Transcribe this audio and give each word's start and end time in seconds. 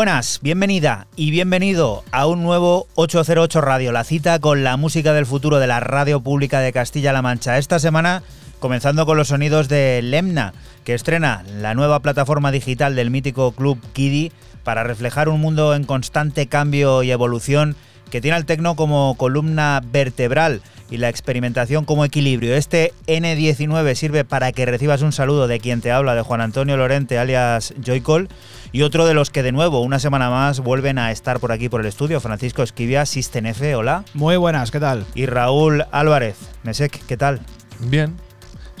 Buenas, 0.00 0.40
bienvenida 0.40 1.08
y 1.14 1.30
bienvenido 1.30 2.04
a 2.10 2.26
un 2.26 2.42
nuevo 2.42 2.86
808 2.94 3.60
Radio, 3.60 3.92
la 3.92 4.02
cita 4.02 4.38
con 4.38 4.64
la 4.64 4.78
música 4.78 5.12
del 5.12 5.26
futuro 5.26 5.58
de 5.58 5.66
la 5.66 5.78
radio 5.78 6.20
pública 6.20 6.60
de 6.60 6.72
Castilla-La 6.72 7.20
Mancha. 7.20 7.58
Esta 7.58 7.78
semana 7.78 8.22
comenzando 8.60 9.04
con 9.04 9.18
los 9.18 9.28
sonidos 9.28 9.68
de 9.68 10.00
Lemna, 10.02 10.54
que 10.84 10.94
estrena 10.94 11.44
la 11.60 11.74
nueva 11.74 12.00
plataforma 12.00 12.50
digital 12.50 12.96
del 12.96 13.10
mítico 13.10 13.52
club 13.52 13.78
Kiddy 13.92 14.32
para 14.64 14.84
reflejar 14.84 15.28
un 15.28 15.38
mundo 15.38 15.74
en 15.74 15.84
constante 15.84 16.46
cambio 16.46 17.02
y 17.02 17.10
evolución 17.10 17.76
que 18.10 18.20
tiene 18.20 18.36
al 18.36 18.44
tecno 18.44 18.76
como 18.76 19.14
columna 19.16 19.80
vertebral 19.84 20.60
y 20.90 20.96
la 20.96 21.08
experimentación 21.08 21.84
como 21.84 22.04
equilibrio. 22.04 22.54
Este 22.54 22.92
N19 23.06 23.94
sirve 23.94 24.24
para 24.24 24.52
que 24.52 24.66
recibas 24.66 25.02
un 25.02 25.12
saludo 25.12 25.46
de 25.46 25.60
quien 25.60 25.80
te 25.80 25.92
habla, 25.92 26.14
de 26.14 26.22
Juan 26.22 26.40
Antonio 26.40 26.76
Lorente, 26.76 27.18
alias 27.18 27.72
Joycol, 27.84 28.28
y 28.72 28.82
otro 28.82 29.06
de 29.06 29.14
los 29.14 29.30
que 29.30 29.42
de 29.42 29.52
nuevo, 29.52 29.80
una 29.80 29.98
semana 29.98 30.30
más, 30.30 30.60
vuelven 30.60 30.98
a 30.98 31.12
estar 31.12 31.40
por 31.40 31.52
aquí 31.52 31.68
por 31.68 31.80
el 31.80 31.86
estudio, 31.86 32.20
Francisco 32.20 32.62
Esquivia, 32.62 33.06
System 33.06 33.46
F, 33.46 33.74
hola. 33.74 34.04
Muy 34.14 34.36
buenas, 34.36 34.70
¿qué 34.70 34.80
tal? 34.80 35.06
Y 35.14 35.26
Raúl 35.26 35.84
Álvarez, 35.92 36.36
Mesec, 36.64 37.04
¿qué 37.06 37.16
tal? 37.16 37.40
Bien, 37.78 38.16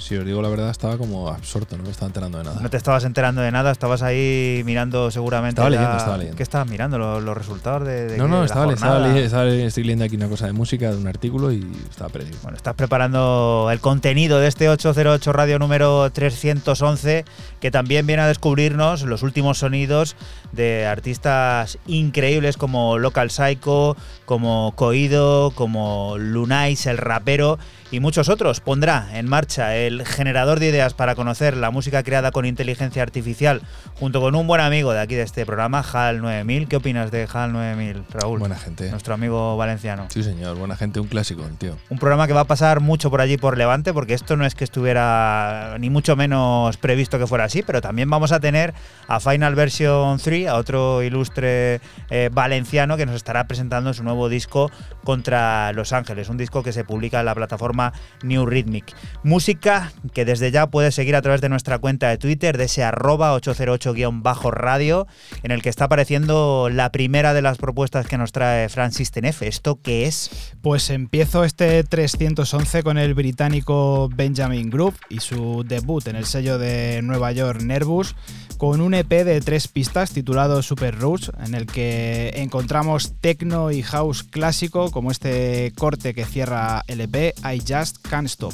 si 0.00 0.16
os 0.16 0.24
digo 0.24 0.40
la 0.42 0.48
verdad, 0.48 0.70
estaba 0.70 0.96
como 0.98 1.28
absorto, 1.28 1.76
no 1.76 1.82
me 1.84 1.90
estaba 1.90 2.08
enterando 2.08 2.38
de 2.38 2.44
nada. 2.44 2.60
No 2.60 2.70
te 2.70 2.76
estabas 2.76 3.04
enterando 3.04 3.40
de 3.42 3.52
nada, 3.52 3.70
estabas 3.70 4.02
ahí 4.02 4.62
mirando 4.64 5.10
seguramente. 5.10 5.60
Estaba 5.60 5.70
leyendo, 5.70 5.96
estaba 5.96 6.16
leyendo. 6.16 6.36
¿Qué 6.36 6.42
estabas 6.42 6.68
mirando? 6.68 6.98
¿Los, 6.98 7.36
resultados 7.36 7.86
de, 7.86 8.16
No, 8.16 8.26
no, 8.26 8.40
la 8.40 8.46
estaba, 8.46 8.66
leyendo- 8.66 9.16
estaba 9.18 9.44
leyendo- 9.44 9.68
estoy 9.68 9.84
leyendo 9.84 10.04
aquí 10.04 10.16
una 10.16 10.28
cosa 10.28 10.46
de 10.46 10.52
música, 10.52 10.90
de 10.90 10.96
un 10.96 11.06
artículo 11.06 11.52
y 11.52 11.64
estaba 11.88 12.10
perdido. 12.10 12.36
Bueno, 12.42 12.56
estás 12.56 12.74
preparando 12.74 13.68
el 13.70 13.80
contenido 13.80 14.40
de 14.40 14.48
este 14.48 14.68
808 14.68 15.32
Radio 15.32 15.58
número 15.58 16.10
311, 16.10 17.24
que 17.60 17.70
también 17.70 18.06
viene 18.06 18.22
a 18.22 18.26
descubrirnos 18.26 19.02
los 19.02 19.22
últimos 19.22 19.58
sonidos 19.58 20.16
de 20.52 20.86
artistas 20.86 21.78
increíbles 21.86 22.56
como 22.56 22.98
Local 22.98 23.30
Psycho, 23.30 23.96
como 24.24 24.72
Coido, 24.76 25.52
como 25.52 26.16
Lunais, 26.18 26.86
el 26.86 26.98
rapero 26.98 27.58
y 27.90 28.00
muchos 28.00 28.28
otros. 28.28 28.60
Pondrá 28.60 29.08
en 29.18 29.28
marcha 29.28 29.76
el 29.76 30.06
generador 30.06 30.60
de 30.60 30.68
ideas 30.68 30.94
para 30.94 31.14
conocer 31.14 31.56
la 31.56 31.70
música 31.70 32.02
creada 32.02 32.30
con 32.30 32.46
inteligencia 32.46 33.02
artificial, 33.02 33.62
junto 33.94 34.20
con 34.20 34.34
un 34.34 34.46
buen 34.46 34.60
amigo 34.60 34.92
de 34.92 35.00
aquí 35.00 35.14
de 35.14 35.22
este 35.22 35.44
programa, 35.44 35.84
HAL 35.92 36.22
9000. 36.22 36.68
¿Qué 36.68 36.76
opinas 36.76 37.10
de 37.10 37.28
HAL 37.32 37.52
9000, 37.52 38.04
Raúl? 38.10 38.38
Buena 38.38 38.56
gente. 38.56 38.90
Nuestro 38.90 39.14
amigo 39.14 39.56
valenciano. 39.56 40.06
Sí, 40.08 40.22
señor, 40.22 40.56
buena 40.56 40.76
gente, 40.76 41.00
un 41.00 41.08
clásico, 41.08 41.44
el 41.46 41.56
tío. 41.56 41.76
Un 41.90 41.98
programa 41.98 42.26
que 42.26 42.32
va 42.32 42.40
a 42.40 42.46
pasar 42.46 42.80
mucho 42.80 43.10
por 43.10 43.20
allí 43.20 43.36
por 43.36 43.58
Levante, 43.58 43.92
porque 43.92 44.14
esto 44.14 44.36
no 44.36 44.46
es 44.46 44.54
que 44.54 44.64
estuviera 44.64 45.76
ni 45.78 45.90
mucho 45.90 46.16
menos 46.16 46.76
previsto 46.76 47.18
que 47.18 47.26
fuera 47.26 47.44
así, 47.50 47.62
pero 47.62 47.80
también 47.80 48.08
vamos 48.08 48.30
a 48.32 48.38
tener 48.38 48.72
a 49.08 49.18
Final 49.18 49.56
Version 49.56 50.18
3, 50.18 50.46
a 50.46 50.54
otro 50.54 51.02
ilustre 51.02 51.80
eh, 52.10 52.30
valenciano 52.32 52.96
que 52.96 53.06
nos 53.06 53.16
estará 53.16 53.46
presentando 53.48 53.92
su 53.92 54.04
nuevo 54.04 54.28
disco 54.28 54.70
contra 55.02 55.72
Los 55.72 55.92
Ángeles, 55.92 56.28
un 56.28 56.36
disco 56.36 56.62
que 56.62 56.72
se 56.72 56.84
publica 56.84 57.20
en 57.20 57.26
la 57.26 57.34
plataforma 57.34 57.92
New 58.22 58.46
Rhythmic. 58.46 58.94
Música 59.24 59.92
que 60.14 60.24
desde 60.24 60.52
ya 60.52 60.68
puedes 60.68 60.94
seguir 60.94 61.16
a 61.16 61.22
través 61.22 61.40
de 61.40 61.48
nuestra 61.48 61.78
cuenta 61.78 62.08
de 62.08 62.18
Twitter, 62.18 62.56
de 62.56 62.64
ese 62.64 62.84
arroba 62.84 63.36
808-radio, 63.36 65.06
en 65.42 65.50
el 65.50 65.62
que 65.62 65.68
está 65.68 65.86
apareciendo 65.86 66.68
la 66.70 66.92
primera 66.92 67.34
de 67.34 67.42
las 67.42 67.58
propuestas 67.58 68.06
que 68.06 68.16
nos 68.16 68.30
trae 68.30 68.68
Francis 68.68 69.10
Tenef. 69.10 69.42
¿Esto 69.42 69.80
qué 69.82 70.06
es? 70.06 70.54
Pues 70.62 70.90
empiezo 70.90 71.44
este 71.44 71.82
311 71.82 72.82
con 72.82 72.96
el 72.96 73.14
británico 73.14 74.08
Benjamin 74.14 74.70
Group 74.70 74.94
y 75.08 75.18
su 75.20 75.64
debut 75.66 76.06
en 76.06 76.16
el 76.16 76.26
sello 76.26 76.58
de 76.58 77.00
Nueva 77.02 77.32
York 77.32 77.39
Nervous 77.40 78.14
con 78.58 78.80
un 78.82 78.92
EP 78.92 79.08
de 79.08 79.40
tres 79.40 79.68
pistas 79.68 80.10
titulado 80.10 80.62
Super 80.62 80.98
Roots 80.98 81.32
en 81.42 81.54
el 81.54 81.64
que 81.64 82.30
encontramos 82.36 83.14
techno 83.20 83.70
y 83.70 83.82
house 83.82 84.22
clásico 84.22 84.90
como 84.90 85.10
este 85.10 85.72
corte 85.78 86.12
que 86.12 86.26
cierra 86.26 86.84
el 86.86 87.00
EP 87.00 87.34
I 87.42 87.62
Just 87.66 88.06
Can't 88.06 88.28
Stop. 88.28 88.52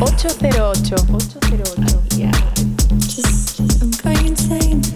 808. 0.00 0.96
808. 1.12 2.30
Just, 2.98 3.60
I'm 3.80 3.92
going 4.02 4.26
insane. 4.26 4.82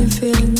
I 0.00 0.06
feel 0.06 0.57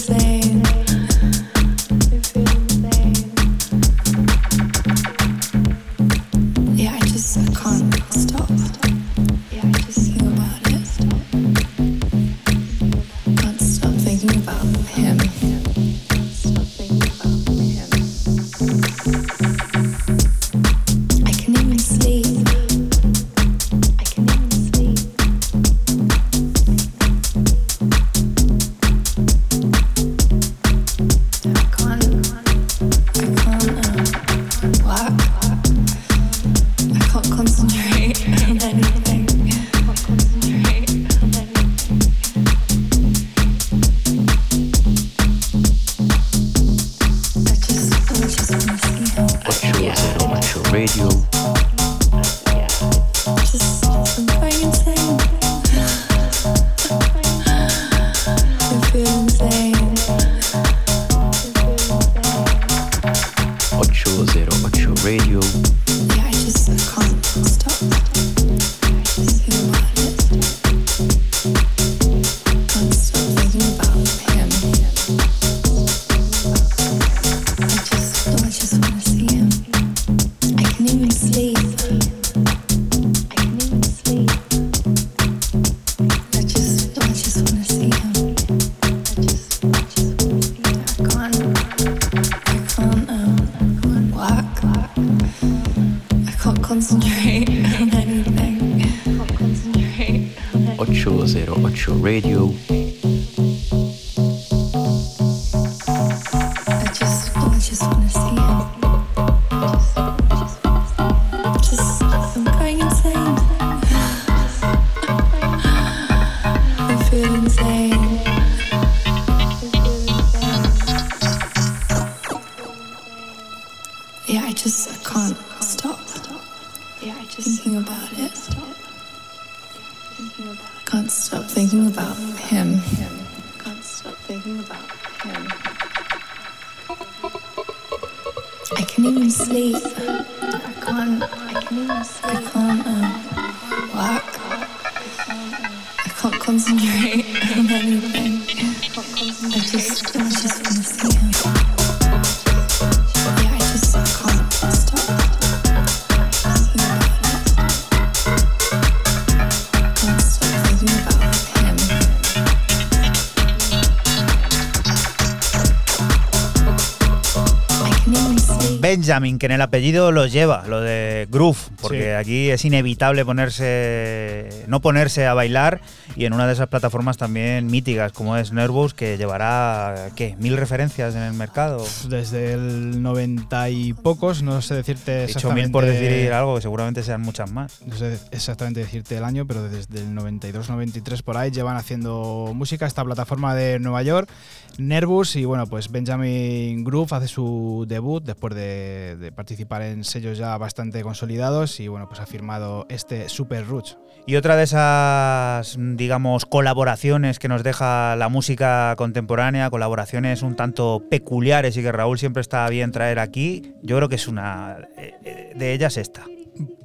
Que 169.39 169.47
en 169.47 169.53
el 169.53 169.61
apellido 169.61 170.13
lo 170.13 170.27
lleva, 170.27 170.65
lo 170.69 170.81
de 170.81 171.27
Groove, 171.31 171.59
porque 171.81 172.03
Sí. 172.03 172.09
aquí 172.11 172.51
es 172.51 172.65
inevitable 172.65 173.25
ponerse, 173.25 174.65
no 174.69 174.81
ponerse 174.81 175.27
a 175.27 175.35
bailar 175.35 175.81
y 176.19 176.25
en 176.25 176.33
una 176.33 176.49
de 176.49 176.53
esas 176.53 176.67
plataformas 176.67 177.17
también 177.17 177.69
míticas 177.69 178.11
como 178.11 178.37
es 178.37 178.53
Nervous, 178.53 178.93
que 178.93 179.17
llevará, 179.17 180.11
¿qué? 180.17 180.35
¿Mil 180.41 180.57
referencias 180.57 181.15
en 181.15 181.23
el 181.23 181.33
mercado? 181.33 181.87
Desde 182.09 182.55
el 182.55 183.01
90 183.01 183.71
y 183.71 183.93
pocos, 183.93 184.43
no 184.43 184.61
sé 184.61 184.75
decirte 184.75 185.23
exactamente. 185.23 185.63
mil 185.63 185.71
por 185.71 185.85
decir 185.85 186.33
algo, 186.33 186.57
que 186.57 186.63
seguramente 186.63 187.05
sean 187.05 187.21
muchas 187.21 187.53
más. 187.53 187.83
No 187.87 187.95
sé 187.95 188.19
exactamente 188.33 188.81
decirte 188.81 189.17
el 189.17 189.23
año, 189.23 189.47
pero 189.47 189.63
desde 189.69 190.01
el 190.01 190.09
92-93 190.17 191.23
por 191.23 191.37
ahí 191.37 191.53
llevan 191.53 191.77
haciendo 191.77 192.51
música 192.53 192.85
esta 192.85 193.05
plataforma 193.05 193.55
de 193.55 193.79
Nueva 193.79 194.03
York, 194.03 194.29
Nervous, 194.77 195.37
y 195.37 195.45
bueno, 195.45 195.69
pues 195.69 195.89
Benjamin 195.89 196.83
Groove 196.83 197.13
hace 197.13 197.29
su 197.29 197.85
debut 197.87 198.25
después 198.25 198.57
de, 198.57 199.17
de 199.21 199.31
participar 199.31 199.83
en 199.83 200.03
sellos 200.03 200.37
ya 200.37 200.59
bastante 200.59 201.01
consolidados 201.05 201.79
y 201.79 201.87
bueno, 201.87 202.09
pues 202.09 202.19
ha 202.19 202.27
firmado 202.27 202.87
este 202.89 203.29
Super 203.29 203.65
Roots. 203.65 203.99
Y 204.29 204.37
otra 204.37 204.57
de 204.57 204.65
esas, 204.65 205.75
digamos, 205.79 206.08
colaboraciones 206.49 207.39
que 207.39 207.49
nos 207.49 207.63
deja 207.63 208.17
la 208.17 208.29
música 208.29 208.95
contemporánea, 208.97 209.71
colaboraciones 209.71 210.43
un 210.43 210.57
tanto 210.57 211.05
peculiares 211.11 211.77
y 211.77 211.83
que 211.83 211.93
Raúl 211.93 212.19
siempre 212.19 212.41
está 212.41 212.69
bien 212.69 212.93
traer 212.93 213.19
aquí, 213.19 213.75
yo 213.83 213.97
creo 213.97 214.09
que 214.09 214.17
es 214.17 214.29
una 214.29 214.89
eh, 214.97 215.53
de 215.55 215.73
ellas 215.73 215.97
esta. 215.97 216.25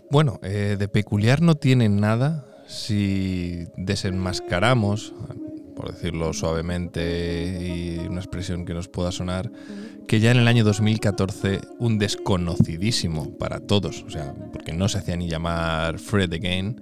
Bueno, 0.10 0.40
eh, 0.44 0.76
de 0.78 0.88
peculiar 0.88 1.42
no 1.42 1.56
tiene 1.56 1.90
nada 1.90 2.46
si 2.68 3.66
desenmascaramos, 3.78 5.14
por 5.76 5.92
decirlo 5.92 6.34
suavemente 6.34 7.60
y 7.62 8.08
una 8.08 8.20
expresión 8.20 8.66
que 8.66 8.74
nos 8.74 8.88
pueda 8.88 9.12
sonar, 9.12 9.52
que 10.08 10.20
ya 10.20 10.32
en 10.32 10.38
el 10.38 10.48
año 10.48 10.64
2014 10.64 11.62
un 11.80 11.98
desconocidísimo 11.98 13.38
para 13.38 13.60
todos, 13.60 14.04
o 14.08 14.10
sea, 14.10 14.34
porque 14.52 14.74
no 14.74 14.88
se 14.88 15.00
hacía 15.00 15.16
ni 15.16 15.28
llamar 15.28 16.00
Fred 16.00 16.34
Again, 16.34 16.82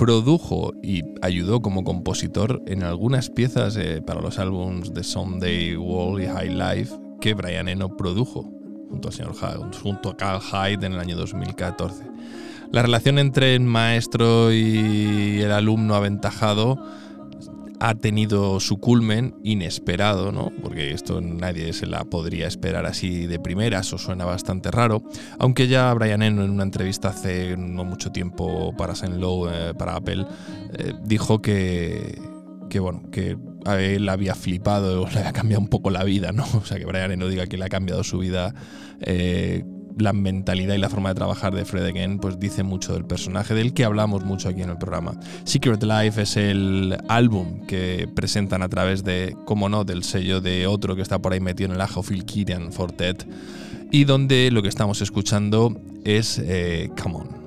produjo 0.00 0.72
y 0.82 1.02
ayudó 1.20 1.60
como 1.60 1.84
compositor 1.84 2.62
en 2.66 2.84
algunas 2.84 3.28
piezas 3.28 3.76
eh, 3.76 4.00
para 4.00 4.22
los 4.22 4.38
álbums 4.38 4.94
de 4.94 5.04
Someday 5.04 5.76
Wall 5.76 6.22
y 6.22 6.26
High 6.26 6.54
Life 6.54 6.94
que 7.20 7.34
Brian 7.34 7.68
Eno 7.68 7.98
produjo 7.98 8.50
junto 8.88 9.08
al 9.08 9.14
señor 9.14 9.34
Hyde, 9.34 9.78
junto 9.82 10.08
a 10.08 10.16
Carl 10.16 10.40
Hyde 10.40 10.86
en 10.86 10.94
el 10.94 11.00
año 11.00 11.18
2014. 11.18 12.04
La 12.72 12.80
relación 12.80 13.18
entre 13.18 13.54
el 13.54 13.60
maestro 13.60 14.50
y 14.54 15.42
el 15.42 15.52
alumno 15.52 15.94
aventajado 15.94 16.82
ha 17.80 17.94
tenido 17.94 18.60
su 18.60 18.78
culmen 18.78 19.34
inesperado, 19.42 20.32
¿no? 20.32 20.52
Porque 20.62 20.92
esto 20.92 21.20
nadie 21.22 21.72
se 21.72 21.86
la 21.86 22.04
podría 22.04 22.46
esperar 22.46 22.84
así 22.84 23.26
de 23.26 23.40
primeras, 23.40 23.92
o 23.94 23.98
suena 23.98 24.26
bastante 24.26 24.70
raro. 24.70 25.02
Aunque 25.38 25.66
ya 25.66 25.92
Brian 25.94 26.22
Eno 26.22 26.44
en 26.44 26.50
una 26.50 26.62
entrevista 26.62 27.08
hace 27.08 27.56
no 27.56 27.84
mucho 27.84 28.12
tiempo 28.12 28.74
para 28.76 28.94
Saint 28.94 29.16
Low, 29.16 29.48
eh, 29.48 29.72
para 29.76 29.96
Apple, 29.96 30.26
eh, 30.78 30.92
dijo 31.04 31.40
que, 31.40 32.20
que 32.68 32.80
bueno, 32.80 33.02
que 33.10 33.38
a 33.64 33.80
él 33.80 34.08
había 34.10 34.34
flipado, 34.34 35.08
le 35.12 35.18
había 35.18 35.32
cambiado 35.32 35.62
un 35.62 35.68
poco 35.68 35.88
la 35.90 36.04
vida, 36.04 36.32
¿no? 36.32 36.44
O 36.54 36.64
sea, 36.66 36.78
que 36.78 36.84
Brian 36.84 37.10
Eno 37.12 37.28
diga 37.28 37.46
que 37.46 37.56
le 37.56 37.64
ha 37.64 37.70
cambiado 37.70 38.04
su 38.04 38.18
vida. 38.18 38.54
eh, 39.00 39.64
la 39.98 40.12
mentalidad 40.12 40.74
y 40.74 40.78
la 40.78 40.88
forma 40.88 41.10
de 41.10 41.14
trabajar 41.14 41.54
de 41.54 41.64
Fred 41.64 41.84
Again, 41.84 42.18
pues 42.18 42.38
dice 42.38 42.62
mucho 42.62 42.92
del 42.94 43.04
personaje 43.04 43.54
del 43.54 43.74
que 43.74 43.84
hablamos 43.84 44.24
mucho 44.24 44.48
aquí 44.48 44.62
en 44.62 44.70
el 44.70 44.78
programa. 44.78 45.18
Secret 45.44 45.82
Life 45.82 46.22
es 46.22 46.36
el 46.36 46.96
álbum 47.08 47.66
que 47.66 48.08
presentan 48.14 48.62
a 48.62 48.68
través 48.68 49.04
de, 49.04 49.36
como 49.44 49.68
no, 49.68 49.84
del 49.84 50.04
sello 50.04 50.40
de 50.40 50.66
otro 50.66 50.96
que 50.96 51.02
está 51.02 51.18
por 51.18 51.32
ahí 51.32 51.40
metido 51.40 51.70
en 51.70 51.76
el 51.76 51.80
ajo, 51.80 52.02
Phil 52.02 52.24
Kirian 52.24 52.72
Fortet, 52.72 53.26
y 53.90 54.04
donde 54.04 54.50
lo 54.50 54.62
que 54.62 54.68
estamos 54.68 55.00
escuchando 55.02 55.80
es 56.04 56.38
eh, 56.38 56.90
Come 57.00 57.16
On. 57.16 57.39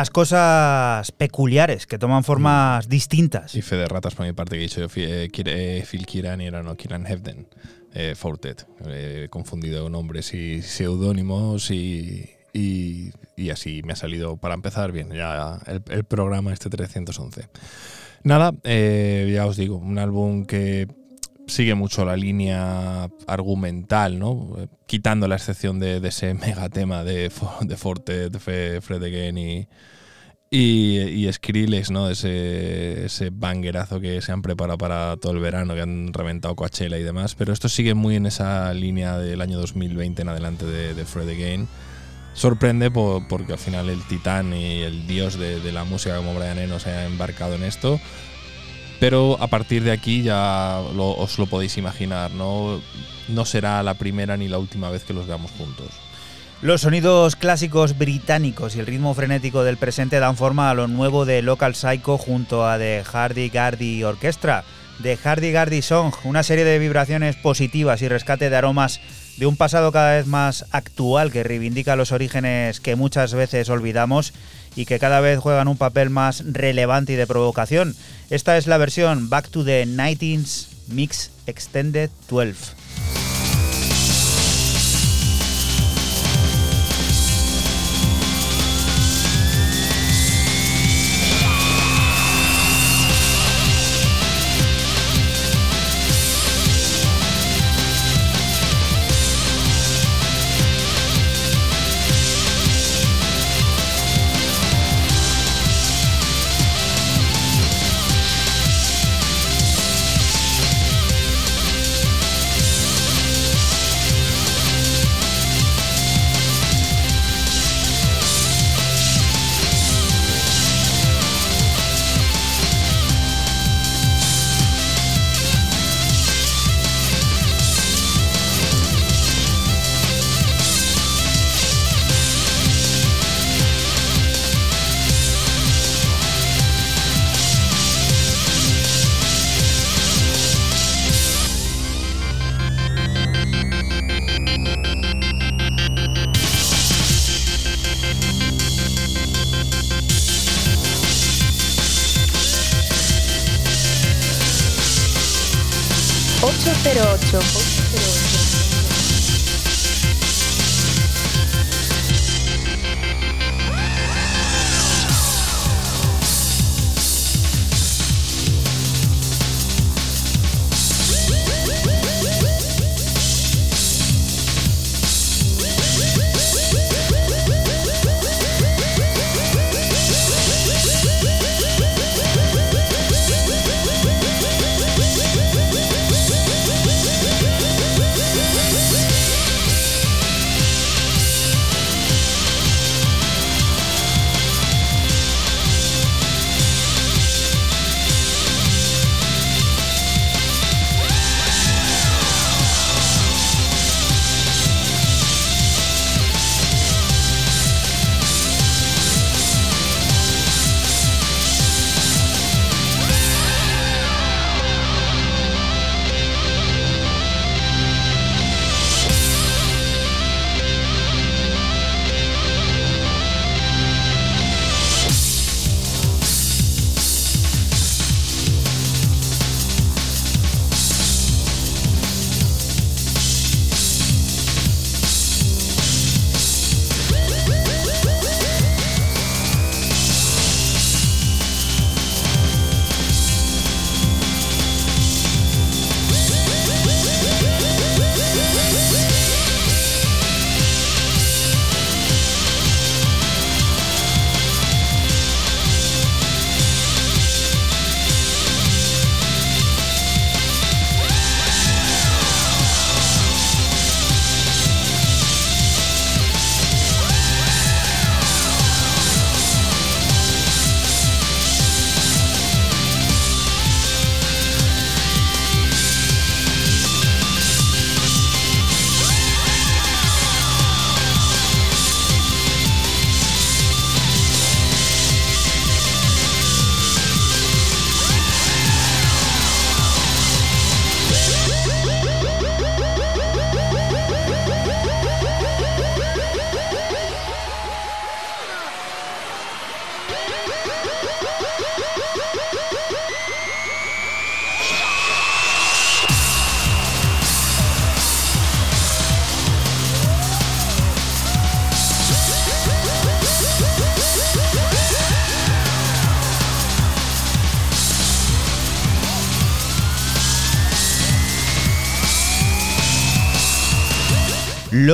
Las 0.00 0.08
cosas 0.08 1.12
peculiares 1.12 1.86
que 1.86 1.98
toman 1.98 2.24
formas 2.24 2.88
distintas. 2.88 3.54
Y 3.54 3.60
fe 3.60 3.76
de 3.76 3.86
ratas 3.86 4.14
por 4.14 4.24
mi 4.24 4.32
parte 4.32 4.56
que 4.56 4.60
he 4.60 4.62
dicho 4.62 4.80
yo, 4.80 4.86
eh, 4.96 5.28
eh, 5.30 5.84
Phil 5.86 6.06
Kieran 6.06 6.40
y 6.40 6.46
era 6.46 6.62
no, 6.62 6.74
Kieran 6.74 7.06
Hefden, 7.06 7.46
eh, 7.92 8.14
Fortet. 8.16 8.66
Eh, 8.86 9.24
He 9.24 9.28
confundido 9.28 9.90
nombres 9.90 10.32
y 10.32 10.62
seudónimos 10.62 11.70
y, 11.70 12.30
y, 12.54 13.10
y 13.36 13.50
así 13.50 13.82
me 13.82 13.92
ha 13.92 13.96
salido 13.96 14.38
para 14.38 14.54
empezar 14.54 14.90
bien 14.90 15.10
ya 15.10 15.60
el, 15.66 15.82
el 15.90 16.04
programa 16.04 16.54
este 16.54 16.70
311. 16.70 17.48
Nada, 18.22 18.54
ya 18.64 19.44
os 19.44 19.58
digo, 19.58 19.76
un 19.76 19.98
álbum 19.98 20.46
que 20.46 20.88
sigue 21.50 21.74
mucho 21.74 22.04
la 22.06 22.16
línea 22.16 23.08
argumental, 23.26 24.18
¿no? 24.18 24.54
Eh, 24.58 24.68
Quitando 24.86 25.28
la 25.28 25.36
excepción 25.36 25.78
de, 25.78 25.96
ese 26.06 26.34
mega 26.34 26.68
tema 26.70 27.04
de, 27.04 27.30
de 27.60 27.76
Forte, 27.76 28.30
de 28.30 28.80
Fred 28.80 29.02
Again 29.04 29.38
y, 29.38 29.68
y, 30.50 30.98
y 31.00 31.32
Skrillex, 31.32 31.90
¿no? 31.90 32.08
Ese, 32.10 33.04
ese 33.04 33.30
bangerazo 33.30 34.00
que 34.00 34.20
se 34.20 34.32
han 34.32 34.42
preparado 34.42 34.78
para 34.78 35.16
todo 35.16 35.32
el 35.32 35.38
verano, 35.40 35.74
que 35.74 35.82
han 35.82 36.12
reventado 36.12 36.56
Coachella 36.56 36.98
y 36.98 37.02
demás. 37.04 37.34
Pero 37.36 37.52
esto 37.52 37.68
sigue 37.68 37.94
muy 37.94 38.16
en 38.16 38.26
esa 38.26 38.72
línea 38.74 39.18
del 39.18 39.40
año 39.42 39.58
2020 39.58 40.22
en 40.22 40.28
adelante 40.28 40.64
de, 40.66 40.94
de 40.94 41.04
Fred 41.04 41.28
Again. 41.28 41.68
Sorprende 42.34 42.90
por- 42.90 43.26
porque 43.28 43.52
al 43.52 43.58
final 43.58 43.88
el 43.88 44.02
titán 44.06 44.52
y 44.54 44.80
el 44.82 45.06
dios 45.06 45.38
de, 45.38 45.60
de 45.60 45.72
la 45.72 45.84
música 45.84 46.16
como 46.16 46.34
Brian 46.34 46.58
Eno 46.58 46.78
se 46.80 46.90
ha 46.90 47.04
embarcado 47.06 47.54
en 47.54 47.62
esto. 47.64 48.00
Pero 49.00 49.38
a 49.40 49.46
partir 49.46 49.82
de 49.82 49.92
aquí 49.92 50.22
ya 50.22 50.80
lo- 50.94 51.16
os 51.16 51.38
lo 51.38 51.46
podéis 51.46 51.76
imaginar, 51.78 52.30
¿no? 52.32 52.80
No 53.28 53.44
será 53.46 53.82
la 53.82 53.94
primera 53.94 54.36
ni 54.36 54.46
la 54.48 54.58
última 54.58 54.90
vez 54.90 55.04
que 55.04 55.14
los 55.14 55.26
veamos 55.26 55.50
juntos. 55.52 55.86
Los 56.62 56.82
sonidos 56.82 57.36
clásicos 57.36 57.96
británicos 57.96 58.76
y 58.76 58.80
el 58.80 58.86
ritmo 58.86 59.14
frenético 59.14 59.64
del 59.64 59.78
presente 59.78 60.20
dan 60.20 60.36
forma 60.36 60.68
a 60.70 60.74
lo 60.74 60.86
nuevo 60.88 61.24
de 61.24 61.40
Local 61.40 61.74
Psycho 61.74 62.18
junto 62.18 62.68
a 62.68 62.76
The 62.76 63.02
Hardy 63.02 63.48
Gardy 63.48 64.04
Orchestra. 64.04 64.64
The 65.02 65.16
Hardy 65.16 65.50
Gardy 65.52 65.80
Song, 65.80 66.12
una 66.24 66.42
serie 66.42 66.66
de 66.66 66.78
vibraciones 66.78 67.34
positivas 67.36 68.02
y 68.02 68.08
rescate 68.08 68.50
de 68.50 68.56
aromas 68.56 69.00
de 69.38 69.46
un 69.46 69.56
pasado 69.56 69.90
cada 69.92 70.16
vez 70.16 70.26
más 70.26 70.66
actual 70.72 71.32
que 71.32 71.42
reivindica 71.42 71.96
los 71.96 72.12
orígenes 72.12 72.80
que 72.80 72.96
muchas 72.96 73.32
veces 73.32 73.70
olvidamos 73.70 74.34
y 74.76 74.86
que 74.86 74.98
cada 74.98 75.20
vez 75.20 75.38
juegan 75.38 75.68
un 75.68 75.76
papel 75.76 76.10
más 76.10 76.42
relevante 76.46 77.12
y 77.12 77.16
de 77.16 77.26
provocación. 77.26 77.94
Esta 78.30 78.56
es 78.56 78.66
la 78.66 78.78
versión 78.78 79.28
Back 79.28 79.48
to 79.50 79.64
the 79.64 79.86
19s 79.86 80.68
Mix 80.88 81.30
Extended 81.46 82.10
12. 82.28 82.79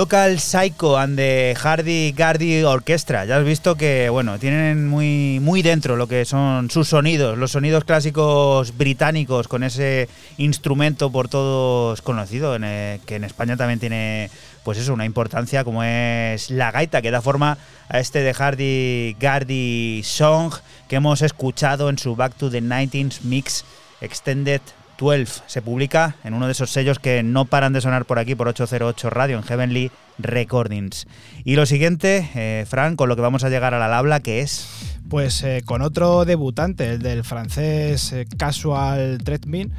Local 0.07 0.39
Psycho 0.39 0.97
and 0.97 1.17
the 1.19 1.57
Hardy 1.61 2.13
Gardy 2.13 2.63
Orchestra. 2.63 3.25
Ya 3.25 3.39
has 3.39 3.45
visto 3.45 3.75
que, 3.75 4.09
bueno, 4.09 4.39
tienen 4.39 4.87
muy, 4.87 5.41
muy 5.43 5.63
dentro 5.63 5.97
lo 5.97 6.07
que 6.07 6.25
son 6.25 6.71
sus 6.71 6.87
sonidos, 6.91 7.37
los 7.37 7.51
sonidos 7.51 7.83
clásicos 7.83 8.77
británicos 8.79 9.49
con 9.49 9.65
ese 9.65 10.09
instrumento 10.37 11.11
por 11.11 11.29
todos 11.29 12.03
conocido, 12.03 12.55
el- 12.55 13.01
que 13.05 13.17
en 13.17 13.25
España 13.25 13.57
también 13.57 13.81
tiene, 13.81 14.31
pues 14.63 14.79
eso, 14.79 14.95
una 14.95 15.07
importancia 15.07 15.65
como 15.65 15.83
es 15.83 16.51
la 16.51 16.71
gaita, 16.71 17.03
que 17.03 17.11
da 17.11 17.21
forma 17.21 17.59
a 17.89 17.99
este 17.99 18.21
de 18.21 18.33
Hardy 18.33 19.17
Gardy 19.19 20.03
Song 20.05 20.55
que 20.87 20.97
hemos 20.97 21.21
escuchado 21.21 21.89
en 21.91 21.99
su 21.99 22.15
Back 22.15 22.35
to 22.37 22.49
the 22.49 22.61
19 22.61 23.11
Mix 23.25 23.65
Extended 24.01 24.61
12. 24.99 25.43
Se 25.47 25.63
publica 25.63 26.17
en 26.25 26.35
uno 26.35 26.47
de 26.47 26.53
esos 26.53 26.71
sellos 26.71 26.99
que 26.99 27.23
no 27.23 27.45
paran 27.45 27.73
de 27.73 27.81
sonar 27.81 28.05
por 28.05 28.19
aquí, 28.19 28.35
por 28.35 28.49
808 28.49 29.11
Radio, 29.11 29.37
en 29.37 29.43
Heavenly 29.43 29.91
Recordings. 30.19 31.07
Y 31.45 31.57
lo 31.57 31.67
siguiente, 31.67 32.31
eh, 32.35 32.65
Fran, 32.69 32.97
con 32.97 33.09
lo 33.09 33.17
que 33.17 33.23
vamos 33.23 33.45
a 33.45 33.49
llegar 33.49 33.75
a 33.75 33.79
la 33.79 33.99
habla, 33.99 34.21
que 34.21 34.41
es... 34.41 34.93
Pues 35.09 35.43
eh, 35.45 35.63
con 35.65 35.83
otro 35.83 36.25
debutante, 36.25 36.91
el 36.91 36.99
del 37.01 37.23
francés 37.23 38.13
eh, 38.13 38.27
Casual 38.37 39.19
Treadmill, 39.23 39.71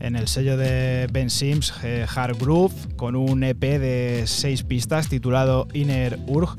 en 0.00 0.16
el 0.16 0.28
sello 0.28 0.58
de 0.58 1.08
Ben 1.10 1.30
Sims 1.30 1.72
Hard 2.14 2.36
Groove, 2.38 2.74
con 2.96 3.16
un 3.16 3.42
EP 3.42 3.58
de 3.58 4.24
seis 4.26 4.62
pistas 4.62 5.08
titulado 5.08 5.66
Inner 5.72 6.18
Urg, 6.26 6.58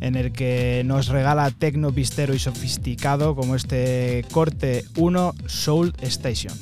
en 0.00 0.16
el 0.16 0.32
que 0.32 0.82
nos 0.84 1.08
regala 1.08 1.50
tecno 1.50 1.92
pistero 1.92 2.34
y 2.34 2.38
sofisticado 2.38 3.34
como 3.34 3.54
este 3.54 4.24
corte 4.32 4.84
1 4.96 5.34
Soul 5.46 5.94
Station. 6.00 6.56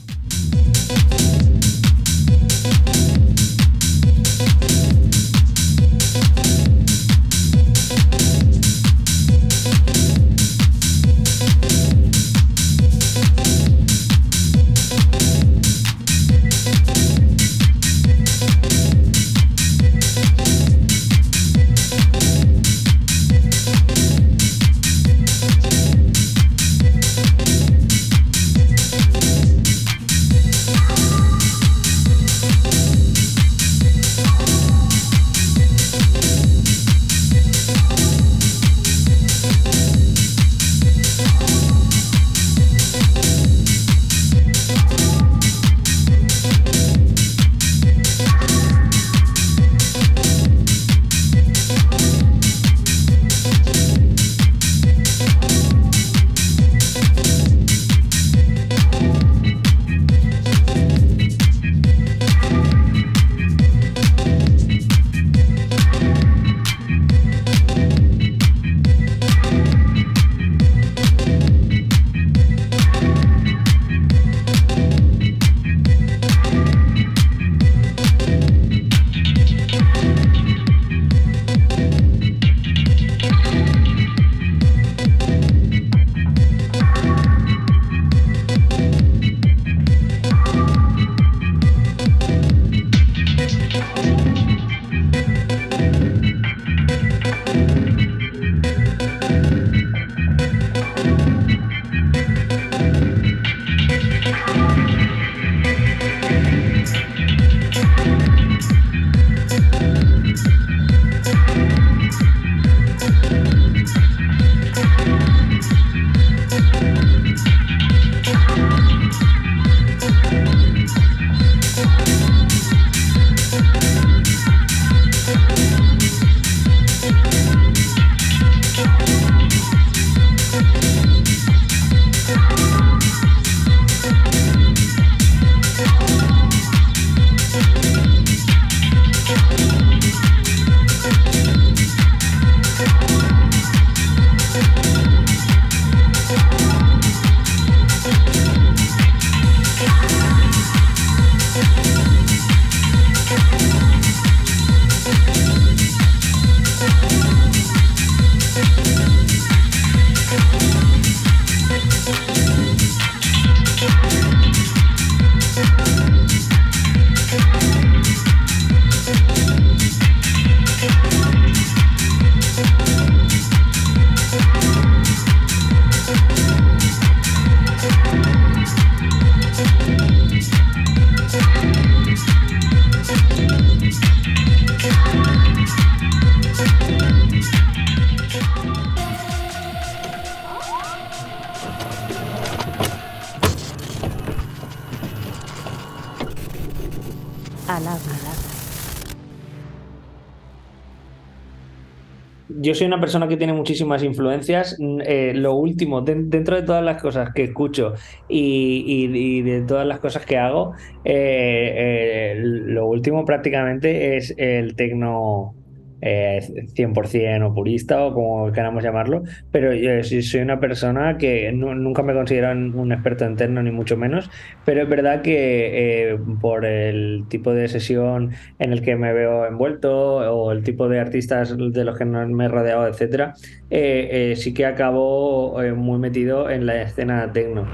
Soy 202.77 202.87
una 202.87 203.01
persona 203.01 203.27
que 203.27 203.37
tiene 203.37 203.53
muchísimas 203.53 204.03
influencias. 204.05 204.77
Eh, 205.05 205.33
lo 205.35 205.55
último, 205.55 206.01
den- 206.03 206.31
dentro 206.31 206.55
de 206.57 206.63
todas 206.63 206.85
las 206.85 207.03
cosas 207.03 207.31
que 207.35 207.43
escucho 207.45 207.95
y 208.29 209.43
de 209.43 209.63
todas 209.63 209.87
las 209.87 209.99
cosas 209.99 210.25
que 210.25 210.37
hago, 210.39 210.75
eh, 211.05 212.35
eh, 212.35 212.35
lo 212.41 212.87
último 212.87 213.25
prácticamente 213.25 214.17
es 214.17 214.35
el 214.39 214.77
tecno 214.77 215.55
eh, 216.01 216.41
100% 216.75 217.47
o 217.49 217.55
purista 217.55 218.05
o 218.05 218.13
como 218.15 218.53
queramos 218.53 218.83
llamarlo, 218.85 219.23
pero 219.51 219.75
yo 219.75 220.03
sí 220.03 220.23
soy 220.23 220.41
una 220.43 220.61
persona 220.61 221.17
que 221.19 221.51
nu- 221.53 221.75
nunca 221.75 222.03
me 222.03 222.13
considero 222.15 222.51
un 222.53 222.93
experto 222.93 223.25
en 223.25 223.37
tecno 223.37 223.63
ni 223.63 223.71
mucho 223.71 223.97
menos, 223.97 224.31
pero 224.65 224.83
es 224.83 224.89
verdad 224.89 225.23
que 225.23 226.11
eh, 226.13 226.19
por 226.41 226.65
el 226.65 227.25
tipo 227.29 227.53
de 227.53 227.69
sesión 227.69 228.33
en 228.59 228.73
el 228.73 228.83
que 228.83 228.97
me 228.97 229.13
veo 229.13 229.47
envuelto 229.47 230.17
o 230.17 230.53
el 230.53 230.63
tipo 230.63 230.89
de 230.89 231.01
artistas 231.01 231.57
de 231.57 231.85
los 231.85 231.97
que 231.99 232.05
me 232.05 232.45
he 232.45 232.49
rodeado, 232.49 232.87
etcétera, 232.87 233.35
eh, 233.71 234.31
eh, 234.33 234.37
sí 234.37 234.53
que 234.55 234.67
acabo 234.67 235.63
eh, 235.63 235.73
muy 235.73 235.99
metido 235.99 236.51
en 236.51 236.67
la 236.67 236.83
escena 236.83 237.31
techno. 237.33 237.67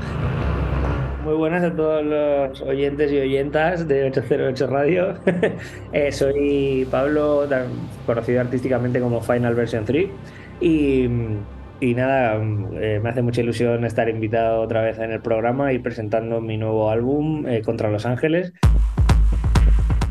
Muy 1.24 1.34
buenas 1.34 1.62
a 1.62 1.74
todos 1.74 2.04
los 2.04 2.60
oyentes 2.62 3.12
y 3.12 3.18
oyentas 3.18 3.86
de 3.86 4.04
808 4.04 4.66
Radio. 4.66 5.14
Eh, 5.92 6.10
soy 6.10 6.86
Pablo, 6.90 7.46
conocido 8.06 8.40
artísticamente 8.40 8.98
como 8.98 9.20
Final 9.20 9.54
Version 9.54 9.84
3. 9.84 10.06
Y, 10.60 11.06
nada, 11.94 12.36
eh, 12.80 12.98
me 13.02 13.10
hace 13.10 13.20
mucha 13.22 13.42
ilusión 13.42 13.84
estar 13.84 14.08
invitado 14.08 14.62
otra 14.62 14.80
vez 14.82 14.98
en 14.98 15.12
el 15.12 15.20
programa 15.20 15.72
y 15.72 15.78
presentando 15.78 16.40
mi 16.40 16.56
nuevo 16.56 16.90
álbum, 16.90 17.46
eh, 17.46 17.60
Contra 17.62 17.90
los 17.90 18.06
Ángeles. 18.06 18.52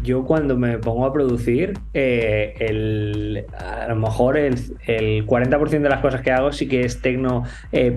Yo 0.03 0.23
cuando 0.25 0.57
me 0.57 0.77
pongo 0.77 1.05
a 1.05 1.13
producir, 1.13 1.73
el- 1.93 3.45
a 3.57 3.87
lo 3.89 3.95
mejor 3.95 4.37
el, 4.37 4.55
el 4.87 5.25
40% 5.25 5.83
de 5.83 5.89
las 5.89 6.01
cosas 6.01 6.21
que 6.21 6.31
hago 6.31 6.51
sí 6.51 6.67
que 6.67 6.81
es 6.81 7.01
tecno 7.01 7.43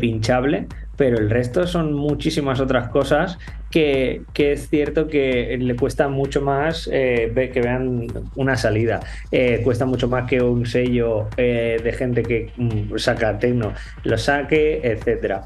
pinchable, 0.00 0.66
pero 0.96 1.18
el 1.18 1.30
resto 1.30 1.66
son 1.66 1.92
muchísimas 1.92 2.60
otras 2.60 2.88
cosas 2.88 3.38
que, 3.70 4.22
que 4.32 4.52
es 4.52 4.68
cierto 4.68 5.08
que 5.08 5.56
le 5.58 5.76
cuesta 5.76 6.08
mucho 6.08 6.40
más 6.42 6.88
eh, 6.92 7.50
que 7.52 7.60
vean 7.60 8.06
una 8.36 8.56
salida. 8.56 9.00
Eh, 9.30 9.60
cuesta 9.64 9.86
mucho 9.86 10.08
más 10.08 10.28
que 10.28 10.40
un 10.40 10.66
sello 10.66 11.28
eh, 11.36 11.80
de 11.82 11.92
gente 11.92 12.22
que 12.22 12.50
mm, 12.56 12.96
saca 12.96 13.38
tecno 13.38 13.72
lo 14.04 14.18
saque, 14.18 14.80
etcétera. 14.82 15.44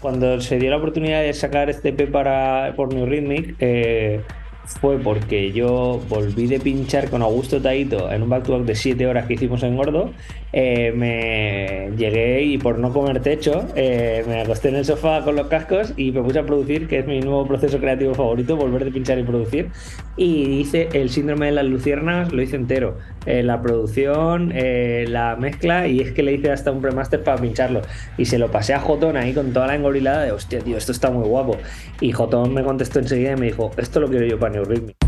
Cuando 0.00 0.40
se 0.40 0.58
dio 0.58 0.70
la 0.70 0.76
oportunidad 0.76 1.22
de 1.22 1.32
sacar 1.32 1.68
este 1.68 1.88
EP 1.88 2.10
para, 2.10 2.74
por 2.76 2.94
New 2.94 3.06
Rhythmic, 3.06 3.56
eh, 3.58 4.20
fue 4.66 4.98
porque 4.98 5.52
yo 5.52 6.00
volví 6.08 6.46
de 6.46 6.60
pinchar 6.60 7.08
con 7.08 7.22
Augusto 7.22 7.60
Taito 7.60 8.10
en 8.10 8.22
un 8.22 8.28
back-to-back 8.28 8.64
de 8.64 8.74
7 8.74 9.06
horas 9.06 9.26
que 9.26 9.34
hicimos 9.34 9.62
en 9.62 9.76
Gordo. 9.76 10.12
Eh, 10.52 10.92
me 10.94 11.96
llegué 11.96 12.42
y 12.42 12.58
por 12.58 12.78
no 12.78 12.92
comer 12.92 13.20
techo, 13.20 13.66
eh, 13.76 14.24
me 14.26 14.40
acosté 14.40 14.68
en 14.70 14.76
el 14.76 14.84
sofá 14.84 15.22
con 15.22 15.36
los 15.36 15.48
cascos 15.48 15.92
y 15.96 16.12
me 16.12 16.22
puse 16.22 16.38
a 16.38 16.46
producir, 16.46 16.88
que 16.88 16.98
es 16.98 17.06
mi 17.06 17.20
nuevo 17.20 17.46
proceso 17.46 17.78
creativo 17.78 18.14
favorito, 18.14 18.56
volver 18.56 18.84
de 18.84 18.90
pinchar 18.90 19.18
y 19.18 19.22
producir. 19.22 19.70
Y 20.16 20.60
hice 20.60 20.88
el 20.92 21.10
síndrome 21.10 21.46
de 21.46 21.52
las 21.52 21.66
luciernas, 21.66 22.32
lo 22.32 22.42
hice 22.42 22.56
entero. 22.56 22.96
Eh, 23.26 23.42
la 23.42 23.60
producción, 23.60 24.52
eh, 24.54 25.04
la 25.08 25.36
mezcla, 25.36 25.88
y 25.88 26.00
es 26.00 26.12
que 26.12 26.22
le 26.22 26.32
hice 26.32 26.50
hasta 26.50 26.70
un 26.70 26.80
premaster 26.80 27.22
para 27.22 27.40
pincharlo. 27.40 27.82
Y 28.16 28.26
se 28.26 28.38
lo 28.38 28.50
pasé 28.50 28.74
a 28.74 28.80
Jotón 28.80 29.16
ahí 29.16 29.34
con 29.34 29.52
toda 29.52 29.66
la 29.66 29.74
engorilada 29.74 30.22
de 30.22 30.32
hostia, 30.32 30.60
tío, 30.60 30.76
esto 30.76 30.92
está 30.92 31.10
muy 31.10 31.26
guapo. 31.26 31.56
Y 32.00 32.12
Jotón 32.12 32.54
me 32.54 32.62
contestó 32.62 33.00
enseguida 33.00 33.32
y 33.32 33.36
me 33.36 33.46
dijo, 33.46 33.70
esto 33.76 34.00
lo 34.00 34.08
quiero 34.08 34.26
yo 34.26 34.38
para 34.38 34.54
New 34.54 34.64
Rhythmic. 34.64 35.05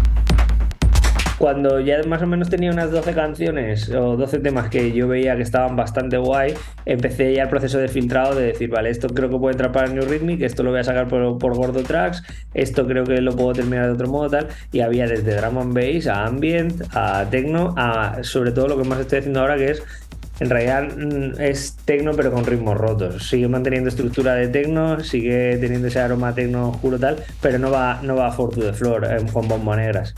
Cuando 1.39 1.79
ya 1.79 2.03
más 2.03 2.21
o 2.21 2.27
menos 2.27 2.51
tenía 2.51 2.73
unas 2.73 2.91
12 2.91 3.15
canciones 3.15 3.89
o 3.91 4.17
12 4.17 4.41
temas 4.41 4.69
que 4.71 4.93
yo 4.93 5.07
veía 5.07 5.37
que 5.37 5.43
estaban 5.43 5.77
bastante 5.77 6.17
guay, 6.17 6.55
empecé 6.85 7.33
ya 7.33 7.45
el 7.45 7.49
proceso 7.49 7.79
de 7.79 7.87
filtrado 7.87 8.35
de 8.35 8.47
decir, 8.47 8.69
vale, 8.71 8.91
esto 8.91 9.09
creo 9.09 9.31
que 9.31 9.39
puede 9.39 9.53
entrar 9.53 9.71
para 9.71 9.87
New 9.87 10.03
Rhythmic, 10.03 10.43
esto 10.43 10.65
lo 10.65 10.71
voy 10.71 10.81
a 10.81 10.85
sacar 10.85 11.07
por, 11.07 11.39
por 11.39 11.55
Gordo 11.57 11.85
Tracks, 11.85 12.25
esto 12.55 12.87
creo 12.89 13.05
que 13.05 13.21
lo 13.21 13.37
puedo 13.37 13.53
terminar 13.53 13.87
de 13.87 13.93
otro 13.93 14.09
modo, 14.09 14.31
tal. 14.31 14.49
Y 14.73 14.81
había 14.81 15.07
desde 15.07 15.37
drum 15.37 15.59
and 15.59 15.75
bass 15.75 16.09
a 16.09 16.27
ambient, 16.27 16.83
a 16.93 17.25
techno, 17.31 17.73
a 17.77 18.19
sobre 18.23 18.51
todo 18.51 18.67
lo 18.67 18.77
que 18.77 18.89
más 18.89 18.99
estoy 18.99 19.21
haciendo 19.21 19.41
ahora 19.41 19.57
que 19.57 19.71
es 19.71 19.83
en 20.41 20.51
realidad 20.51 20.89
mm, 20.97 21.41
es 21.41 21.77
tecno 21.85 22.13
pero 22.15 22.33
con 22.33 22.45
ritmos 22.45 22.77
rotos. 22.77 23.29
Sigue 23.29 23.49
manteniendo 23.49 23.89
estructura 23.89 24.35
de 24.35 24.49
tecno, 24.49 25.01
sigue 25.01 25.57
teniendo 25.59 25.89
ese 25.89 26.01
aroma 26.01 26.35
tecno 26.35 26.71
oscuro 26.71 26.99
tal, 26.99 27.17
pero 27.41 27.59
no 27.59 27.71
va, 27.71 28.01
no 28.03 28.17
va 28.17 28.33
for 28.33 28.51
to 28.51 28.61
the 28.61 28.73
floor 28.73 29.05
eh, 29.05 29.25
con 29.33 29.49
bombas 29.49 29.77
negras. 29.77 30.15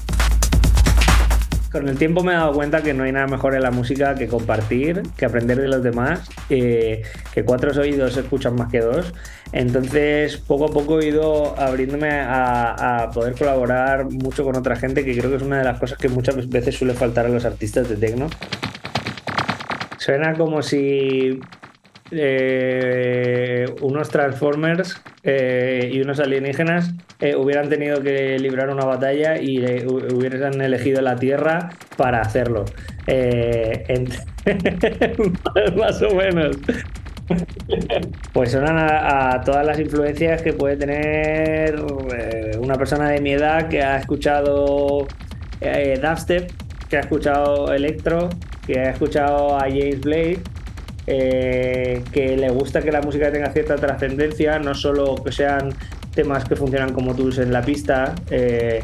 Con 1.70 1.88
el 1.88 1.96
tiempo 1.96 2.24
me 2.24 2.32
he 2.32 2.34
dado 2.34 2.52
cuenta 2.52 2.82
que 2.82 2.92
no 2.94 3.04
hay 3.04 3.12
nada 3.12 3.28
mejor 3.28 3.54
en 3.54 3.62
la 3.62 3.70
música 3.70 4.16
que 4.16 4.26
compartir, 4.26 5.02
que 5.16 5.24
aprender 5.24 5.60
de 5.60 5.68
los 5.68 5.82
demás, 5.84 6.28
eh, 6.48 7.02
que 7.32 7.44
cuatro 7.44 7.70
oídos 7.80 8.16
escuchan 8.16 8.56
más 8.56 8.72
que 8.72 8.80
dos. 8.80 9.12
Entonces, 9.52 10.36
poco 10.36 10.64
a 10.64 10.68
poco 10.68 11.00
he 11.00 11.06
ido 11.06 11.58
abriéndome 11.60 12.10
a, 12.10 13.02
a 13.04 13.10
poder 13.12 13.34
colaborar 13.34 14.10
mucho 14.10 14.42
con 14.42 14.56
otra 14.56 14.74
gente, 14.74 15.04
que 15.04 15.16
creo 15.16 15.30
que 15.30 15.36
es 15.36 15.42
una 15.42 15.58
de 15.58 15.64
las 15.64 15.78
cosas 15.78 15.96
que 15.96 16.08
muchas 16.08 16.48
veces 16.48 16.76
suele 16.76 16.94
faltar 16.94 17.26
a 17.26 17.28
los 17.28 17.44
artistas 17.44 17.88
de 17.88 17.96
techno. 17.96 18.28
Suena 19.98 20.34
como 20.34 20.62
si 20.62 21.38
eh, 22.12 23.66
unos 23.82 24.08
Transformers 24.08 25.00
eh, 25.22 25.90
y 25.92 26.00
unos 26.00 26.20
alienígenas 26.20 26.92
eh, 27.20 27.36
hubieran 27.36 27.68
tenido 27.68 28.02
que 28.02 28.38
librar 28.38 28.70
una 28.70 28.84
batalla 28.84 29.40
y 29.40 29.58
hu- 29.58 30.12
hubieran 30.14 30.60
elegido 30.60 31.00
la 31.02 31.16
Tierra 31.16 31.70
para 31.96 32.20
hacerlo. 32.20 32.64
Más 35.76 36.02
o 36.02 36.14
menos. 36.14 36.56
Pues 38.32 38.50
suenan 38.52 38.76
a, 38.78 39.34
a 39.34 39.40
todas 39.42 39.64
las 39.64 39.78
influencias 39.78 40.42
que 40.42 40.52
puede 40.52 40.76
tener 40.76 41.76
una 42.58 42.74
persona 42.74 43.10
de 43.10 43.20
mi 43.20 43.32
edad 43.32 43.68
que 43.68 43.82
ha 43.82 43.98
escuchado 43.98 45.06
dubstep, 45.60 46.50
que 46.88 46.96
ha 46.96 47.00
escuchado 47.00 47.72
electro, 47.72 48.28
que 48.66 48.80
ha 48.80 48.90
escuchado 48.90 49.56
a 49.56 49.60
James 49.68 50.00
Blade, 50.00 50.38
eh, 51.12 52.02
que 52.12 52.36
le 52.36 52.48
gusta 52.50 52.80
que 52.82 52.92
la 52.92 53.02
música 53.02 53.32
tenga 53.32 53.50
cierta 53.52 53.74
trascendencia, 53.74 54.58
no 54.60 54.74
solo 54.74 55.16
que 55.24 55.32
sean 55.32 55.74
temas 56.14 56.44
que 56.44 56.54
funcionan 56.54 56.92
como 56.92 57.14
tools 57.16 57.38
en 57.38 57.52
la 57.52 57.62
pista. 57.62 58.14
eh, 58.30 58.82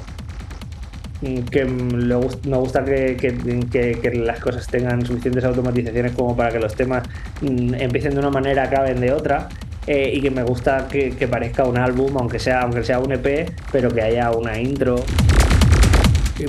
que 1.51 1.65
le 1.65 2.15
gust- 2.15 2.45
me 2.45 2.57
gusta 2.59 2.85
que, 2.85 3.17
que- 3.17 3.35
que- 3.73 3.99
que 4.03 4.11
las 4.17 4.39
cosas 4.39 4.67
tengan 4.67 5.05
suficientes 5.07 5.45
automatizaciones 5.45 6.13
como 6.13 6.37
para 6.37 6.51
que 6.51 6.59
los 6.59 6.75
temas 6.75 7.05
mm, 7.41 7.75
empiecen 7.75 8.13
de 8.13 8.19
una 8.19 8.31
manera, 8.31 8.65
acaben 8.65 9.01
de 9.01 9.13
otra. 9.13 9.49
eh, 9.89 10.11
y 10.15 10.21
que 10.21 10.31
me 10.33 10.43
gusta 10.43 10.89
que, 10.91 11.11
que 11.17 11.29
parezca 11.29 11.63
un 11.65 11.79
álbum, 11.79 12.11
aunque 12.19 12.41
sea, 12.41 12.63
aunque 12.63 12.83
sea 12.83 12.99
un 12.99 13.13
EP, 13.13 13.47
pero 13.71 13.89
que 13.89 14.03
haya 14.03 14.33
una 14.33 14.61
intro. 14.61 14.97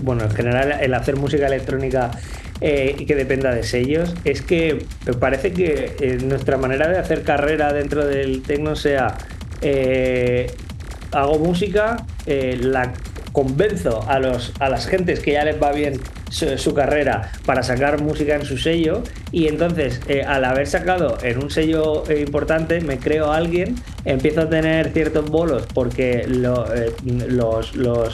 Bueno, 0.03 0.23
en 0.23 0.31
general 0.31 0.73
el 0.81 0.93
hacer 0.93 1.15
música 1.17 1.45
electrónica 1.47 2.09
eh, 2.61 2.95
y 2.97 3.05
que 3.05 3.15
dependa 3.15 3.53
de 3.53 3.63
sellos, 3.63 4.13
es 4.23 4.41
que 4.41 4.85
parece 5.19 5.53
que 5.53 5.95
eh, 5.99 6.17
nuestra 6.23 6.57
manera 6.57 6.87
de 6.87 6.97
hacer 6.97 7.23
carrera 7.23 7.71
dentro 7.73 8.05
del 8.05 8.41
techno 8.41 8.75
sea 8.75 9.17
eh, 9.61 10.51
hago 11.11 11.39
música, 11.39 12.05
la 12.25 12.93
convenzo 13.31 14.03
a 14.09 14.19
los 14.19 14.51
a 14.59 14.67
las 14.67 14.87
gentes 14.87 15.19
que 15.19 15.33
ya 15.33 15.45
les 15.45 15.61
va 15.61 15.71
bien 15.71 15.99
su, 16.29 16.73
carrera 16.73 17.31
para 17.45 17.61
sacar 17.63 18.01
música 18.01 18.35
en 18.35 18.43
su 18.45 18.57
sello 18.57 19.03
y 19.31 19.47
entonces 19.47 20.01
al 20.27 20.43
haber 20.43 20.65
sacado 20.67 21.17
en 21.21 21.37
un 21.37 21.49
sello 21.51 22.03
importante 22.11 22.81
me 22.81 22.97
creo 22.97 23.31
a 23.31 23.37
alguien 23.37 23.75
empiezo 24.05 24.41
a 24.41 24.49
tener 24.49 24.91
ciertos 24.91 25.29
bolos 25.29 25.65
porque 25.73 26.25
lo- 26.27 26.65
los, 27.05 27.75
los 27.75 27.75
lo- 27.75 28.09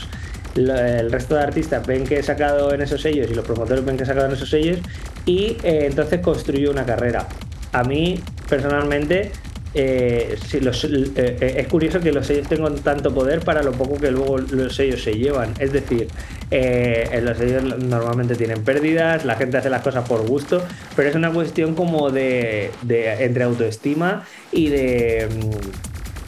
el 0.56 1.12
resto 1.12 1.36
de 1.36 1.42
artistas 1.42 1.86
ven 1.86 2.04
que 2.06 2.20
he 2.20 2.24
sacado 2.24 2.74
en 2.74 2.82
esos 2.82 3.02
sellos 3.02 3.30
y 3.30 3.34
los 3.34 3.46
promotores 3.46 3.84
ven 3.84 3.98
que 3.98 4.04
he 4.04 4.06
sacado 4.06 4.28
en 4.28 4.34
esos 4.34 4.50
sellos 4.50 4.80
y 5.26 5.58
eh, 5.64 5.86
entonces 5.90 6.20
construyo 6.20 6.72
una 6.72 6.86
carrera. 6.86 7.28
A 7.72 7.84
mí, 7.84 8.20
personalmente, 8.48 9.32
eh, 9.74 10.38
eh, 10.54 11.54
es 11.58 11.68
curioso 11.68 12.00
que 12.00 12.12
los 12.12 12.28
sellos 12.28 12.48
tengan 12.48 12.76
tanto 12.76 13.12
poder 13.12 13.40
para 13.40 13.64
lo 13.64 13.72
poco 13.72 13.96
que 13.96 14.12
luego 14.12 14.38
los 14.38 14.76
sellos 14.76 15.02
se 15.02 15.14
llevan. 15.16 15.54
Es 15.58 15.72
decir, 15.74 16.08
los 16.52 17.38
sellos 17.38 17.64
normalmente 17.80 18.36
tienen 18.36 18.64
pérdidas, 18.64 19.26
la 19.26 19.36
gente 19.36 19.58
hace 19.58 19.72
las 19.72 19.82
cosas 19.82 20.08
por 20.08 20.28
gusto, 20.28 20.62
pero 20.96 21.10
es 21.10 21.16
una 21.16 21.32
cuestión 21.32 21.74
como 21.74 22.12
de, 22.12 22.70
de- 22.84 23.24
entre 23.24 23.44
autoestima 23.44 24.24
y 24.52 24.70
de... 24.70 25.28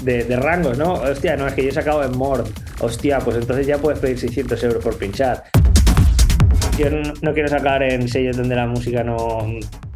de, 0.05 0.23
de 0.23 0.35
rangos, 0.37 0.77
¿no? 0.77 0.93
Hostia, 0.93 1.35
no, 1.35 1.47
es 1.47 1.53
que 1.53 1.63
yo 1.63 1.69
he 1.69 1.73
sacado 1.73 2.03
en 2.03 2.15
Mord. 2.17 2.47
Hostia, 2.79 3.19
pues 3.19 3.37
entonces 3.37 3.65
ya 3.65 3.77
puedes 3.79 3.99
pedir 3.99 4.19
600 4.19 4.63
euros 4.63 4.83
por 4.83 4.97
pinchar. 4.97 5.43
Yo 6.77 6.89
no, 6.89 7.13
no 7.21 7.33
quiero 7.33 7.49
sacar 7.49 7.81
en 7.83 8.07
sellos 8.07 8.37
donde 8.37 8.55
la 8.55 8.67
música 8.67 9.03
no, 9.03 9.45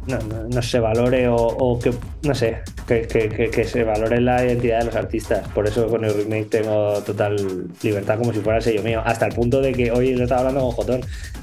no, 0.06 0.62
se 0.62 0.80
valore 0.80 1.28
o, 1.28 1.78
que, 1.78 1.92
no 2.22 2.34
sé, 2.34 2.58
que, 2.86 3.64
se 3.64 3.84
valore 3.84 4.20
la 4.20 4.44
identidad 4.44 4.80
de 4.80 4.84
los 4.86 4.96
artistas. 4.96 5.46
Por 5.48 5.66
eso 5.66 5.86
con 5.88 6.04
el 6.04 6.14
remake 6.14 6.46
tengo 6.50 6.94
total 7.02 7.68
libertad 7.82 8.18
como 8.18 8.32
si 8.32 8.40
fuera 8.40 8.58
el 8.58 8.64
sello 8.64 8.82
mío. 8.82 9.02
Hasta 9.04 9.26
el 9.26 9.34
punto 9.34 9.60
de 9.60 9.72
que 9.72 9.90
hoy 9.92 10.14
lo 10.14 10.24
estaba 10.24 10.40
hablando 10.40 10.62
con 10.62 10.70
Jotón. 10.72 11.00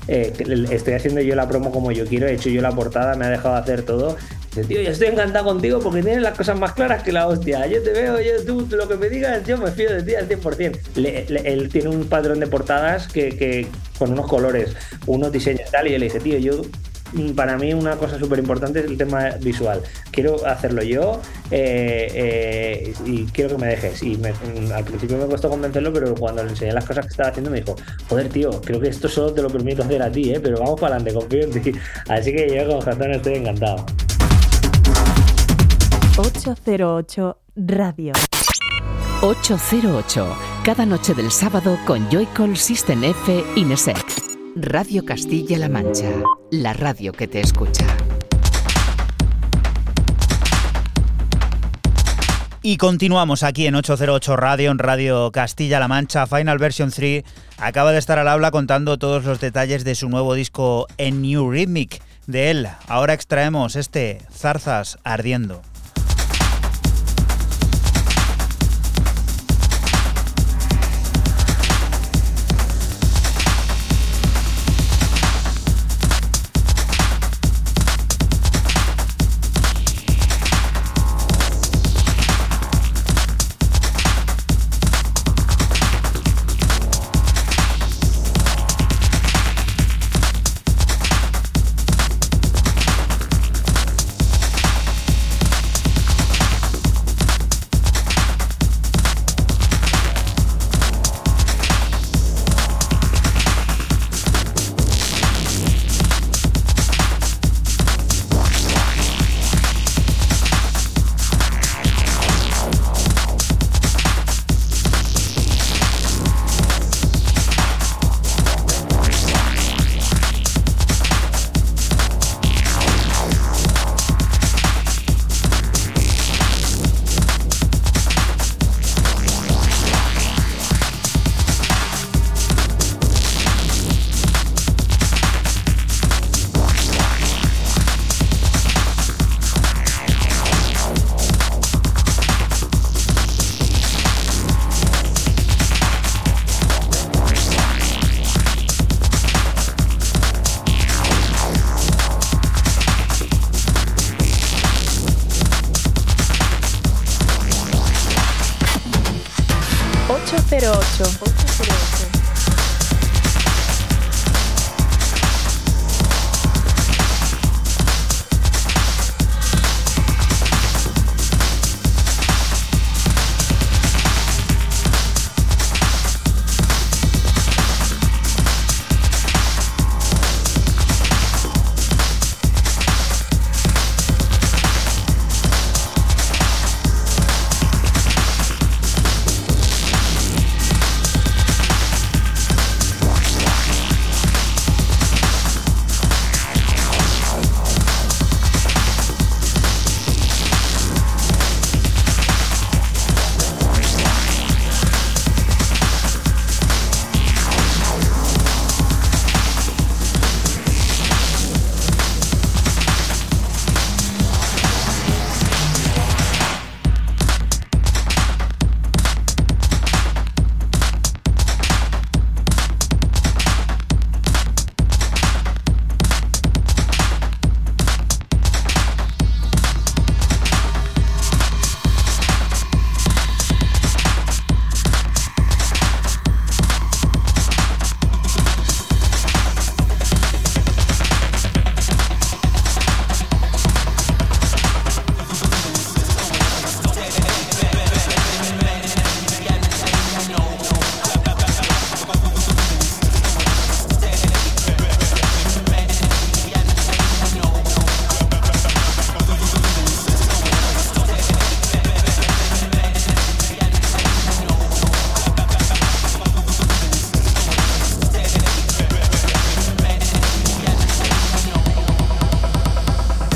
eh, 0.08 0.34
estoy 0.72 0.94
haciendo 0.94 1.22
yo 1.22 1.36
la 1.36 1.48
promo 1.48 1.72
como 1.72 1.92
yo 1.92 2.06
quiero, 2.06 2.28
he 2.28 2.34
hecho 2.34 2.50
yo 2.50 2.62
la 2.62 2.72
portada, 2.72 3.16
me 3.16 3.26
ha 3.26 3.30
dejado 3.30 3.56
hacer 3.56 3.84
todo. 3.84 4.18
Dice, 4.56 4.64
tío, 4.68 4.82
yo 4.82 4.90
estoy 4.92 5.10
encantado 5.10 5.46
contigo 5.46 5.80
porque 5.80 6.02
tienes 6.02 6.22
las 6.24 6.36
cosas 6.36 6.58
más 6.60 6.74
claras 6.74 7.04
que 7.04 7.12
la 7.12 7.28
hostia. 7.28 7.68
Yo 7.68 7.82
te 7.84 7.92
veo, 7.92 8.20
yo, 8.20 8.44
tú, 8.46 8.68
lo 8.76 8.88
que 8.88 8.96
me 8.96 9.08
digas, 9.10 9.46
yo 9.46 9.58
me 9.58 9.72
fío 9.72 9.94
de 9.94 10.02
ti 10.04 10.16
al 10.16 10.28
100%. 10.28 10.80
Le- 10.96 11.26
él 11.46 11.70
tiene 11.70 11.90
un 11.90 12.06
patrón 12.10 12.40
de 12.40 12.48
portadas 12.48 13.08
que, 13.08 13.68
con 14.00 14.12
unos 14.14 14.28
colores, 14.28 14.76
unos 15.06 15.32
diseños 15.32 15.70
tal, 15.70 15.88
y 15.88 15.92
yo 15.92 16.00
le 16.00 16.06
dije, 16.06 16.20
tío, 16.20 16.38
yo 16.40 16.62
para 17.36 17.58
mí 17.58 17.74
una 17.74 17.96
cosa 17.96 18.18
súper 18.20 18.40
importante 18.40 18.80
es 18.80 18.86
el 18.86 18.98
tema 18.98 19.30
visual. 19.42 19.82
Quiero 20.12 20.46
hacerlo 20.46 20.84
yo 20.84 21.22
eh, 21.52 22.08
eh, 22.14 22.94
y 23.06 23.26
quiero 23.26 23.52
que 23.56 23.62
me 23.62 23.68
dejes. 23.68 24.04
Y 24.04 24.18
me- 24.18 24.32
mm, 24.34 24.72
al 24.74 24.84
principio 24.84 25.18
me 25.18 25.26
costó 25.26 25.50
convencerlo, 25.50 25.92
pero 25.94 26.14
cuando 26.16 26.44
le 26.44 26.50
enseñé 26.52 26.74
las 26.74 26.86
cosas 26.86 27.06
que 27.06 27.12
estaba 27.12 27.30
haciendo 27.30 27.50
me 27.52 27.62
dijo, 27.62 27.76
joder, 28.10 28.30
tío, 28.30 28.50
creo 28.62 28.80
que 28.80 28.90
esto 28.90 29.08
solo 29.08 29.34
te 29.34 29.42
lo 29.42 29.50
permito 29.50 29.84
hacer 29.84 30.02
a 30.02 30.12
ti, 30.12 30.32
¿eh? 30.34 30.40
pero 30.42 30.60
vamos 30.60 30.80
para 30.80 30.96
adelante, 30.96 31.20
confío 31.20 31.44
en 31.44 31.62
ti. 31.62 31.72
Así 32.10 32.34
que 32.36 32.54
yo 32.56 32.68
con 32.68 32.82
Jatón 32.82 33.12
estoy 33.14 33.36
encantado. 33.36 33.86
808 36.18 37.38
Radio. 37.56 38.14
808, 39.22 40.28
cada 40.64 40.86
noche 40.86 41.14
del 41.14 41.32
sábado 41.32 41.78
con 41.86 42.08
Joycall 42.10 42.56
System 42.58 43.04
F 43.04 43.44
Inesec. 43.56 44.27
Radio 44.60 45.06
Castilla-La 45.06 45.70
Mancha, 45.70 46.10
la 46.50 46.74
radio 46.74 47.14
que 47.14 47.28
te 47.28 47.40
escucha. 47.40 47.86
Y 52.64 52.78
continuamos 52.78 53.44
aquí 53.44 53.68
en 53.68 53.76
808 53.76 54.36
Radio, 54.36 54.72
en 54.72 54.80
Radio 54.80 55.32
Castilla-La 55.32 55.88
Mancha. 55.88 56.26
Final 56.26 56.58
Version 56.58 56.90
3 56.90 57.24
acaba 57.60 57.92
de 57.92 58.00
estar 58.00 58.18
al 58.18 58.28
habla 58.28 58.50
contando 58.50 58.98
todos 58.98 59.26
los 59.26 59.40
detalles 59.40 59.84
de 59.84 59.94
su 59.94 60.10
nuevo 60.10 60.34
disco 60.34 60.88
en 60.98 61.22
New 61.22 61.52
Rhythmic. 61.52 62.02
De 62.26 62.50
él, 62.50 62.68
ahora 62.88 63.14
extraemos 63.14 63.76
este 63.76 64.24
Zarzas 64.34 64.98
Ardiendo. 65.04 65.62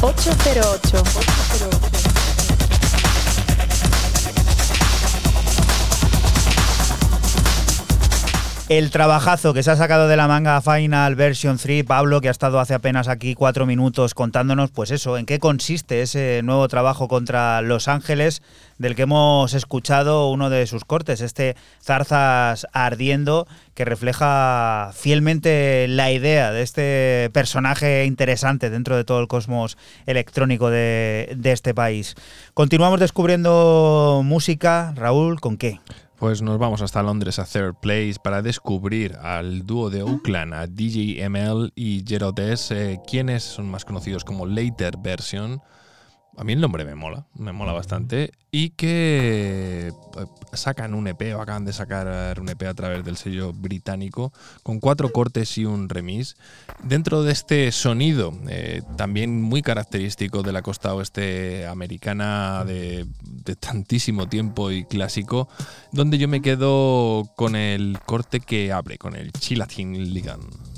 808. 0.01 0.81
808. 0.97 2.11
El 8.71 8.89
trabajazo 8.89 9.53
que 9.53 9.63
se 9.63 9.71
ha 9.71 9.75
sacado 9.75 10.07
de 10.07 10.15
la 10.15 10.29
manga 10.29 10.62
Final 10.62 11.15
Version 11.15 11.57
3, 11.57 11.84
Pablo, 11.84 12.21
que 12.21 12.29
ha 12.29 12.31
estado 12.31 12.57
hace 12.57 12.73
apenas 12.73 13.10
aquí 13.10 13.36
cuatro 13.36 13.65
minutos 13.65 14.13
contándonos, 14.13 14.71
pues 14.71 14.91
eso, 14.91 15.17
en 15.17 15.25
qué 15.25 15.39
consiste 15.39 16.01
ese 16.01 16.39
nuevo 16.41 16.69
trabajo 16.69 17.10
contra 17.10 17.62
Los 17.62 17.89
Ángeles, 17.89 18.41
del 18.77 18.95
que 18.95 19.01
hemos 19.01 19.53
escuchado 19.55 20.29
uno 20.29 20.49
de 20.49 20.67
sus 20.67 20.86
cortes, 20.86 21.19
este 21.19 21.57
Zarzas 21.84 22.65
Ardiendo, 22.72 23.45
que 23.74 23.84
refleja 23.84 24.91
fielmente 24.93 25.88
la 25.89 26.09
idea 26.09 26.53
de 26.53 26.61
este 26.61 27.30
personaje 27.34 28.05
interesante 28.05 28.69
dentro 28.69 28.95
de 28.95 29.03
todo 29.03 29.19
el 29.19 29.28
cosmos 29.28 29.78
electrónico 30.05 30.69
de, 30.69 31.34
de 31.36 31.51
este 31.51 31.74
país. 31.74 32.15
Continuamos 32.53 33.01
descubriendo 33.01 34.22
música, 34.24 34.93
Raúl, 34.95 35.41
¿con 35.41 35.57
qué? 35.57 35.82
Pues 36.22 36.43
nos 36.43 36.59
vamos 36.59 36.84
hasta 36.84 37.01
Londres 37.01 37.39
a 37.39 37.45
Third 37.45 37.78
Place 37.82 38.17
para 38.24 38.43
descubrir 38.43 39.15
al 39.15 39.65
dúo 39.65 39.89
de 39.89 40.03
Oakland, 40.03 40.53
a 40.53 40.67
DJ 40.67 41.28
ML 41.28 41.72
y 41.74 42.03
Gerald 42.07 42.38
S., 42.38 42.76
eh, 42.93 42.99
quienes 43.07 43.41
son 43.41 43.67
más 43.72 43.86
conocidos 43.86 44.24
como 44.24 44.45
Later 44.45 44.97
Version, 44.99 45.63
a 46.38 46.43
mí 46.43 46.53
el 46.53 46.61
nombre 46.61 46.86
me 46.86 46.95
mola, 46.95 47.25
me 47.36 47.51
mola 47.51 47.73
bastante. 47.73 48.32
Y 48.51 48.71
que 48.71 49.91
eh, 50.17 50.25
sacan 50.53 50.93
un 50.93 51.07
EP 51.07 51.36
o 51.36 51.41
acaban 51.41 51.65
de 51.65 51.73
sacar 51.73 52.39
un 52.39 52.49
EP 52.49 52.63
a 52.63 52.73
través 52.73 53.03
del 53.05 53.17
sello 53.17 53.53
británico 53.53 54.34
con 54.63 54.79
cuatro 54.79 55.11
cortes 55.11 55.57
y 55.57 55.65
un 55.65 55.89
remix. 55.89 56.36
Dentro 56.84 57.23
de 57.23 57.32
este 57.32 57.71
sonido, 57.71 58.34
eh, 58.49 58.82
también 58.97 59.41
muy 59.41 59.61
característico 59.61 60.43
de 60.43 60.53
la 60.53 60.61
costa 60.61 60.93
oeste 60.93 61.67
americana 61.67 62.63
de, 62.65 63.05
de 63.23 63.55
tantísimo 63.55 64.27
tiempo 64.27 64.71
y 64.71 64.86
clásico, 64.86 65.47
donde 65.91 66.17
yo 66.17 66.27
me 66.27 66.41
quedo 66.41 67.29
con 67.36 67.55
el 67.55 67.99
corte 68.05 68.39
que 68.39 68.71
abre, 68.71 68.97
con 68.97 69.15
el 69.15 69.32
Chilatin 69.32 70.13
Ligan. 70.13 70.70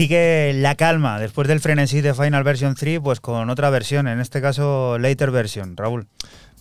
Sigue 0.00 0.54
la 0.54 0.76
calma 0.76 1.20
después 1.20 1.46
del 1.46 1.60
frenesí 1.60 2.00
de 2.00 2.14
Final 2.14 2.42
Version 2.42 2.74
3, 2.74 3.00
pues 3.00 3.20
con 3.20 3.50
otra 3.50 3.68
versión, 3.68 4.08
en 4.08 4.18
este 4.18 4.40
caso 4.40 4.96
Later 4.98 5.30
Version, 5.30 5.76
Raúl. 5.76 6.06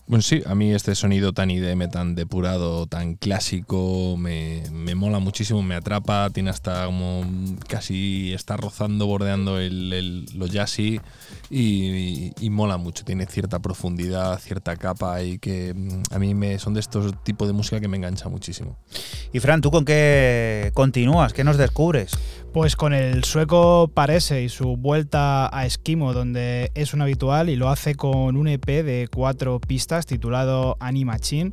Bueno, 0.10 0.24
sí, 0.24 0.42
a 0.48 0.56
mí 0.56 0.74
este 0.74 0.96
sonido 0.96 1.34
tan 1.34 1.52
IDM, 1.52 1.88
tan 1.92 2.16
depurado, 2.16 2.88
tan 2.88 3.14
clásico, 3.14 4.18
me, 4.18 4.64
me 4.72 4.96
mola 4.96 5.20
muchísimo, 5.20 5.62
me 5.62 5.76
atrapa, 5.76 6.32
tiene 6.32 6.50
hasta 6.50 6.88
como 6.88 7.24
casi 7.68 8.34
está 8.34 8.58
rozando, 8.58 9.06
bordeando 9.06 9.60
el, 9.60 9.94
el, 9.94 10.26
lo 10.34 10.48
jazzy 10.48 11.00
y, 11.52 12.34
y, 12.44 12.50
mola 12.50 12.78
mucho, 12.78 13.06
tiene 13.06 13.28
cierta 13.28 13.60
profundidad, 13.60 14.40
cierta 14.40 14.76
capa 14.78 15.22
y 15.22 15.38
que 15.38 15.76
mm, 15.76 16.02
a 16.10 16.18
mí 16.18 16.34
me, 16.34 16.58
son 16.58 16.74
de 16.74 16.80
estos 16.80 17.24
tipos 17.24 17.48
de 17.48 17.54
música 17.54 17.80
que 17.80 17.88
me 17.88 17.98
engancha 17.98 18.30
muchísimo. 18.30 18.80
Y 19.32 19.40
Fran, 19.40 19.62
¿tú 19.62 19.70
con 19.70 19.86
qué 19.86 20.72
continúas? 20.74 21.34
¿Qué 21.34 21.44
nos 21.44 21.58
descubres? 21.58 22.14
Pues 22.54 22.76
con 22.76 22.94
el 22.94 23.24
sueco 23.26 23.92
Parese 23.94 24.42
y 24.42 24.50
su 24.50 24.76
vuelta 24.76 25.56
a 25.56 25.68
Esquimo, 25.68 26.14
donde 26.14 26.72
es 26.74 26.96
un 26.96 27.02
habitual 27.04 27.48
y 27.48 27.56
lo 27.56 27.70
hace 27.70 27.94
con 27.94 28.36
un 28.36 28.48
EP 28.48 28.66
de 28.66 29.08
cuatro 29.14 29.60
pistas 29.60 30.08
titulado 30.08 30.76
Animachine, 30.80 31.52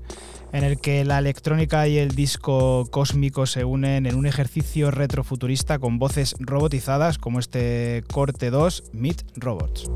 en 0.52 0.64
el 0.64 0.80
que 0.80 1.04
la 1.04 1.18
electrónica 1.18 1.86
y 1.86 1.98
el 1.98 2.14
disco 2.14 2.86
cósmico 2.90 3.44
se 3.44 3.64
unen 3.64 4.06
en 4.06 4.14
un 4.14 4.24
ejercicio 4.26 4.90
retrofuturista 4.90 5.78
con 5.78 5.98
voces 5.98 6.34
robotizadas 6.40 7.18
como 7.18 7.40
este 7.40 8.02
corte 8.10 8.48
2 8.50 8.84
Meet 8.92 9.22
Robots. 9.36 9.90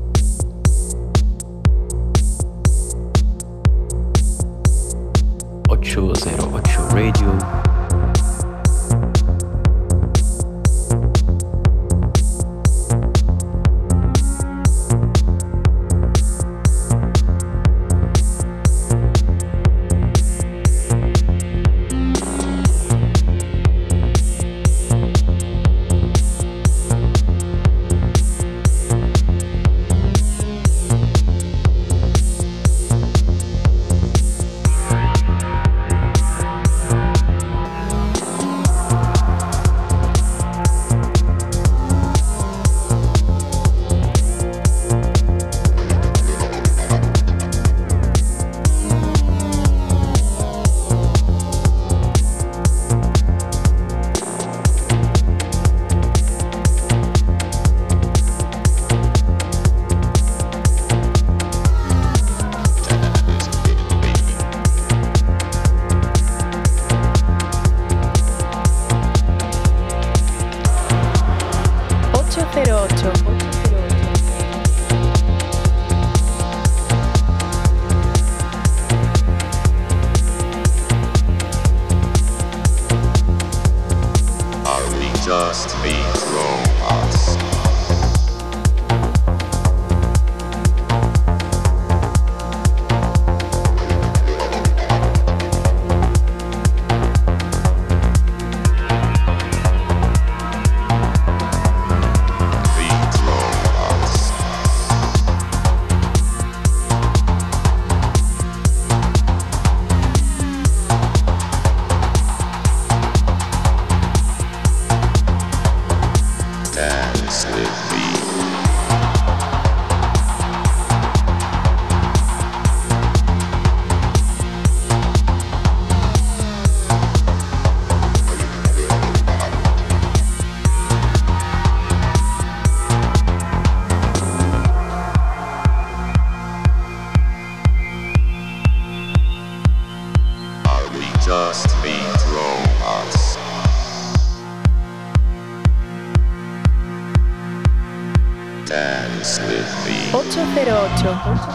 ...808 5.67 6.89
Radio 6.91 7.70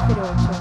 808. 0.08 0.55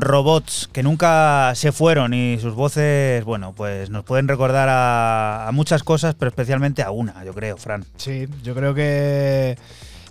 Robots 0.00 0.68
que 0.72 0.82
nunca 0.82 1.52
se 1.54 1.72
fueron 1.72 2.14
y 2.14 2.38
sus 2.40 2.54
voces, 2.54 3.24
bueno, 3.24 3.52
pues 3.54 3.90
nos 3.90 4.04
pueden 4.04 4.28
recordar 4.28 4.68
a, 4.70 5.50
muchas 5.52 5.82
cosas, 5.82 6.14
pero 6.14 6.28
especialmente 6.28 6.82
a 6.82 6.90
una, 6.90 7.24
yo 7.24 7.32
creo, 7.34 7.56
Fran. 7.56 7.84
Sí, 7.96 8.26
yo 8.42 8.54
creo 8.54 8.74
que 8.74 9.56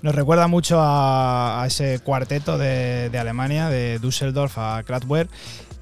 nos 0.02 0.16
recuerda 0.16 0.48
mucho 0.48 0.80
a, 0.80 1.62
a 1.62 1.68
ese 1.68 2.00
cuarteto 2.00 2.58
de, 2.58 3.12
Alemania, 3.20 3.70
de 3.70 4.00
Düsseldorf 4.00 4.58
a 4.58 4.84
Kraftwerk. 4.84 5.30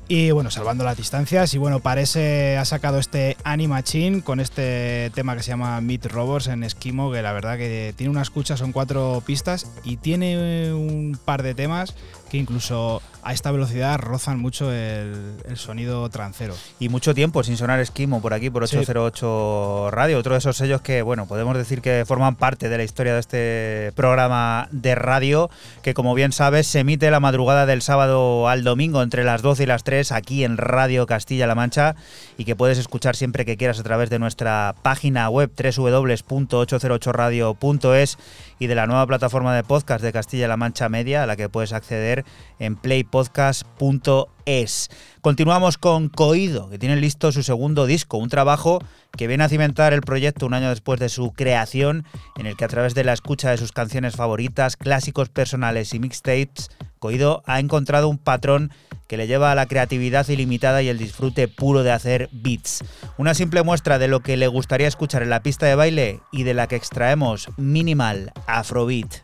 Y 0.08 0.30
bueno, 0.30 0.52
salvando 0.52 0.84
las 0.84 0.98
distancias. 0.98 1.54
Y 1.56 1.58
bueno, 1.58 1.80
parece 1.80 2.58
ha 2.58 2.66
sacado 2.66 3.00
este 3.00 3.38
Animachine 3.44 4.22
con 4.22 4.40
este 4.40 5.12
tema 5.16 5.36
que 5.36 5.42
se 5.42 5.50
llama 5.50 5.82
Meet 5.82 6.06
Robots 6.06 6.48
en 6.48 6.64
Esquimo, 6.64 7.12
que 7.12 7.24
la 7.24 7.34
verdad 7.34 7.58
que 7.58 7.94
tiene 7.98 8.12
una 8.12 8.22
escucha, 8.22 8.56
son 8.56 8.72
cuatro 8.72 9.24
pistas 9.26 9.68
y 9.84 9.98
tiene 9.98 10.74
un 10.74 11.18
par 11.26 11.42
de 11.42 11.56
temas 11.56 11.96
que 12.36 12.42
incluso 12.42 13.02
a 13.24 13.34
esta 13.34 13.52
velocidad 13.52 13.98
rozan 14.00 14.40
mucho 14.40 14.72
el, 14.72 15.34
el 15.46 15.58
sonido 15.58 16.08
trancero. 16.10 16.54
Y 16.80 16.90
mucho 16.90 17.16
tiempo 17.16 17.44
sin 17.44 17.58
sonar 17.58 17.80
Esquimo 17.80 18.22
por 18.22 18.34
aquí, 18.36 18.50
por 18.52 18.68
Sí. 18.68 18.78
808 18.78 19.90
Radio, 19.92 20.20
otro 20.20 20.34
de 20.34 20.40
esos 20.40 20.58
sellos 20.58 20.82
que, 20.82 21.02
bueno, 21.02 21.26
podemos 21.28 21.58
decir 21.58 21.82
que 21.82 22.04
forman 22.06 22.36
parte 22.36 22.70
de 22.70 22.78
la 22.78 22.84
historia 22.84 23.14
de 23.14 23.20
este 23.20 23.92
programa 23.96 24.68
de 24.72 24.94
radio, 24.96 25.50
que 25.82 25.94
como 25.96 26.14
bien 26.14 26.32
sabes, 26.34 26.68
se 26.68 26.82
emite 26.82 27.10
la 27.10 27.20
madrugada 27.20 27.66
del 27.66 27.82
sábado 27.82 28.48
al 28.48 28.64
domingo 28.64 29.02
entre 29.02 29.24
las 29.24 29.42
12 29.42 29.64
y 29.64 29.66
las 29.66 29.84
3 29.84 30.12
aquí 30.12 30.44
en 30.44 30.58
Radio 30.58 31.08
Castilla-La 31.08 31.56
Mancha 31.56 31.96
y 32.38 32.46
que 32.46 32.56
puedes 32.56 32.78
escuchar 32.78 33.16
siempre 33.16 33.44
que 33.46 33.58
quieras 33.58 33.80
a 33.80 33.84
través 33.84 34.12
de 34.12 34.20
nuestra 34.20 34.76
página 34.84 35.30
web 35.30 35.50
www.808radio.es 35.56 38.18
y 38.60 38.68
de 38.68 38.76
la 38.76 38.86
nueva 38.88 39.08
plataforma 39.08 39.56
de 39.56 39.64
podcast 39.64 40.04
de 40.04 40.12
Castilla-La 40.14 40.58
Mancha 40.58 40.90
Media, 40.90 41.24
a 41.24 41.26
la 41.26 41.36
que 41.36 41.50
puedes 41.50 41.74
acceder 41.74 42.24
en 42.60 42.76
playpodcast.es. 42.76 44.90
Continuamos 45.26 45.80
con 45.80 46.10
Coido, 46.10 46.70
que 46.70 46.78
tiene 46.78 46.98
listo 46.98 47.32
su 47.32 47.42
segundo 47.42 47.88
disco, 47.88 48.20
un 48.20 48.30
trabajo 48.30 48.78
que 49.18 49.26
viene 49.26 49.44
a 49.44 49.50
cimentar 49.50 49.92
el 49.92 50.02
proyecto 50.02 50.46
un 50.46 50.54
año 50.54 50.70
después 50.70 51.00
de 51.00 51.10
su 51.10 51.34
creación, 51.34 52.06
en 52.38 52.46
el 52.46 52.56
que 52.56 52.64
a 52.64 52.68
través 52.68 52.94
de 52.94 53.04
la 53.04 53.14
escucha 53.14 53.50
de 53.50 53.58
sus 53.58 53.72
canciones 53.72 54.16
favoritas, 54.16 54.78
clásicos 54.78 55.30
personales 55.30 55.96
y 55.96 56.00
mixtapes, 56.00 56.70
Coido 57.00 57.42
ha 57.48 57.60
encontrado 57.60 58.08
un 58.08 58.20
patrón 58.20 58.70
que 59.08 59.18
le 59.18 59.26
lleva 59.26 59.52
a 59.52 59.56
la 59.56 59.66
creatividad 59.66 60.30
ilimitada 60.30 60.84
y 60.84 60.90
el 60.90 61.00
disfrute 61.00 61.48
puro 61.48 61.82
de 61.82 61.92
hacer 61.92 62.30
beats. 62.32 62.84
Una 63.18 63.34
simple 63.34 63.64
muestra 63.64 63.98
de 63.98 64.08
lo 64.08 64.20
que 64.20 64.38
le 64.38 64.46
gustaría 64.46 64.88
escuchar 64.88 65.24
en 65.24 65.32
la 65.32 65.42
pista 65.42 65.66
de 65.66 65.74
baile 65.74 66.20
y 66.32 66.44
de 66.44 66.54
la 66.54 66.68
que 66.68 66.76
extraemos 66.76 67.48
minimal 67.58 68.32
afrobeat. 68.46 69.24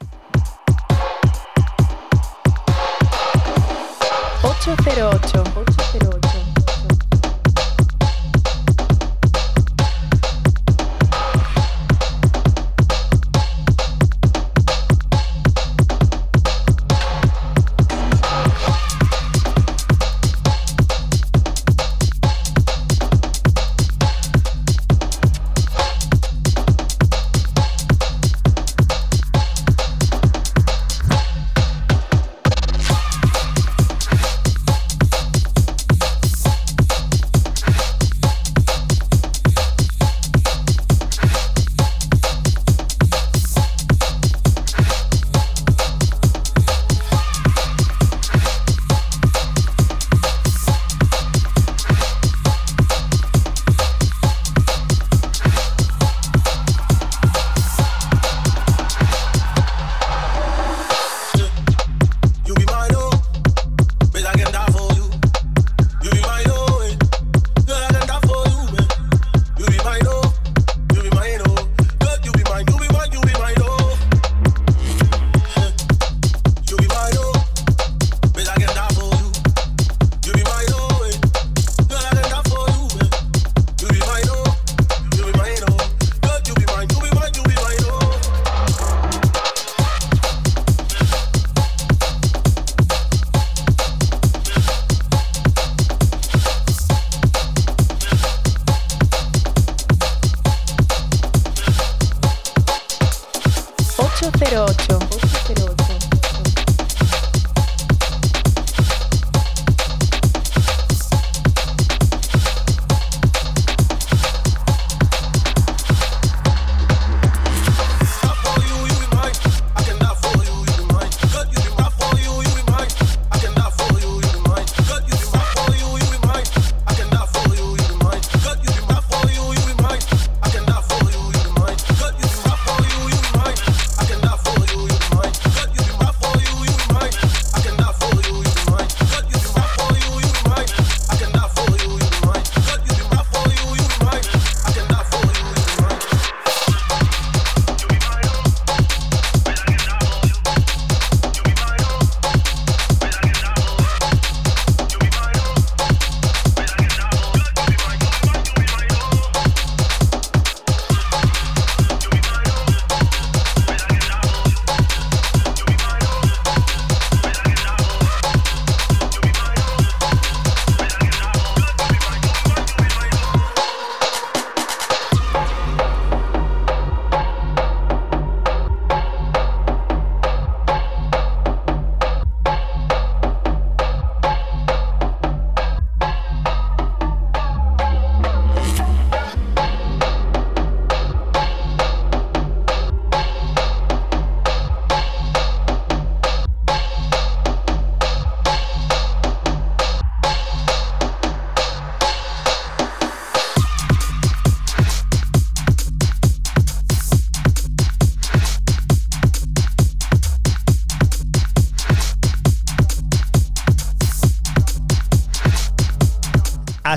808. 4.44 5.44
808. 5.94 6.41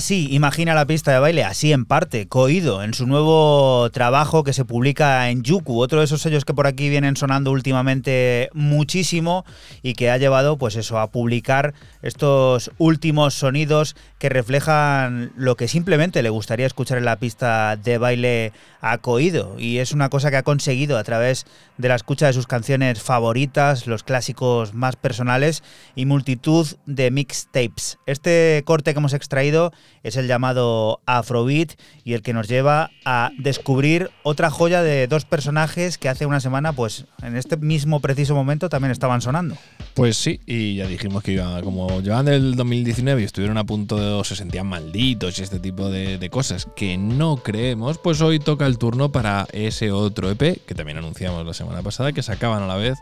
Así 0.04 0.28
imagina 0.32 0.74
la 0.74 0.86
pista 0.86 1.12
de 1.12 1.18
baile, 1.18 1.44
así 1.44 1.72
en 1.72 1.86
parte, 1.86 2.28
Coido, 2.28 2.82
en 2.82 2.92
su 2.92 3.06
nuevo 3.06 3.88
trabajo 3.90 4.44
que 4.44 4.52
se 4.52 4.66
publica 4.66 5.30
en 5.30 5.42
Yuku, 5.42 5.80
otro 5.80 6.00
de 6.00 6.04
esos 6.04 6.20
sellos 6.20 6.44
que 6.44 6.52
por 6.52 6.66
aquí 6.66 6.90
vienen 6.90 7.16
sonando 7.16 7.50
últimamente 7.50 8.50
muchísimo 8.52 9.46
y 9.82 9.94
que 9.94 10.10
ha 10.10 10.18
llevado, 10.18 10.58
pues 10.58 10.76
eso, 10.76 10.98
a 10.98 11.10
publicar 11.10 11.72
estos 12.04 12.70
últimos 12.76 13.32
sonidos 13.34 13.96
que 14.18 14.28
reflejan 14.28 15.32
lo 15.36 15.56
que 15.56 15.68
simplemente 15.68 16.22
le 16.22 16.28
gustaría 16.28 16.66
escuchar 16.66 16.98
en 16.98 17.06
la 17.06 17.18
pista 17.18 17.76
de 17.76 17.96
baile 17.96 18.52
a 18.82 18.98
Coido. 18.98 19.56
Y 19.58 19.78
es 19.78 19.92
una 19.92 20.10
cosa 20.10 20.30
que 20.30 20.36
ha 20.36 20.42
conseguido 20.42 20.98
a 20.98 21.04
través 21.04 21.46
de 21.78 21.88
la 21.88 21.94
escucha 21.94 22.26
de 22.26 22.34
sus 22.34 22.46
canciones 22.46 23.00
favoritas, 23.00 23.86
los 23.86 24.02
clásicos 24.02 24.74
más 24.74 24.96
personales 24.96 25.62
y 25.96 26.04
multitud 26.04 26.66
de 26.84 27.10
mixtapes. 27.10 27.98
Este 28.04 28.62
corte 28.66 28.92
que 28.92 28.98
hemos 28.98 29.14
extraído 29.14 29.72
es 30.02 30.16
el 30.16 30.28
llamado 30.28 31.00
Afrobeat 31.06 31.72
y 32.04 32.12
el 32.12 32.20
que 32.20 32.34
nos 32.34 32.48
lleva 32.48 32.90
a 33.06 33.30
descubrir 33.38 34.10
otra 34.22 34.50
joya 34.50 34.82
de 34.82 35.06
dos 35.06 35.24
personajes 35.24 35.96
que 35.96 36.10
hace 36.10 36.26
una 36.26 36.40
semana, 36.40 36.74
pues 36.74 37.06
en 37.22 37.36
este 37.36 37.56
mismo 37.56 38.00
preciso 38.00 38.34
momento 38.34 38.68
también 38.68 38.92
estaban 38.92 39.22
sonando. 39.22 39.56
Pues 39.94 40.18
sí, 40.18 40.40
y 40.44 40.76
ya 40.76 40.86
dijimos 40.86 41.22
que 41.22 41.32
iba, 41.32 41.62
como 41.62 41.93
llevan 42.00 42.26
del 42.26 42.56
2019 42.56 43.22
y 43.22 43.24
estuvieron 43.24 43.58
a 43.58 43.64
punto 43.64 43.96
de, 43.96 44.24
se 44.24 44.36
sentían 44.36 44.66
malditos 44.66 45.38
y 45.38 45.42
este 45.42 45.58
tipo 45.58 45.88
de, 45.90 46.28
cosas 46.30 46.66
que 46.74 46.96
no 46.96 47.36
creemos, 47.36 47.98
pues 47.98 48.20
hoy 48.20 48.38
toca 48.38 48.66
el 48.66 48.78
turno 48.78 49.12
para 49.12 49.46
ese 49.52 49.92
otro 49.92 50.30
EP 50.30 50.64
que 50.64 50.74
también 50.74 50.98
anunciamos 50.98 51.46
la 51.46 51.54
semana 51.54 51.82
pasada, 51.82 52.12
que 52.12 52.22
sacaban 52.22 52.62
a 52.62 52.66
la 52.66 52.76
vez 52.76 52.98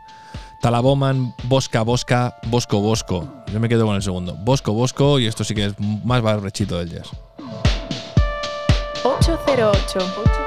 Talaboman, 0.61 1.35
Bosca, 1.45 1.83
Bosca, 1.83 2.39
Bosco, 2.47 2.81
Bosco. 2.81 3.29
Yo 3.53 3.59
me 3.59 3.69
quedo 3.69 3.85
con 3.85 3.97
el 3.97 4.03
segundo. 4.03 4.35
Bosco, 4.35 4.73
Bosco, 4.73 5.19
y 5.19 5.27
esto 5.27 5.43
sí 5.43 5.55
que 5.55 5.67
es 5.67 5.75
más 5.79 6.23
barrechito 6.23 6.79
del 6.79 6.91
jazz. 6.91 7.09
808. 9.05 9.99
808. 9.99 10.42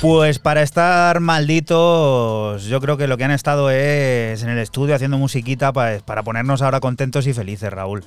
Pues 0.00 0.38
para 0.38 0.62
estar 0.62 1.18
malditos, 1.18 2.64
yo 2.66 2.80
creo 2.80 2.96
que 2.96 3.08
lo 3.08 3.16
que 3.18 3.24
han 3.24 3.32
estado 3.32 3.68
es 3.70 4.42
en 4.44 4.48
el 4.48 4.58
estudio 4.58 4.94
haciendo 4.94 5.18
musiquita 5.18 5.72
pa- 5.72 5.98
para 6.04 6.22
ponernos 6.22 6.62
ahora 6.62 6.78
contentos 6.78 7.26
y 7.26 7.32
felices, 7.34 7.72
Raúl. 7.72 8.04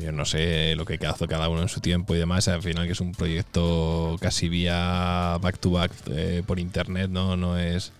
Yo 0.00 0.10
no 0.10 0.24
sé 0.24 0.74
lo 0.74 0.86
que 0.86 0.98
hace 1.06 1.28
cada 1.28 1.50
uno 1.50 1.60
en 1.60 1.68
su 1.68 1.80
tiempo 1.80 2.14
y 2.14 2.18
demás. 2.18 2.48
Al 2.48 2.62
final 2.62 2.86
que 2.86 2.92
es 2.92 3.00
un 3.02 3.12
proyecto 3.12 4.16
casi 4.22 4.48
vía 4.48 5.36
back 5.42 5.58
to 5.58 5.70
back 5.72 5.92
eh, 6.10 6.42
por 6.46 6.58
internet, 6.58 7.10
¿no? 7.10 7.36
No 7.36 7.58
es 7.58 7.92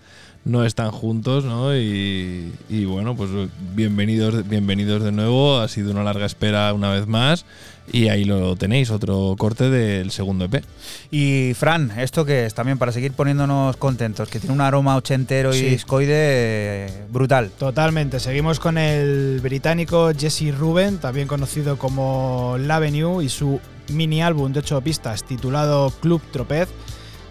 no 0.45 0.65
están 0.65 0.91
juntos, 0.91 1.45
¿no? 1.45 1.77
Y, 1.77 2.53
y 2.69 2.85
bueno, 2.85 3.17
pues 3.17 3.31
bienvenidos, 3.75 4.47
bienvenidos 4.49 5.03
de 5.03 5.13
nuevo. 5.13 5.59
Ha 5.59 5.69
sido 5.69 5.91
una 5.91 6.05
larga 6.05 6.27
espera 6.27 6.73
una 6.75 6.91
vez 6.91 7.07
más. 7.07 7.45
Y 7.93 8.09
ahí 8.09 8.25
lo 8.25 8.57
tenéis, 8.57 8.91
otro 8.91 9.35
corte 9.39 9.69
del 9.69 10.11
segundo 10.11 10.47
EP. 10.47 10.65
Y 11.11 11.53
Fran, 11.55 11.93
esto 11.99 12.25
que 12.25 12.47
es 12.47 12.55
también 12.55 12.79
para 12.79 12.93
seguir 12.93 13.13
poniéndonos 13.13 13.77
contentos, 13.77 14.29
que 14.29 14.41
tiene 14.41 14.55
un 14.55 14.63
aroma 14.63 14.97
ochentero 14.97 15.55
y 15.55 15.61
discoide 15.61 16.15
eh, 16.17 17.07
brutal. 17.11 17.51
Totalmente, 17.51 18.21
seguimos 18.21 18.59
con 18.59 18.79
el 18.79 19.41
británico 19.43 20.13
Jesse 20.19 20.57
Ruben, 20.57 20.99
también 20.99 21.29
conocido 21.29 21.77
como 21.77 22.57
L'Avenue, 22.59 23.23
y 23.23 23.29
su 23.29 23.61
mini 23.89 24.23
álbum 24.23 24.53
de 24.53 24.61
8 24.61 24.81
pistas 24.81 25.25
titulado 25.25 25.91
Club 26.01 26.23
Tropez, 26.33 26.71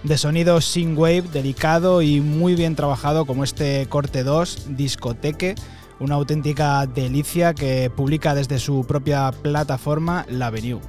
de 0.03 0.17
sonido 0.17 0.59
synthwave 0.59 1.23
delicado 1.23 2.01
y 2.01 2.19
muy 2.19 2.55
bien 2.55 2.75
trabajado 2.75 3.25
como 3.25 3.43
este 3.43 3.85
corte 3.87 4.23
2, 4.23 4.75
Discoteque, 4.75 5.55
una 5.99 6.15
auténtica 6.15 6.85
delicia 6.85 7.53
que 7.53 7.89
publica 7.89 8.35
desde 8.35 8.59
su 8.59 8.85
propia 8.85 9.31
plataforma 9.31 10.25
L'Avenue. 10.29 10.81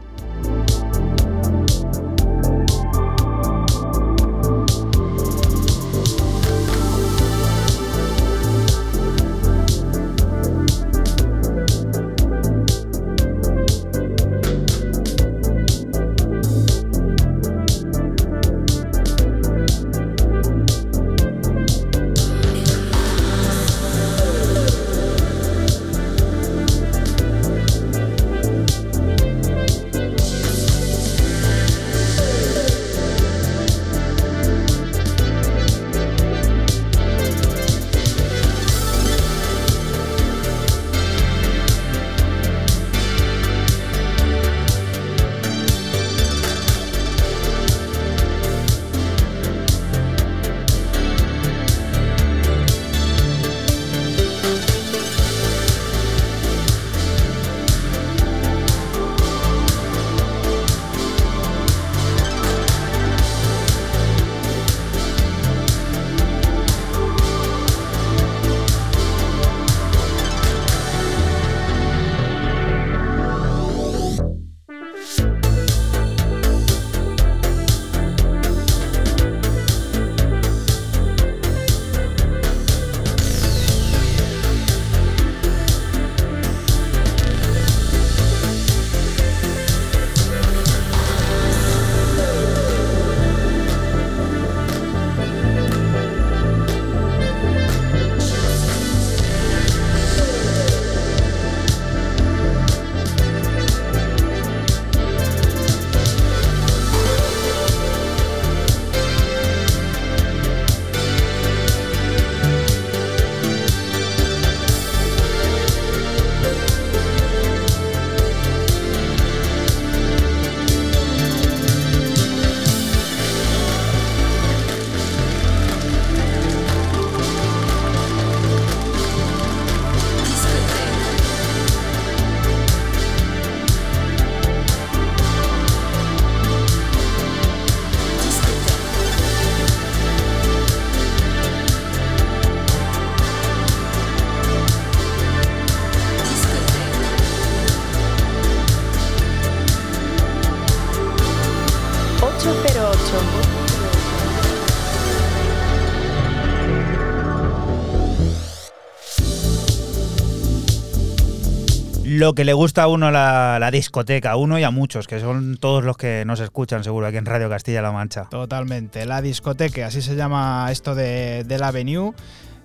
Lo 162.24 162.34
que 162.34 162.44
le 162.44 162.54
gusta 162.54 162.84
a 162.84 162.86
uno 162.88 163.10
la, 163.10 163.58
la 163.60 163.70
discoteca, 163.70 164.30
a 164.30 164.36
uno 164.36 164.58
y 164.58 164.64
a 164.64 164.70
muchos, 164.70 165.06
que 165.06 165.20
son 165.20 165.58
todos 165.58 165.84
los 165.84 165.98
que 165.98 166.24
nos 166.24 166.40
escuchan 166.40 166.82
seguro 166.82 167.06
aquí 167.06 167.18
en 167.18 167.26
Radio 167.26 167.50
Castilla-La 167.50 167.92
Mancha. 167.92 168.28
Totalmente. 168.30 169.04
La 169.04 169.20
discoteca, 169.20 169.86
así 169.86 170.00
se 170.00 170.16
llama 170.16 170.68
esto 170.70 170.94
de, 170.94 171.44
de 171.44 171.58
la 171.58 171.68
Avenue. 171.68 172.14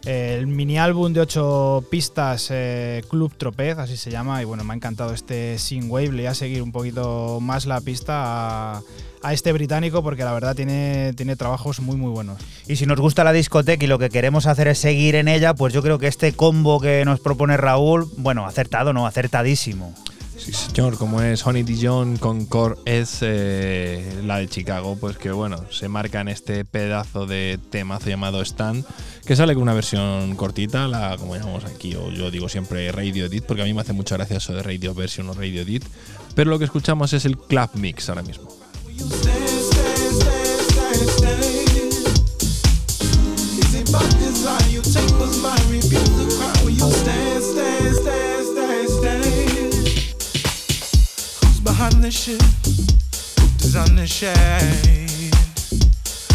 El 0.05 0.47
mini 0.47 0.77
álbum 0.77 1.11
de 1.11 1.19
ocho 1.19 1.83
pistas 1.91 2.47
eh, 2.51 3.03
Club 3.09 3.35
Tropez, 3.37 3.77
así 3.77 3.97
se 3.97 4.09
llama. 4.09 4.41
Y 4.41 4.45
bueno, 4.45 4.63
me 4.63 4.73
ha 4.73 4.75
encantado 4.75 5.13
este 5.13 5.57
Wave. 5.87 6.11
Le 6.11 6.23
voy 6.23 6.25
a 6.27 6.33
seguir 6.33 6.61
un 6.61 6.71
poquito 6.71 7.39
más 7.41 7.65
la 7.65 7.81
pista 7.81 8.77
a, 8.77 8.81
a 9.21 9.33
este 9.33 9.51
británico 9.51 10.01
porque 10.01 10.23
la 10.23 10.33
verdad 10.33 10.55
tiene, 10.55 11.13
tiene 11.15 11.35
trabajos 11.35 11.79
muy 11.81 11.97
muy 11.97 12.11
buenos. 12.11 12.37
Y 12.67 12.77
si 12.77 12.85
nos 12.85 12.99
gusta 12.99 13.23
la 13.23 13.33
discoteca 13.33 13.83
y 13.83 13.87
lo 13.87 13.99
que 13.99 14.09
queremos 14.09 14.45
hacer 14.45 14.67
es 14.69 14.79
seguir 14.79 15.15
en 15.15 15.27
ella, 15.27 15.53
pues 15.53 15.73
yo 15.73 15.81
creo 15.81 15.99
que 15.99 16.07
este 16.07 16.33
combo 16.33 16.79
que 16.79 17.03
nos 17.05 17.19
propone 17.19 17.57
Raúl, 17.57 18.09
bueno, 18.17 18.45
acertado, 18.45 18.93
no, 18.93 19.05
acertadísimo. 19.05 19.93
Sí, 20.39 20.53
señor, 20.53 20.97
como 20.97 21.21
es 21.21 21.45
Honey 21.45 21.63
Dijon 21.63 22.15
con 22.15 22.45
Core 22.45 22.75
es 22.85 23.17
eh, 23.21 24.21
la 24.23 24.37
de 24.37 24.47
Chicago, 24.47 24.97
pues 24.97 25.17
que 25.17 25.31
bueno, 25.31 25.65
se 25.69 25.89
marca 25.89 26.21
en 26.21 26.29
este 26.29 26.63
pedazo 26.63 27.25
de 27.25 27.59
temazo 27.69 28.09
llamado 28.09 28.41
Stand, 28.41 28.85
que 29.29 29.35
sale 29.35 29.53
con 29.53 29.61
una 29.61 29.75
versión 29.75 30.35
cortita, 30.35 30.87
la 30.87 31.15
como 31.15 31.35
llamamos 31.35 31.63
aquí, 31.63 31.93
o 31.93 32.09
yo 32.09 32.31
digo 32.31 32.49
siempre 32.49 32.91
Radio 32.91 33.27
Edit, 33.27 33.43
porque 33.43 33.61
a 33.61 33.65
mí 33.65 33.75
me 33.75 33.81
hace 33.81 33.93
mucha 33.93 34.17
gracia 34.17 34.37
eso 34.37 34.53
de 34.53 34.63
Radio 34.63 34.95
Version 34.95 35.29
o 35.29 35.35
Radio 35.35 35.61
Edit, 35.61 35.83
pero 36.33 36.49
lo 36.49 36.57
que 36.57 36.65
escuchamos 36.65 37.13
es 37.13 37.25
el 37.25 37.37
Club 37.37 37.69
Mix 37.75 38.09
ahora 38.09 38.23
mismo. 38.23 38.49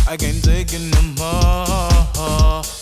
I 0.07 0.17
can't 0.17 0.45
take 0.45 0.73
it 0.73 0.81
no 0.95 1.03
more. 1.19 2.74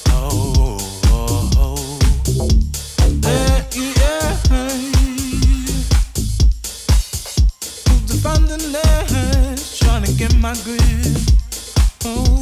Defending 8.07 8.73
trying 9.79 10.05
to 10.05 10.13
get 10.15 10.35
my 10.39 10.55
grip. 10.65 10.81
Oh. 12.05 12.42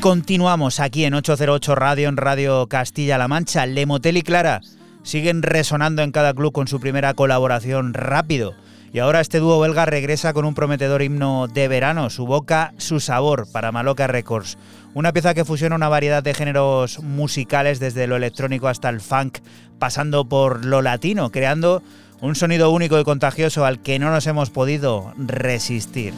Continuamos 0.00 0.78
aquí 0.78 1.04
en 1.04 1.14
808 1.14 1.74
Radio, 1.74 2.08
en 2.08 2.16
Radio 2.16 2.68
Castilla-La 2.68 3.26
Mancha. 3.26 3.66
Lemotel 3.66 4.16
y 4.16 4.22
Clara 4.22 4.60
siguen 5.02 5.42
resonando 5.42 6.02
en 6.02 6.12
cada 6.12 6.34
club 6.34 6.52
con 6.52 6.68
su 6.68 6.78
primera 6.78 7.14
colaboración 7.14 7.94
rápido. 7.94 8.54
Y 8.92 9.00
ahora 9.00 9.20
este 9.20 9.40
dúo 9.40 9.58
belga 9.58 9.86
regresa 9.86 10.32
con 10.32 10.44
un 10.44 10.54
prometedor 10.54 11.02
himno 11.02 11.48
de 11.48 11.66
verano, 11.66 12.10
su 12.10 12.26
boca, 12.26 12.74
su 12.78 13.00
sabor, 13.00 13.48
para 13.50 13.72
Maloca 13.72 14.06
Records. 14.06 14.56
Una 14.94 15.12
pieza 15.12 15.34
que 15.34 15.44
fusiona 15.44 15.74
una 15.74 15.88
variedad 15.88 16.22
de 16.22 16.32
géneros 16.32 17.00
musicales 17.00 17.80
desde 17.80 18.06
lo 18.06 18.14
electrónico 18.14 18.68
hasta 18.68 18.88
el 18.88 19.00
funk, 19.00 19.38
pasando 19.80 20.26
por 20.26 20.64
lo 20.64 20.80
latino, 20.80 21.30
creando 21.30 21.82
un 22.20 22.36
sonido 22.36 22.70
único 22.70 23.00
y 23.00 23.04
contagioso 23.04 23.64
al 23.64 23.80
que 23.80 23.98
no 23.98 24.10
nos 24.12 24.28
hemos 24.28 24.50
podido 24.50 25.12
resistir. 25.16 26.14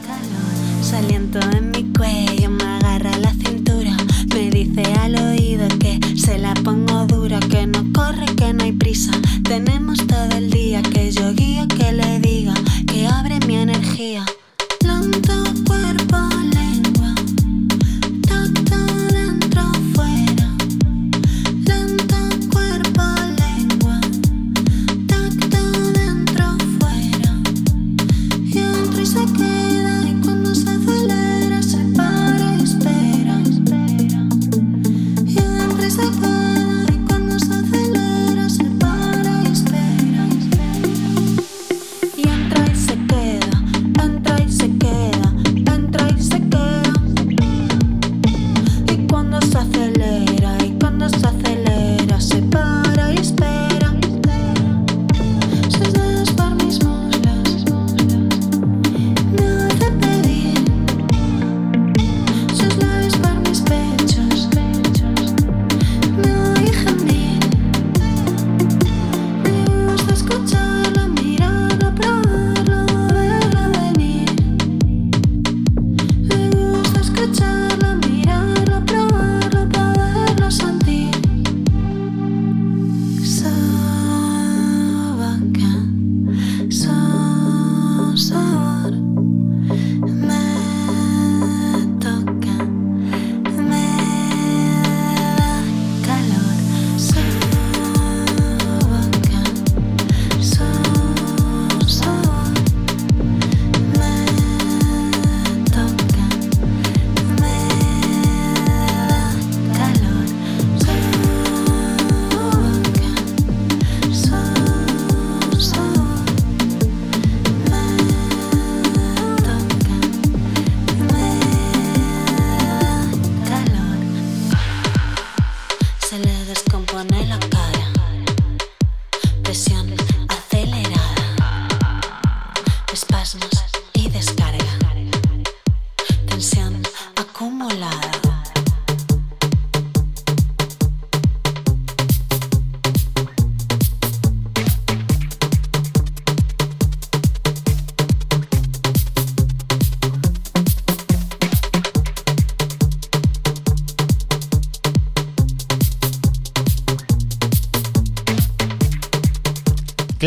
Saliento 0.81 1.39
en 1.51 1.71
mi 1.71 1.91
cuello, 1.93 2.30
dice 4.63 4.93
al 4.93 5.15
oído 5.15 5.67
que 5.79 5.99
se 6.15 6.37
la 6.37 6.53
pongo 6.53 7.05
dura, 7.07 7.39
que 7.39 7.65
no 7.65 7.83
corre, 7.93 8.25
que 8.35 8.53
no 8.53 8.63
hay 8.63 8.71
prisa. 8.71 9.11
Tenemos 9.43 10.05
todo 10.05 10.37
el 10.37 10.51
día, 10.51 10.83
que 10.83 11.11
yo 11.11 11.33
guío, 11.33 11.67
que 11.67 11.91
le 11.91 12.19
diga, 12.19 12.53
que 12.85 13.07
abre 13.07 13.39
mi 13.47 13.55
energía. 13.55 14.23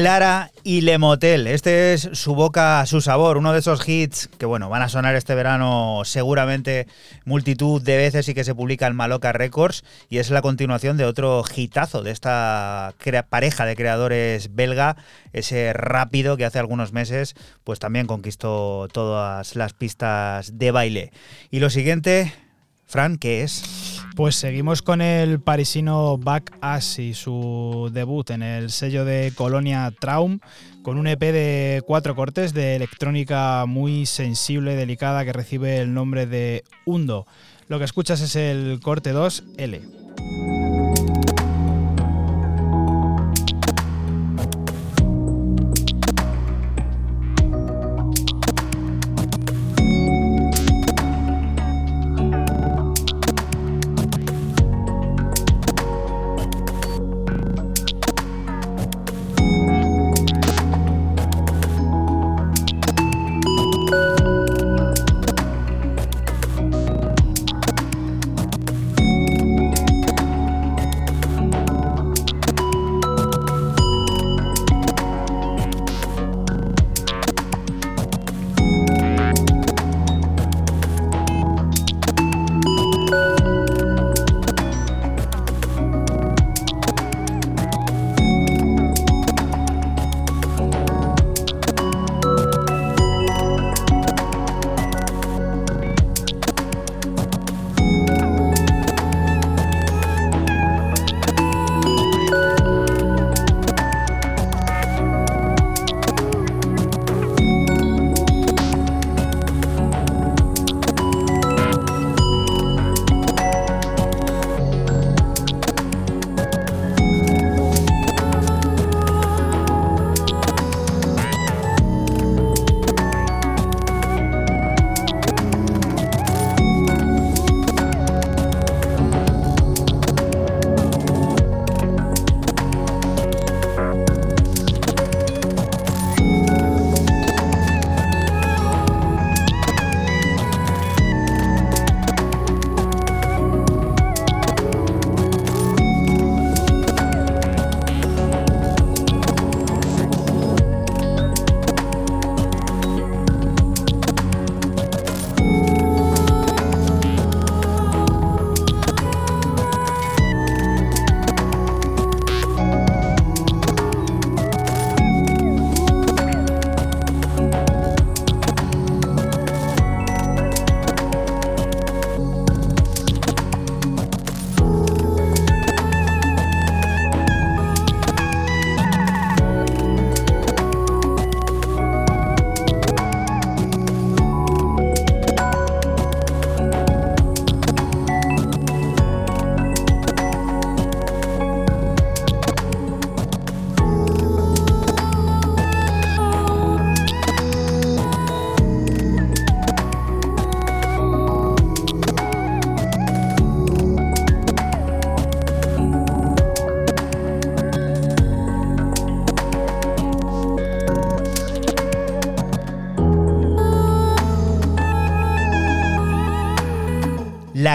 Clara 0.05 0.51
y 0.65 0.83
Lemotel. 0.83 1.47
Este 1.47 1.95
es 1.95 2.11
su 2.13 2.35
boca, 2.35 2.85
su 2.85 3.01
sabor, 3.01 3.39
uno 3.39 3.55
de 3.55 3.61
esos 3.61 3.89
hits 3.89 4.29
que 4.37 4.45
bueno, 4.45 4.69
van 4.69 4.83
a 4.83 4.91
sonar 4.91 5.15
este 5.15 5.35
verano 5.35 6.03
seguramente 6.05 6.87
multitud 7.25 7.81
de 7.81 7.97
veces 7.97 8.29
y 8.29 8.35
que 8.35 8.45
se 8.45 8.55
publica 8.55 8.87
en 8.87 8.97
Maloca 8.97 9.33
Records 9.33 9.83
y 10.11 10.19
es 10.19 10.29
la 10.29 10.43
continuación 10.43 10.99
de 10.99 11.07
otro 11.07 11.43
hitazo 11.57 12.03
de 12.03 12.11
esta 12.11 12.93
pareja 13.31 13.65
de 13.65 13.77
creadores 13.77 14.55
belga, 14.55 14.97
ese 15.33 15.73
rápido 15.73 16.37
que 16.37 16.45
hace 16.45 16.59
algunos 16.59 16.93
meses 16.93 17.35
pues 17.65 17.79
también 17.79 18.07
conquistó 18.07 18.89
todas 18.93 19.57
las 19.57 19.73
pistas 19.73 20.59
de 20.59 20.71
baile. 20.71 21.13
Y 21.51 21.61
lo 21.61 21.71
siguiente, 21.71 22.31
Fran, 22.87 23.17
¿qué 23.17 23.43
es? 23.43 24.03
Pues 24.15 24.37
seguimos 24.37 24.83
con 24.83 25.01
el 25.01 25.41
parisino 25.41 26.17
Back 26.19 26.57
Ass 26.61 26.99
y 26.99 27.15
su 27.15 27.91
debut 27.93 28.31
en 28.31 28.43
el 28.43 28.71
sello 28.71 29.05
de 29.05 29.33
Colonia 29.35 29.93
Traum, 29.99 30.39
con 30.83 30.99
un 30.99 31.07
EP 31.09 31.21
de 31.21 31.83
cuatro 31.87 32.15
cortes 32.15 32.55
de 32.55 32.77
electrónica 32.77 33.65
muy 33.67 34.07
sensible, 34.07 34.77
delicada, 34.77 35.25
que 35.25 35.33
recibe 35.33 35.79
el 35.79 35.93
nombre 35.95 36.27
de 36.27 36.63
Hundo. 36.85 37.27
Lo 37.69 37.79
que 37.79 37.85
escuchas 37.85 38.21
es 38.21 38.37
el 38.37 38.79
corte 38.83 39.13
2L. 39.13 40.64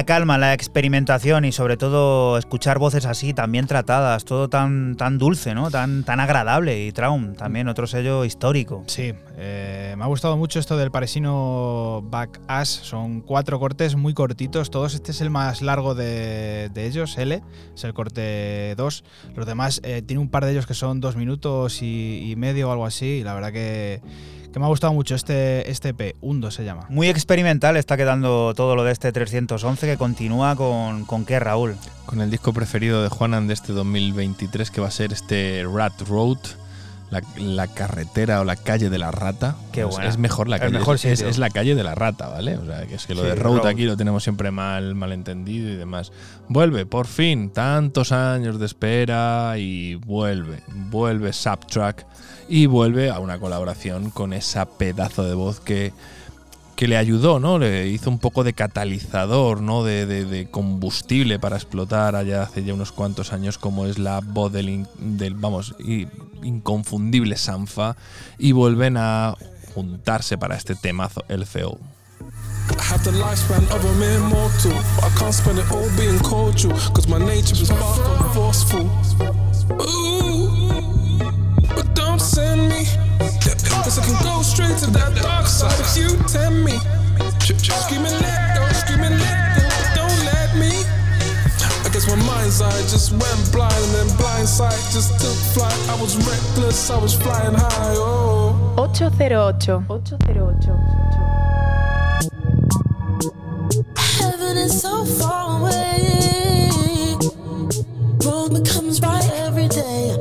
Calma, 0.10 0.40
la 0.40 0.56
experimentación 0.56 1.46
y 1.46 1.52
sobre 1.52 1.78
todo 1.78 2.40
escuchar 2.40 2.80
voces 2.80 3.06
así, 3.06 3.36
tan 3.36 3.52
bien 3.52 3.68
tratadas, 3.68 4.26
todo 4.26 4.50
tan, 4.50 4.96
tan 4.96 5.20
dulce, 5.20 5.54
¿no? 5.54 5.70
Tan, 5.70 6.04
tan 6.04 6.20
agradable. 6.20 6.84
Y 6.84 6.92
Traum, 6.92 7.36
también 7.36 7.68
otro 7.68 7.86
sello 7.86 8.26
histórico. 8.26 8.84
Sí, 8.88 9.14
eh, 9.38 9.94
me 9.96 10.04
ha 10.04 10.08
gustado 10.08 10.36
mucho 10.36 10.58
esto 10.58 10.78
del 10.78 10.90
parisino 10.90 12.02
Back 12.10 12.42
Ass. 12.48 12.70
Son 12.70 13.22
cuatro 13.22 13.60
cortes 13.60 13.96
muy 13.96 14.16
cortitos, 14.16 14.72
todos. 14.72 14.96
Este 14.96 15.12
es 15.12 15.22
el 15.22 15.30
más 15.30 15.62
largo 15.62 15.94
de, 15.94 16.72
de 16.74 16.88
ellos, 16.88 17.16
L, 17.20 17.44
es 17.76 17.84
el 17.84 17.94
corte 17.94 18.74
2. 18.78 19.04
Los 19.36 19.46
demás, 19.46 19.80
eh, 19.84 20.02
tiene 20.02 20.22
un 20.22 20.30
par 20.30 20.44
de 20.44 20.54
ellos 20.54 20.66
que 20.66 20.74
son 20.74 21.02
dos 21.02 21.18
minutos 21.18 21.84
y, 21.84 22.32
y 22.32 22.36
medio 22.36 22.70
o 22.70 22.72
algo 22.72 22.88
así. 22.88 23.20
Y 23.20 23.24
la 23.24 23.36
verdad 23.36 23.54
que 23.54 24.02
que 24.60 24.62
me 24.62 24.66
ha 24.66 24.70
gustado 24.70 24.94
mucho 24.94 25.16
este, 25.16 25.72
este 25.72 25.90
EP, 25.90 26.18
Undo 26.20 26.52
se 26.52 26.66
llama. 26.66 26.86
Muy 26.90 27.08
experimental 27.08 27.78
está 27.78 27.96
quedando 27.96 28.54
todo 28.54 28.76
lo 28.76 28.84
de 28.84 28.92
este 28.92 29.12
311 29.14 29.88
que 29.88 29.96
continúa 29.96 30.58
con, 30.58 31.06
con 31.06 31.24
qué, 31.24 31.40
Raúl. 31.40 31.78
Con 32.06 32.20
el 32.20 32.30
disco 32.30 32.52
preferido 32.52 33.02
de 33.02 33.08
Juanan 33.08 33.48
de 33.48 33.54
este 33.54 33.72
2023 33.72 34.70
que 34.70 34.82
va 34.82 34.88
a 34.88 34.92
ser 34.92 35.14
este 35.14 35.64
Rat 35.64 36.02
Road. 36.02 36.40
La, 37.10 37.22
la 37.38 37.68
carretera 37.68 38.40
o 38.42 38.44
la 38.44 38.56
calle 38.56 38.90
de 38.90 39.00
la 39.00 39.12
rata. 39.12 39.56
Qué 39.72 39.86
Pues. 39.86 39.98
Es 40.00 40.18
mejor 40.18 40.48
la 40.48 40.60
calle. 40.60 40.78
mejor 40.78 40.98
es, 41.02 41.38
la 41.38 41.50
calle 41.50 41.74
de 41.76 41.84
la 41.84 41.96
rata, 41.96 42.28
¿vale? 42.28 42.58
O 42.58 42.66
sea, 42.66 42.86
que 42.86 42.96
es 42.96 43.08
que 43.08 43.16
lo 43.16 43.22
Sí, 43.22 43.28
de 43.30 43.36
road, 43.36 43.58
road. 43.58 43.68
aquí 43.68 43.86
lo 43.86 43.98
tenemos 43.98 44.24
siempre 44.24 44.52
mal, 44.52 44.94
malentendido 44.96 45.70
y 45.70 45.76
demás. 45.76 46.12
Vuelve, 46.48 46.86
por 46.86 47.08
fin, 47.08 47.50
tantos 47.50 48.12
años 48.12 48.60
de 48.60 48.66
espera 48.66 49.56
y 49.58 49.96
vuelve. 49.96 50.62
Vuelve 50.68 51.34
Subtrack 51.34 52.06
y 52.48 52.66
vuelve 52.68 53.10
a 53.10 53.20
una 53.20 53.40
colaboración 53.40 54.10
con 54.10 54.34
esa 54.34 54.66
pedazo 54.66 55.24
de 55.24 55.34
voz 55.34 55.60
que, 55.60 55.94
que 56.80 56.88
le 56.88 56.96
ayudó, 56.96 57.42
¿no? 57.42 57.60
Le 57.60 57.90
hizo 57.90 58.10
un 58.10 58.20
poco 58.20 58.46
de 58.46 58.54
catalizador, 58.54 59.60
¿no? 59.60 59.84
De, 59.84 60.48
combustible 60.50 61.38
para 61.38 61.58
explotar 61.58 62.16
allá 62.16 62.44
hace 62.44 62.64
ya 62.64 62.74
unos 62.74 62.94
cuantos 62.94 63.34
años, 63.34 63.58
como 63.58 63.86
es 63.86 64.00
la 64.00 64.22
voz 64.22 64.54
del, 64.54 64.88
del, 64.98 65.34
vamos, 65.34 65.76
inconfundible 66.42 67.36
Sanfa, 67.36 67.98
y 68.38 68.54
vuelven 68.54 68.96
a 68.96 69.36
juntarse 69.76 70.38
para 70.38 70.56
este 70.56 70.74
temazo, 70.74 71.26
el 71.28 71.46
me, 71.46 71.78
cause 83.90 83.98
I 83.98 84.06
can 84.06 84.24
go 84.24 84.42
straight 84.44 84.78
to 84.86 84.92
that 84.92 85.16
dark 85.18 85.48
side 85.48 85.74
if 85.82 85.98
you 85.98 86.10
tempt 86.30 86.62
me. 86.62 86.78
Ch- 87.42 87.58
ch- 87.58 87.74
Screaming 87.74 88.14
let 88.22 88.56
go, 88.56 88.62
screaming 88.78 89.18
let 89.18 89.58
go, 89.58 89.66
don't 89.98 90.20
let 90.30 90.54
me. 90.62 90.70
I 91.86 91.90
guess 91.92 92.06
my 92.08 92.16
mind's 92.22 92.62
eye 92.62 92.82
just 92.94 93.12
went 93.12 93.52
blind, 93.52 93.74
and 93.74 93.94
then 93.96 94.18
blind 94.18 94.48
sight 94.48 94.78
just 94.94 95.20
took 95.20 95.34
flight. 95.58 95.74
I 95.90 96.00
was 96.00 96.16
reckless, 96.18 96.92
I 96.92 97.02
was 97.02 97.16
flying 97.16 97.56
high, 97.56 97.96
oh. 97.98 98.54
808. 98.78 99.90
808. 99.90 100.70
Heaven 104.22 104.58
is 104.58 104.80
so 104.80 105.04
far 105.04 105.62
away. 105.62 106.70
Wrong 108.24 108.54
becomes 108.54 109.02
right 109.02 109.30
every 109.34 109.68
day. 109.68 110.19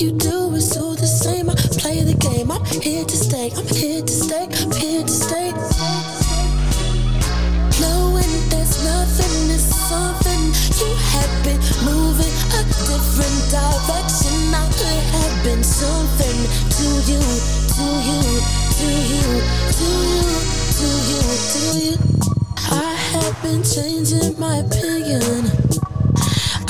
You 0.00 0.12
do 0.12 0.54
is 0.54 0.78
all 0.78 0.94
the 0.94 1.06
same. 1.06 1.50
I 1.50 1.54
play 1.76 2.00
the 2.00 2.16
game. 2.16 2.50
I'm 2.50 2.64
here 2.80 3.04
to 3.04 3.16
stay. 3.16 3.52
I'm 3.52 3.68
here 3.68 4.00
to 4.00 4.08
stay. 4.08 4.48
I'm 4.48 4.72
here 4.72 5.04
to 5.04 5.12
stay. 5.12 5.52
Knowing 7.76 8.32
there's 8.48 8.80
nothing 8.80 9.52
is 9.52 9.60
something. 9.60 10.40
You 10.80 10.88
have 11.12 11.34
been 11.44 11.60
moving 11.84 12.32
a 12.56 12.64
different 12.88 13.40
direction. 13.52 14.32
I 14.56 14.64
could 14.72 15.04
have 15.20 15.36
been 15.44 15.62
something 15.62 16.38
to 16.48 16.88
you, 17.04 17.20
to 17.20 17.84
you, 18.08 18.40
to 18.80 18.88
you, 19.04 19.28
to 19.76 19.88
you, 20.16 20.32
to 20.80 20.88
you, 21.12 21.22
to 21.52 21.62
you. 21.76 21.94
I 22.72 22.96
have 23.12 23.36
been 23.44 23.60
changing 23.60 24.32
my 24.40 24.64
opinion. 24.64 25.44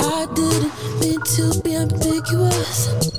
I 0.03 0.27
didn't 0.35 0.75
mean 0.99 1.21
to 1.39 1.63
be 1.63 1.77
ambiguous. 1.77 3.10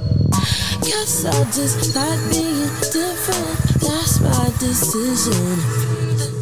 Guess 0.81 1.25
I 1.25 1.43
just 1.53 1.95
like 1.95 2.19
being 2.33 2.65
different. 2.89 3.57
That's 3.85 4.19
my 4.19 4.49
decision. 4.57 5.37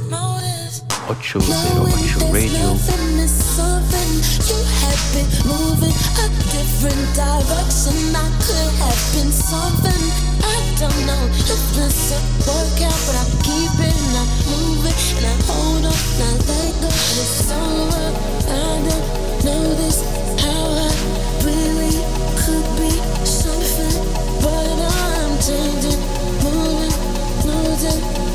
Motives 0.07 0.79
808 1.11 2.31
Radio. 2.31 2.71
Nothing 2.71 3.19
is 3.19 3.35
something 3.35 4.09
you 4.47 4.59
have 4.79 5.03
been 5.11 5.27
moving 5.43 5.91
a 5.91 6.27
different 6.55 7.03
direction. 7.19 7.99
I 8.15 8.31
could 8.39 8.73
have 8.79 9.03
been 9.11 9.31
something. 9.31 10.03
I 10.39 10.57
don't 10.79 11.01
know 11.03 11.23
if 11.35 11.61
this 11.75 12.15
will 12.15 12.47
work 12.47 12.79
out, 12.79 12.99
but 13.11 13.15
I 13.19 13.25
keep 13.43 13.75
it 13.75 13.91
and 13.91 14.15
I 14.15 14.25
move 14.47 14.87
it 14.87 14.99
and 15.19 15.25
I 15.27 15.35
hold 15.51 15.83
on 15.83 15.91
and 15.91 16.23
I 16.23 16.47
let 16.47 16.73
go. 16.79 16.87
And 16.87 17.17
it's 17.19 17.51
around. 17.51 18.15
I 18.47 18.87
don't 18.87 19.03
know 19.43 19.63
this 19.83 19.99
how 20.39 20.63
I 20.79 20.95
really 21.43 21.91
could 22.39 22.67
be 22.79 23.18
do 27.81 28.28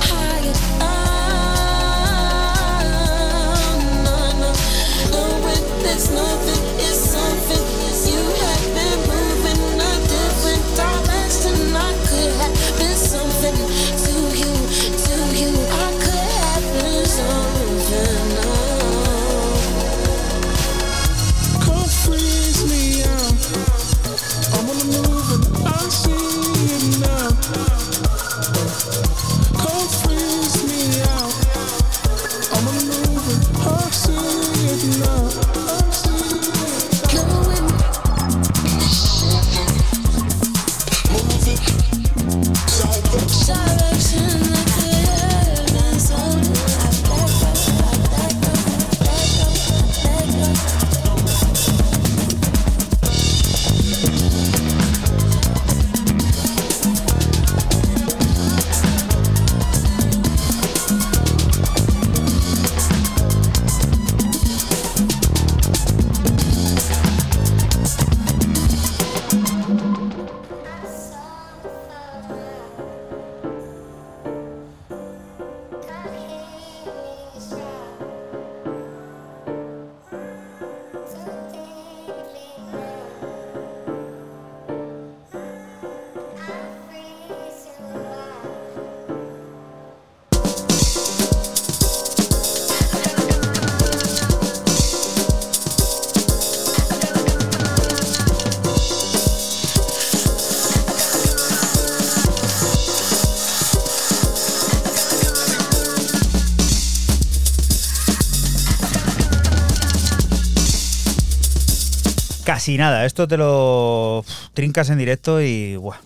Casi 112.64 112.78
nada, 112.78 113.04
esto 113.04 113.28
te 113.28 113.36
lo 113.36 114.24
trincas 114.54 114.88
en 114.88 114.96
directo 114.96 115.42
y 115.42 115.76
buah. 115.76 115.98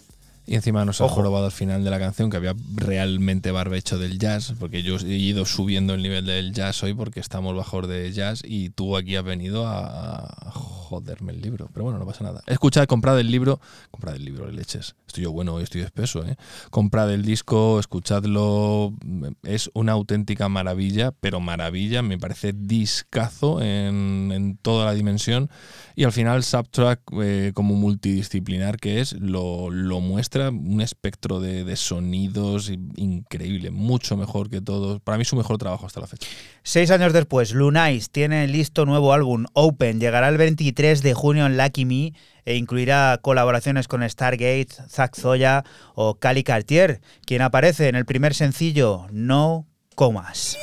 Y 0.45 0.57
encima 0.57 0.85
nos 0.85 1.01
ha 1.01 1.09
jorobado 1.09 1.47
al 1.47 1.53
final 1.53 1.85
de 1.85 1.91
la 1.91 2.01
canción 2.01 2.31
que 2.31 2.37
había 2.37 2.53
realmente 2.75 3.53
barbecho 3.53 3.97
del 3.97 4.19
jazz, 4.19 4.55
porque 4.59 4.83
yo 4.83 4.97
he 4.97 5.15
ido 5.15 5.45
subiendo 5.45 5.95
el 5.95 6.03
nivel 6.03 6.27
del 6.27 6.53
jazz 6.53 6.83
hoy 6.83 6.95
porque 6.95 7.21
estamos 7.21 7.55
bajos 7.55 7.87
de 7.87 8.11
jazz 8.13 8.43
y 8.45 8.71
tú 8.71 8.97
aquí 8.97 9.15
has 9.15 9.23
venido 9.23 9.69
a, 9.69 10.25
a 10.25 10.51
joderme 10.51 11.31
el 11.31 11.43
libro. 11.43 11.69
Pero 11.73 11.85
bueno, 11.85 12.01
no 12.01 12.07
pasa 12.07 12.25
nada. 12.25 12.43
Escuchad, 12.49 12.87
comprad 12.87 13.21
el 13.21 13.31
libro, 13.31 13.61
comprad 13.93 14.17
el 14.17 14.25
libro 14.25 14.47
de 14.47 14.55
leches. 14.55 14.97
Estoy 15.09 15.25
yo 15.25 15.33
bueno, 15.33 15.55
hoy 15.55 15.63
estoy 15.63 15.81
espeso, 15.81 16.23
¿eh? 16.23 16.37
Comprad 16.71 17.11
el 17.11 17.25
disco, 17.25 17.81
escuchadlo. 17.81 18.93
Es 19.43 19.71
una 19.73 19.93
auténtica 19.93 20.51
maravilla, 20.51 21.13
pero 21.13 21.41
maravilla, 21.41 22.03
me 22.03 22.19
parece 22.19 22.53
discazo 22.55 23.63
en, 23.63 24.59
toda 24.61 24.85
la 24.85 24.93
dimensión. 24.93 25.49
Y 25.97 26.05
al 26.05 26.13
final, 26.13 26.45
Subtrack, 26.45 27.01
eh, 27.23 27.53
como 27.55 27.75
multidisciplinar 27.75 28.77
que 28.77 29.01
es, 29.01 29.15
lo, 29.15 29.71
lo 29.71 30.01
muestra 30.01 30.51
un 30.51 30.83
espectro 30.83 31.41
de, 31.41 31.65
de 31.65 31.77
sonidos 31.77 32.71
increíble, 32.97 33.71
mucho 33.71 34.15
mejor 34.19 34.51
que 34.51 34.61
todos. 34.61 35.01
Para 35.01 35.17
mí, 35.17 35.25
su 35.25 35.37
mejor 35.37 35.57
trabajo 35.57 35.87
hasta 35.87 36.01
la 36.01 36.07
fecha. 36.07 36.29
Seis 36.63 36.91
años 36.91 37.15
después, 37.15 37.55
Lunais 37.55 38.11
tiene 38.11 38.47
listo 38.47 38.85
nuevo 38.85 39.15
álbum, 39.15 39.47
Open. 39.55 40.01
Llegará 40.01 40.29
el 40.29 40.37
23 40.37 41.03
de 41.03 41.15
junio 41.15 41.47
en 41.47 41.57
Lucky 41.57 41.87
Me 41.87 42.13
e 42.49 42.57
incluirá 42.57 43.19
colaboraciones 43.21 43.89
con 43.89 44.09
Stargate, 44.09 44.69
Zack 44.89 45.17
Zoya 45.17 45.65
o 45.95 46.15
Cali 46.15 46.43
Cartier, 46.43 47.03
quien 47.27 47.43
aparece 47.43 47.89
en 47.89 47.95
el 47.95 48.07
primer 48.07 48.35
sencillo, 48.35 49.07
No 49.11 49.67
Comas. 49.95 50.57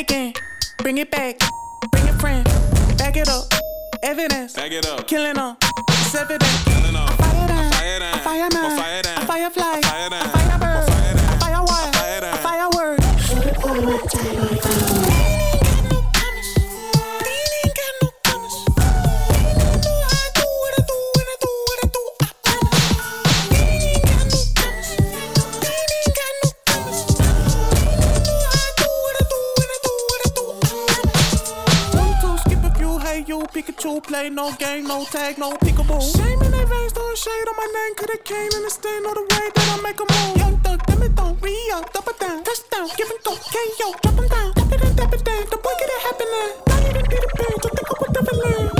Again. 0.00 0.32
Bring 0.78 0.98
it 0.98 1.10
back, 1.10 1.38
bring 1.90 2.08
a 2.08 2.18
friend. 2.18 2.44
Back 2.96 3.16
it 3.16 3.28
up, 3.28 3.44
evidence. 4.02 4.54
Back 4.54 4.72
it 4.72 4.86
up, 4.86 5.06
killing 5.06 5.34
them. 5.34 5.56
It's 5.88 6.14
evident. 6.14 6.50
Killing 6.64 6.94
them. 6.94 7.06
Fire 7.16 7.48
down, 7.48 7.72
fire 7.72 7.98
down, 7.98 9.26
fire 9.26 9.50
fly, 9.50 9.80
I 9.80 9.82
fire 9.82 10.10
bird, 10.10 10.39
Pikachu, 33.60 34.02
play 34.02 34.30
no 34.30 34.50
game, 34.52 34.86
no 34.86 35.04
tag, 35.04 35.36
no 35.36 35.52
peekaboo. 35.52 36.00
Shame 36.16 36.40
in 36.40 36.50
their 36.50 36.64
veins, 36.64 36.92
throwing 36.92 37.14
shade 37.14 37.46
on 37.46 37.56
my 37.58 37.68
name, 37.74 37.94
could've 37.94 38.24
came 38.24 38.50
in 38.56 38.62
the 38.62 38.70
stain 38.70 39.04
on 39.04 39.12
the 39.12 39.20
way 39.20 39.50
that 39.54 39.68
I 39.68 39.82
make 39.82 40.00
a 40.00 40.06
move. 40.08 40.36
Young 40.38 40.56
thug, 40.60 40.80
damn 40.86 41.02
it, 41.02 41.14
don't 41.14 41.38
re 41.42 41.54
up, 41.74 41.92
double 41.92 42.14
down, 42.18 42.42
touchdown, 42.42 42.88
give 42.96 43.10
and 43.10 43.20
go, 43.22 43.36
KO, 43.36 43.92
drop 44.00 44.14
him 44.14 44.28
down, 44.28 44.52
dap 44.54 44.72
it 44.72 44.80
and 44.82 44.96
dap 44.96 45.12
it 45.12 45.24
down, 45.24 45.44
the 45.50 45.58
boy 45.58 45.74
get 45.78 45.90
it 45.92 46.00
happening. 46.08 46.50
Now 46.68 46.78
you 46.80 46.92
done 46.94 47.10
did 47.10 47.20
it 47.20 47.32
big, 47.36 47.62
so 47.62 47.68
think 47.68 47.90
of 47.90 47.98
what 48.00 48.79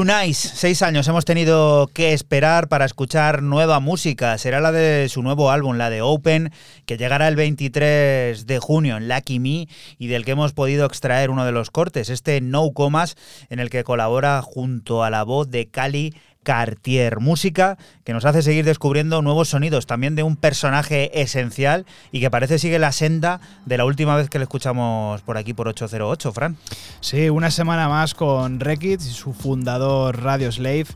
Lunais, 0.00 0.38
seis 0.38 0.80
años 0.80 1.06
hemos 1.08 1.26
tenido 1.26 1.90
que 1.92 2.14
esperar 2.14 2.68
para 2.68 2.86
escuchar 2.86 3.42
nueva 3.42 3.80
música. 3.80 4.38
Será 4.38 4.58
la 4.62 4.72
de 4.72 5.10
su 5.10 5.22
nuevo 5.22 5.50
álbum, 5.50 5.76
la 5.76 5.90
de 5.90 6.00
Open, 6.00 6.52
que 6.86 6.96
llegará 6.96 7.28
el 7.28 7.36
23 7.36 8.46
de 8.46 8.58
junio 8.60 8.96
en 8.96 9.10
Lucky 9.10 9.38
Me 9.40 9.68
y 9.98 10.06
del 10.06 10.24
que 10.24 10.30
hemos 10.30 10.54
podido 10.54 10.86
extraer 10.86 11.28
uno 11.28 11.44
de 11.44 11.52
los 11.52 11.70
cortes, 11.70 12.08
este 12.08 12.40
No 12.40 12.72
Comas, 12.72 13.14
en 13.50 13.60
el 13.60 13.68
que 13.68 13.84
colabora 13.84 14.40
junto 14.40 15.04
a 15.04 15.10
la 15.10 15.22
voz 15.22 15.50
de 15.50 15.68
Cali 15.68 16.14
Cartier. 16.42 17.20
Música 17.20 17.78
que 18.04 18.12
nos 18.12 18.24
hace 18.24 18.42
seguir 18.42 18.64
descubriendo 18.64 19.22
nuevos 19.22 19.48
sonidos, 19.48 19.86
también 19.86 20.14
de 20.14 20.22
un 20.22 20.36
personaje 20.36 21.20
esencial 21.20 21.86
y 22.12 22.20
que 22.20 22.30
parece 22.30 22.58
sigue 22.58 22.78
la 22.78 22.92
senda 22.92 23.40
de 23.66 23.76
la 23.76 23.84
última 23.84 24.16
vez 24.16 24.30
que 24.30 24.38
le 24.38 24.44
escuchamos 24.44 25.22
por 25.22 25.36
aquí 25.36 25.54
por 25.54 25.68
808, 25.68 26.32
Fran. 26.32 26.56
Sí, 27.00 27.28
una 27.28 27.50
semana 27.50 27.88
más 27.88 28.14
con 28.14 28.60
Rekit 28.60 29.00
y 29.00 29.04
su 29.04 29.32
fundador 29.32 30.22
Radio 30.22 30.50
Slave, 30.50 30.86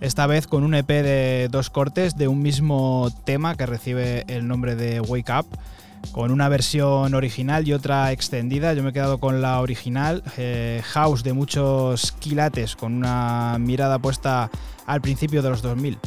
esta 0.00 0.26
vez 0.26 0.46
con 0.46 0.64
un 0.64 0.74
EP 0.74 0.88
de 0.88 1.48
dos 1.50 1.70
cortes 1.70 2.16
de 2.16 2.28
un 2.28 2.42
mismo 2.42 3.10
tema 3.24 3.56
que 3.56 3.66
recibe 3.66 4.24
el 4.28 4.46
nombre 4.46 4.76
de 4.76 5.00
Wake 5.00 5.32
Up, 5.32 5.46
con 6.12 6.30
una 6.30 6.48
versión 6.48 7.14
original 7.14 7.66
y 7.66 7.72
otra 7.72 8.12
extendida. 8.12 8.74
Yo 8.74 8.82
me 8.82 8.90
he 8.90 8.92
quedado 8.92 9.18
con 9.18 9.40
la 9.40 9.60
original, 9.60 10.22
eh, 10.36 10.82
house 10.84 11.22
de 11.22 11.32
muchos 11.32 12.12
quilates, 12.12 12.76
con 12.76 12.94
una 12.94 13.56
mirada 13.58 13.98
puesta 13.98 14.50
al 14.86 15.00
principio 15.00 15.42
de 15.42 15.50
los 15.50 15.62
2000. 15.62 15.98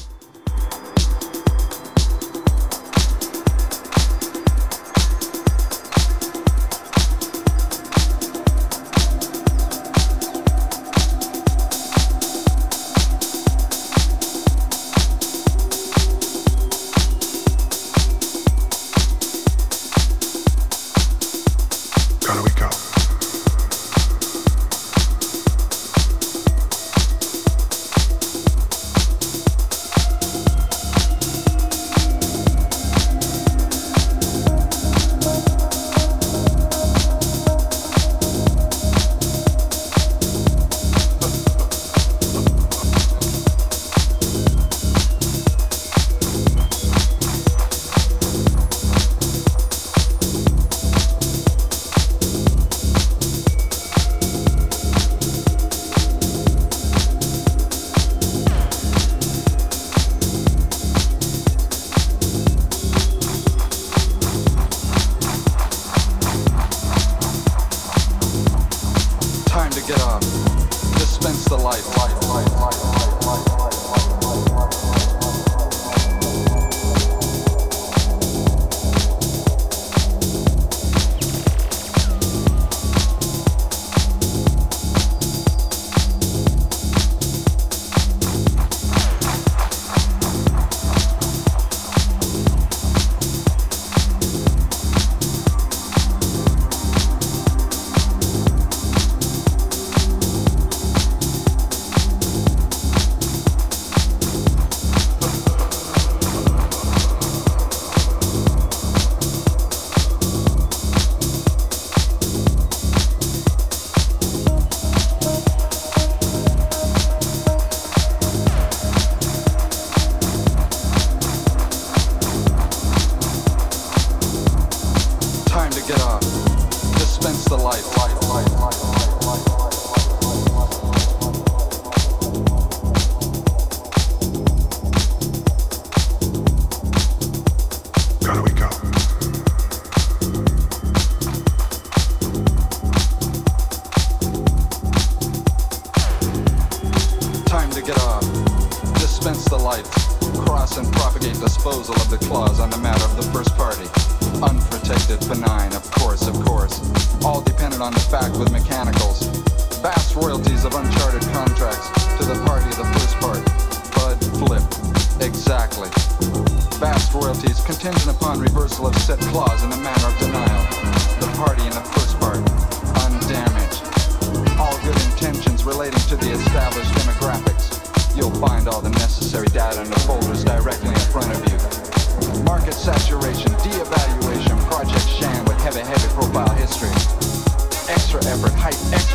Hype, 188.69 189.06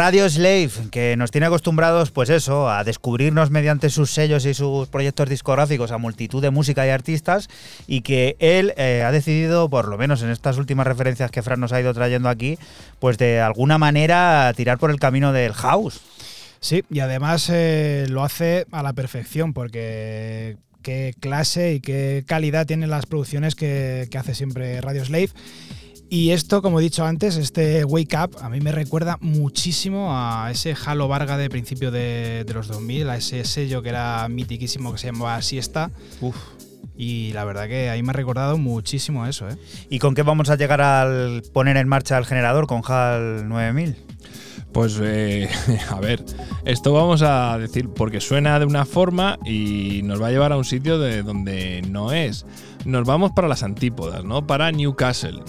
Radio 0.00 0.26
Slave, 0.30 0.70
que 0.90 1.14
nos 1.18 1.30
tiene 1.30 1.48
acostumbrados, 1.48 2.10
pues 2.10 2.30
eso, 2.30 2.70
a 2.70 2.84
descubrirnos 2.84 3.50
mediante 3.50 3.90
sus 3.90 4.10
sellos 4.10 4.46
y 4.46 4.54
sus 4.54 4.88
proyectos 4.88 5.28
discográficos 5.28 5.92
a 5.92 5.98
multitud 5.98 6.40
de 6.40 6.48
música 6.48 6.86
y 6.86 6.88
artistas, 6.88 7.50
y 7.86 8.00
que 8.00 8.34
él 8.38 8.72
eh, 8.78 9.02
ha 9.06 9.12
decidido, 9.12 9.68
por 9.68 9.88
lo 9.88 9.98
menos 9.98 10.22
en 10.22 10.30
estas 10.30 10.56
últimas 10.56 10.86
referencias 10.86 11.30
que 11.30 11.42
Fran 11.42 11.60
nos 11.60 11.74
ha 11.74 11.82
ido 11.82 11.92
trayendo 11.92 12.30
aquí, 12.30 12.58
pues 12.98 13.18
de 13.18 13.42
alguna 13.42 13.76
manera 13.76 14.50
tirar 14.56 14.78
por 14.78 14.90
el 14.90 14.98
camino 14.98 15.34
del 15.34 15.52
house. 15.52 16.00
Sí, 16.60 16.82
y 16.88 17.00
además 17.00 17.50
eh, 17.52 18.06
lo 18.08 18.24
hace 18.24 18.64
a 18.72 18.82
la 18.82 18.94
perfección, 18.94 19.52
porque 19.52 20.56
qué 20.80 21.14
clase 21.20 21.74
y 21.74 21.80
qué 21.80 22.24
calidad 22.26 22.64
tienen 22.64 22.88
las 22.88 23.04
producciones 23.04 23.54
que, 23.54 24.08
que 24.10 24.16
hace 24.16 24.34
siempre 24.34 24.80
Radio 24.80 25.04
Slave. 25.04 25.28
Y 26.12 26.32
esto, 26.32 26.60
como 26.60 26.80
he 26.80 26.82
dicho 26.82 27.04
antes, 27.04 27.36
este 27.36 27.84
Wake 27.84 28.16
Up, 28.20 28.36
a 28.42 28.48
mí 28.48 28.60
me 28.60 28.72
recuerda 28.72 29.16
muchísimo 29.20 30.08
a 30.10 30.50
ese 30.50 30.74
Halo 30.84 31.06
Varga 31.06 31.36
de 31.36 31.48
principio 31.48 31.92
de, 31.92 32.42
de 32.44 32.52
los 32.52 32.66
2000, 32.66 33.08
a 33.08 33.16
ese 33.16 33.44
sello 33.44 33.80
que 33.80 33.90
era 33.90 34.28
mitiquísimo 34.28 34.90
que 34.90 34.98
se 34.98 35.06
llamaba 35.06 35.40
Siesta. 35.40 35.92
Uf. 36.20 36.34
Y 36.96 37.32
la 37.32 37.44
verdad 37.44 37.68
que 37.68 37.90
ahí 37.90 38.02
me 38.02 38.10
ha 38.10 38.12
recordado 38.12 38.58
muchísimo 38.58 39.24
eso, 39.24 39.48
¿eh? 39.48 39.56
¿Y 39.88 40.00
con 40.00 40.16
qué 40.16 40.22
vamos 40.24 40.50
a 40.50 40.56
llegar 40.56 40.80
al 40.80 41.42
poner 41.52 41.76
en 41.76 41.86
marcha 41.86 42.18
el 42.18 42.26
generador 42.26 42.66
con 42.66 42.82
HAL 42.84 43.48
9000? 43.48 43.96
Pues 44.72 44.98
eh, 45.00 45.48
a 45.90 46.00
ver, 46.00 46.24
esto 46.64 46.92
vamos 46.92 47.22
a 47.22 47.56
decir 47.56 47.88
porque 47.88 48.20
suena 48.20 48.58
de 48.58 48.66
una 48.66 48.84
forma 48.84 49.38
y 49.44 50.02
nos 50.04 50.20
va 50.20 50.26
a 50.26 50.30
llevar 50.30 50.52
a 50.52 50.56
un 50.56 50.64
sitio 50.64 50.98
de 50.98 51.22
donde 51.22 51.82
no 51.88 52.12
es. 52.12 52.44
Nos 52.84 53.06
vamos 53.06 53.32
para 53.32 53.46
las 53.46 53.62
antípodas, 53.62 54.24
¿no? 54.24 54.46
Para 54.46 54.72
Newcastle. 54.72 55.42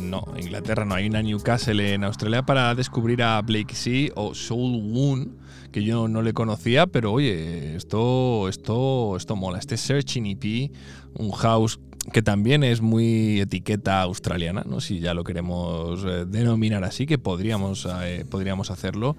No, 0.00 0.24
Inglaterra 0.40 0.84
no 0.84 0.94
hay 0.94 1.08
una 1.08 1.22
Newcastle 1.22 1.94
en 1.94 2.04
Australia 2.04 2.46
para 2.46 2.74
descubrir 2.74 3.22
a 3.22 3.40
Blake 3.42 3.74
Sea 3.74 4.10
o 4.14 4.32
Soul 4.34 4.80
Woon, 4.92 5.36
que 5.72 5.82
yo 5.82 6.06
no 6.06 6.22
le 6.22 6.32
conocía, 6.32 6.86
pero 6.86 7.12
oye, 7.12 7.74
esto, 7.74 8.48
esto, 8.48 9.16
esto 9.16 9.34
mola. 9.34 9.58
Este 9.58 9.76
Searching 9.76 10.26
EP, 10.26 10.70
un 11.14 11.32
house 11.32 11.80
que 12.12 12.22
también 12.22 12.62
es 12.62 12.80
muy 12.80 13.40
etiqueta 13.40 14.00
australiana, 14.02 14.64
¿no? 14.64 14.80
si 14.80 15.00
ya 15.00 15.14
lo 15.14 15.24
queremos 15.24 16.04
eh, 16.04 16.24
denominar 16.26 16.84
así, 16.84 17.06
que 17.06 17.18
podríamos, 17.18 17.86
eh, 18.02 18.24
podríamos 18.30 18.70
hacerlo. 18.70 19.16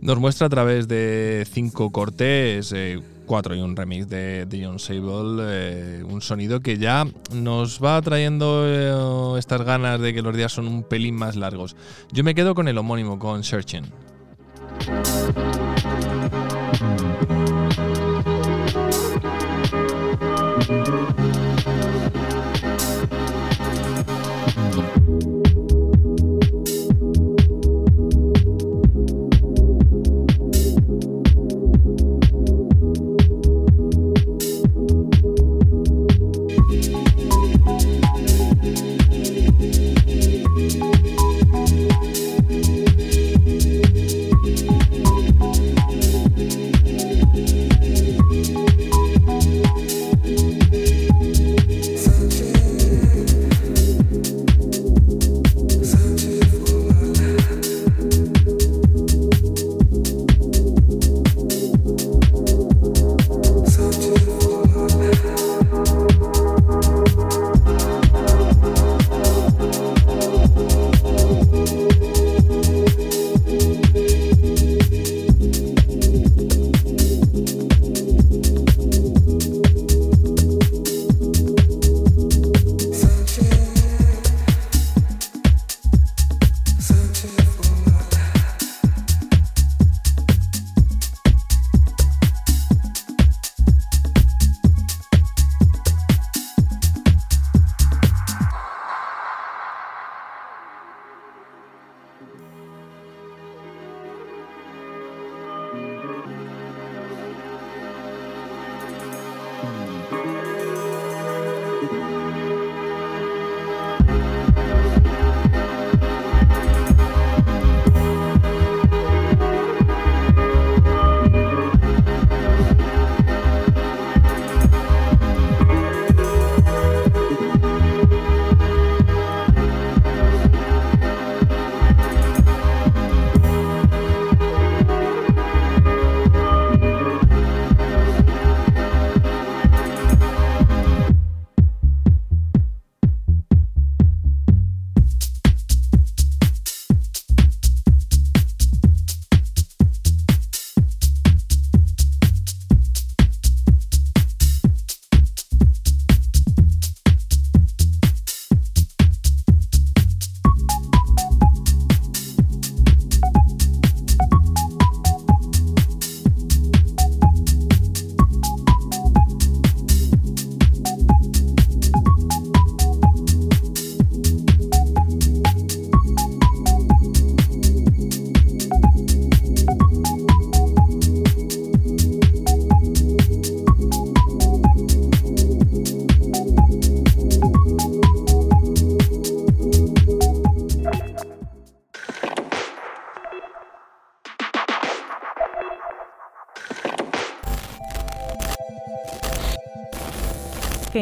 Nos 0.00 0.18
muestra 0.18 0.48
a 0.48 0.50
través 0.50 0.88
de 0.88 1.46
cinco 1.50 1.90
cortes, 1.90 2.72
eh, 2.72 3.00
cuatro 3.26 3.54
y 3.54 3.60
un 3.60 3.76
remix 3.76 4.08
de, 4.08 4.46
de 4.46 4.64
John 4.64 4.78
Sable, 4.78 5.42
eh, 5.42 6.04
un 6.04 6.22
sonido 6.22 6.60
que 6.60 6.78
ya 6.78 7.04
nos 7.34 7.82
va 7.82 8.00
trayendo 8.00 8.62
eh, 8.66 9.38
estas 9.38 9.62
ganas 9.62 10.00
de 10.00 10.14
que 10.14 10.22
los 10.22 10.34
días 10.34 10.52
son 10.52 10.66
un 10.66 10.82
pelín 10.82 11.16
más 11.16 11.36
largos. 11.36 11.76
Yo 12.12 12.24
me 12.24 12.34
quedo 12.34 12.54
con 12.54 12.68
el 12.68 12.78
homónimo, 12.78 13.18
con 13.18 13.44
Searching. 13.44 13.84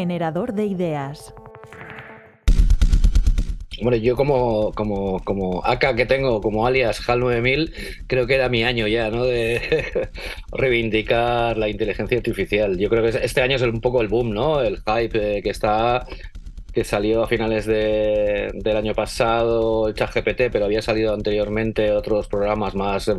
Generador 0.04 0.52
de 0.52 0.66
ideas. 0.66 1.32
Bueno, 3.82 3.96
yo 3.96 4.16
como, 4.16 4.70
como, 4.72 5.18
como 5.24 5.64
AK 5.64 5.96
que 5.96 6.04
tengo, 6.04 6.42
como 6.42 6.66
alias 6.66 7.08
HAL 7.08 7.20
9000, 7.20 7.72
creo 8.06 8.26
que 8.26 8.34
era 8.34 8.50
mi 8.50 8.64
año 8.64 8.86
ya, 8.86 9.08
¿no? 9.08 9.24
De 9.24 10.10
reivindicar 10.52 11.56
la 11.56 11.70
inteligencia 11.70 12.18
artificial. 12.18 12.76
Yo 12.76 12.90
creo 12.90 13.02
que 13.02 13.24
este 13.24 13.40
año 13.40 13.56
es 13.56 13.62
un 13.62 13.80
poco 13.80 14.02
el 14.02 14.08
boom, 14.08 14.34
¿no? 14.34 14.60
El 14.60 14.76
hype 14.76 15.38
eh, 15.38 15.42
que 15.42 15.50
está 15.50 16.06
que 16.74 16.82
salió 16.82 17.22
a 17.22 17.28
finales 17.28 17.66
de, 17.66 18.50
del 18.52 18.76
año 18.76 18.94
pasado 18.94 19.86
el 19.86 19.94
ChatGPT, 19.94 20.50
pero 20.50 20.64
había 20.64 20.82
salido 20.82 21.14
anteriormente 21.14 21.92
otros 21.92 22.26
programas 22.26 22.74
más 22.74 23.06
eh, 23.06 23.14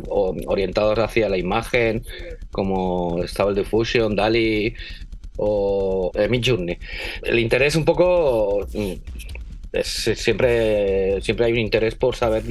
orientados 0.46 0.98
hacia 0.98 1.30
la 1.30 1.38
imagen, 1.38 2.04
como 2.52 3.22
Stable 3.26 3.54
Diffusion, 3.54 4.14
DALI 4.14 4.74
o 5.36 6.10
eh, 6.14 6.28
Midjourney. 6.28 6.78
El 7.22 7.38
interés 7.38 7.76
un 7.76 7.84
poco 7.84 8.66
mm, 8.72 8.92
siempre, 9.82 11.20
siempre 11.22 11.46
hay 11.46 11.52
un 11.52 11.58
interés 11.58 11.94
por 11.94 12.16
saber 12.16 12.42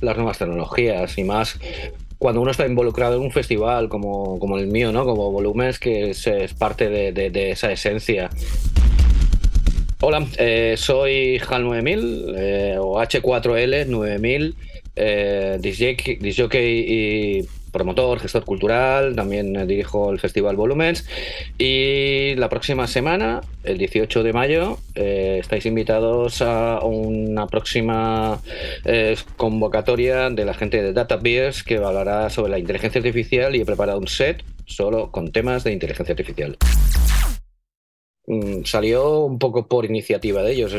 las 0.00 0.16
nuevas 0.16 0.38
tecnologías 0.38 1.16
y 1.18 1.24
más 1.24 1.58
cuando 2.22 2.40
uno 2.40 2.52
está 2.52 2.64
involucrado 2.66 3.16
en 3.16 3.22
un 3.22 3.32
festival 3.32 3.88
como, 3.88 4.38
como 4.38 4.56
el 4.56 4.68
mío, 4.68 4.92
¿no? 4.92 5.04
como 5.04 5.32
Volúmenes, 5.32 5.80
que 5.80 6.10
es, 6.10 6.54
parte 6.54 6.88
de, 6.88 7.12
de, 7.12 7.50
esa 7.50 7.72
esencia. 7.72 8.30
Hola, 10.00 10.24
eh, 10.38 10.74
soy 10.78 11.40
HAL9000 11.40 12.34
eh, 12.36 12.76
o 12.78 13.00
H4L 13.00 13.86
9000, 13.86 14.54
eh, 14.94 15.58
disjockey 15.60 16.68
y 16.68 17.48
promotor, 17.72 18.20
gestor 18.20 18.44
cultural, 18.44 19.16
también 19.16 19.66
dirijo 19.66 20.12
el 20.12 20.20
Festival 20.20 20.56
Volumens 20.56 21.08
y 21.58 22.34
la 22.36 22.48
próxima 22.48 22.86
semana, 22.86 23.40
el 23.64 23.78
18 23.78 24.22
de 24.22 24.32
mayo, 24.32 24.78
eh, 24.94 25.38
estáis 25.40 25.66
invitados 25.66 26.42
a 26.42 26.80
una 26.84 27.46
próxima 27.46 28.40
eh, 28.84 29.16
convocatoria 29.36 30.30
de 30.30 30.44
la 30.44 30.54
gente 30.54 30.82
de 30.82 30.92
Data 30.92 31.16
Beers 31.16 31.62
que 31.62 31.78
hablará 31.78 32.30
sobre 32.30 32.52
la 32.52 32.58
inteligencia 32.58 32.98
artificial 33.00 33.56
y 33.56 33.62
he 33.62 33.64
preparado 33.64 33.98
un 33.98 34.08
set 34.08 34.44
solo 34.66 35.10
con 35.10 35.32
temas 35.32 35.64
de 35.64 35.72
inteligencia 35.72 36.12
artificial. 36.12 36.56
Mm, 38.26 38.64
salió 38.64 39.20
un 39.20 39.38
poco 39.38 39.66
por 39.66 39.84
iniciativa 39.84 40.42
de 40.42 40.52
ellos. 40.52 40.72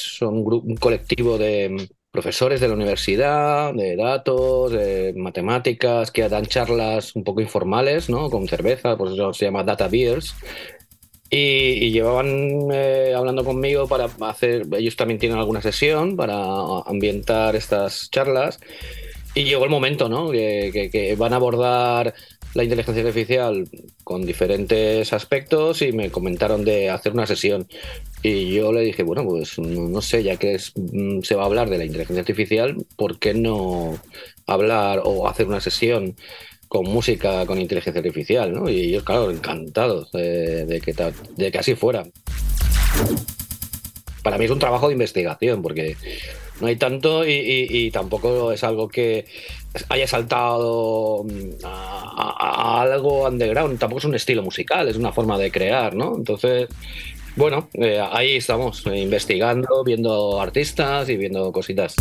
Son 0.00 0.34
un, 0.34 0.44
grupo, 0.44 0.66
un 0.66 0.76
colectivo 0.76 1.36
de 1.38 1.88
profesores 2.16 2.60
de 2.62 2.68
la 2.68 2.74
universidad, 2.74 3.74
de 3.74 3.94
datos, 3.94 4.72
de 4.72 5.12
matemáticas, 5.14 6.10
que 6.10 6.26
dan 6.30 6.46
charlas 6.46 7.14
un 7.14 7.24
poco 7.24 7.42
informales, 7.42 8.08
¿no? 8.08 8.30
Con 8.30 8.48
cerveza, 8.48 8.96
por 8.96 9.12
eso 9.12 9.34
se 9.34 9.44
llama 9.44 9.64
Data 9.64 9.86
Beers. 9.88 10.34
Y, 11.28 11.90
llevaban 11.90 12.68
eh, 12.72 13.12
hablando 13.14 13.44
conmigo 13.44 13.86
para 13.86 14.08
hacer, 14.22 14.66
ellos 14.78 14.96
también 14.96 15.20
tienen 15.20 15.38
alguna 15.38 15.60
sesión 15.60 16.16
para 16.16 16.36
ambientar 16.86 17.54
estas 17.54 18.10
charlas. 18.10 18.58
Y 19.34 19.44
llegó 19.44 19.64
el 19.64 19.70
momento, 19.70 20.08
¿no? 20.08 20.30
Que 20.30 21.14
van 21.18 21.34
a 21.34 21.36
abordar 21.36 22.14
la 22.56 22.64
inteligencia 22.64 23.02
artificial 23.02 23.68
con 24.02 24.24
diferentes 24.24 25.12
aspectos 25.12 25.82
y 25.82 25.92
me 25.92 26.10
comentaron 26.10 26.64
de 26.64 26.88
hacer 26.88 27.12
una 27.12 27.26
sesión. 27.26 27.68
Y 28.28 28.54
yo 28.54 28.72
le 28.72 28.80
dije, 28.80 29.04
bueno, 29.04 29.24
pues 29.24 29.56
no, 29.56 30.02
sé, 30.02 30.24
ya 30.24 30.36
que 30.36 30.58
mm, 30.74 31.20
se 31.22 31.36
va 31.36 31.44
a 31.44 31.46
hablar 31.46 31.70
de 31.70 31.78
la 31.78 31.84
inteligencia 31.84 32.22
artificial, 32.22 32.74
¿por 32.96 33.20
qué 33.20 33.34
no 33.34 34.00
hablar 34.48 35.02
o 35.04 35.28
hacer 35.28 35.46
una 35.46 35.60
sesión 35.60 36.16
con 36.66 36.86
música 36.86 37.46
con 37.46 37.60
inteligencia 37.60 38.00
artificial? 38.00 38.68
Y 38.68 38.88
ellos, 38.88 39.04
claro, 39.04 39.30
encantados 39.30 40.10
de, 40.10 40.82
que, 40.84 40.92
de 41.36 41.52
que 41.52 41.58
así 41.58 41.76
fuera. 41.76 42.04
Para 44.24 44.38
mí 44.38 44.46
es 44.46 44.50
un 44.50 44.58
trabajo 44.58 44.88
de 44.88 44.94
investigación, 44.94 45.62
porque 45.62 45.96
no 46.60 46.66
hay 46.66 46.74
tanto 46.74 47.24
y, 47.24 47.92
tampoco 47.92 48.50
es 48.50 48.64
algo 48.64 48.88
que 48.88 49.26
haya 49.88 50.08
saltado 50.08 51.24
a, 51.62 52.34
a, 52.40 52.82
algo 52.82 53.28
underground, 53.28 53.78
tampoco 53.78 54.00
es 54.00 54.04
un 54.04 54.16
estilo 54.16 54.42
musical, 54.42 54.88
es 54.88 54.96
una 54.96 55.12
forma 55.12 55.38
de 55.38 55.52
crear, 55.52 55.94
¿no? 55.94 56.16
Entonces, 56.16 56.66
bueno, 57.36 57.68
eh, 57.74 58.00
ahí 58.10 58.36
estamos, 58.36 58.86
eh, 58.86 58.98
investigando, 58.98 59.84
viendo 59.84 60.40
artistas 60.40 61.08
y 61.08 61.16
viendo 61.16 61.52
cositas. 61.52 61.94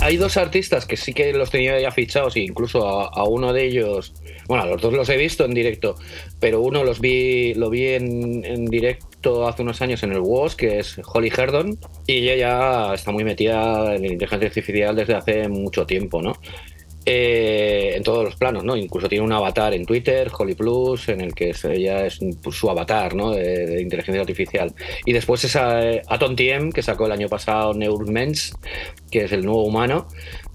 Hay 0.00 0.16
dos 0.16 0.36
artistas 0.36 0.84
que 0.84 0.96
sí 0.96 1.14
que 1.14 1.32
los 1.32 1.50
tenía 1.50 1.78
ya 1.78 1.92
fichados 1.92 2.34
e 2.34 2.40
incluso 2.40 2.88
a, 2.88 3.06
a 3.06 3.22
uno 3.22 3.52
de 3.52 3.66
ellos, 3.66 4.12
bueno, 4.48 4.64
a 4.64 4.66
los 4.66 4.82
dos 4.82 4.92
los 4.92 5.08
he 5.08 5.16
visto 5.16 5.44
en 5.44 5.54
directo, 5.54 5.94
pero 6.40 6.60
uno 6.60 6.82
los 6.82 7.00
vi, 7.00 7.54
lo 7.54 7.70
vi 7.70 7.86
en, 7.86 8.44
en 8.44 8.64
directo 8.64 9.46
hace 9.46 9.62
unos 9.62 9.80
años 9.80 10.02
en 10.02 10.10
el 10.10 10.18
WOS, 10.18 10.56
que 10.56 10.80
es 10.80 11.00
Holly 11.04 11.30
Herdon, 11.34 11.78
y 12.08 12.28
ella 12.28 12.34
ya 12.34 12.94
está 12.94 13.12
muy 13.12 13.22
metida 13.22 13.94
en 13.94 14.04
inteligencia 14.04 14.48
artificial 14.48 14.96
desde 14.96 15.14
hace 15.14 15.48
mucho 15.48 15.86
tiempo, 15.86 16.20
¿no? 16.20 16.32
Eh, 17.04 17.94
en 17.96 18.02
todos 18.04 18.24
los 18.24 18.36
planos, 18.36 18.62
¿no? 18.62 18.76
Incluso 18.76 19.08
tiene 19.08 19.24
un 19.24 19.32
avatar 19.32 19.74
en 19.74 19.84
Twitter, 19.84 20.30
Holly 20.36 20.54
Plus, 20.54 21.08
en 21.08 21.20
el 21.20 21.34
que 21.34 21.52
ella 21.64 22.06
es 22.06 22.20
pues, 22.40 22.56
su 22.56 22.70
avatar, 22.70 23.16
¿no? 23.16 23.32
De, 23.32 23.82
inteligencia 23.82 24.20
artificial. 24.20 24.72
Y 25.04 25.12
después 25.12 25.42
esa 25.44 25.82
eh, 25.82 26.02
Atom 26.06 26.36
TM, 26.36 26.70
que 26.70 26.82
sacó 26.82 27.06
el 27.06 27.12
año 27.12 27.28
pasado 27.28 27.74
Neuromens, 27.74 28.52
que 29.10 29.24
es 29.24 29.32
el 29.32 29.44
nuevo 29.44 29.64
humano, 29.64 30.06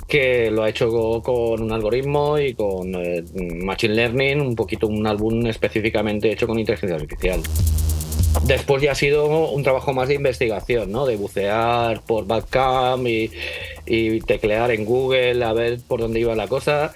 que 0.07 0.49
lo 0.49 0.63
ha 0.63 0.69
hecho 0.69 0.89
con 1.21 1.61
un 1.61 1.71
algoritmo 1.73 2.39
y 2.39 2.53
con 2.53 2.95
eh, 2.95 3.25
Machine 3.63 3.93
Learning, 3.93 4.39
un 4.39 4.55
poquito 4.55 4.87
un 4.87 5.05
álbum 5.05 5.45
específicamente 5.47 6.31
hecho 6.31 6.47
con 6.47 6.57
inteligencia 6.57 6.95
artificial. 6.95 7.41
Después 8.43 8.81
ya 8.81 8.93
ha 8.93 8.95
sido 8.95 9.27
un 9.51 9.63
trabajo 9.63 9.93
más 9.93 10.07
de 10.07 10.15
investigación, 10.15 10.91
¿no? 10.91 11.05
De 11.05 11.15
bucear 11.15 12.01
por 12.01 12.25
Badcam 12.25 13.05
y, 13.07 13.29
y 13.85 14.19
teclear 14.21 14.71
en 14.71 14.85
Google 14.85 15.43
a 15.43 15.53
ver 15.53 15.79
por 15.87 15.99
dónde 15.99 16.19
iba 16.19 16.35
la 16.35 16.47
cosa. 16.47 16.93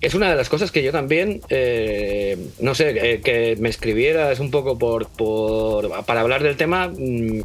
Es 0.00 0.14
una 0.14 0.30
de 0.30 0.36
las 0.36 0.48
cosas 0.48 0.72
que 0.72 0.82
yo 0.82 0.90
también, 0.90 1.40
eh, 1.48 2.36
no 2.58 2.74
sé, 2.74 2.90
eh, 2.90 3.20
que 3.20 3.56
me 3.60 3.68
escribieras 3.68 4.40
un 4.40 4.50
poco 4.50 4.78
por, 4.78 5.08
por, 5.08 6.04
para 6.04 6.22
hablar 6.22 6.42
del 6.42 6.56
tema, 6.56 6.88
mmm, 6.88 7.42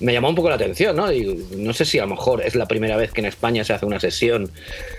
me 0.00 0.14
llamó 0.14 0.30
un 0.30 0.34
poco 0.34 0.48
la 0.48 0.54
atención, 0.54 0.96
¿no? 0.96 1.12
Y 1.12 1.44
no 1.56 1.74
sé 1.74 1.84
si 1.84 1.98
a 1.98 2.02
lo 2.02 2.08
mejor 2.08 2.42
es 2.42 2.54
la 2.54 2.66
primera 2.66 2.96
vez 2.96 3.12
que 3.12 3.20
en 3.20 3.26
España 3.26 3.64
se 3.64 3.74
hace 3.74 3.84
una 3.84 4.00
sesión 4.00 4.50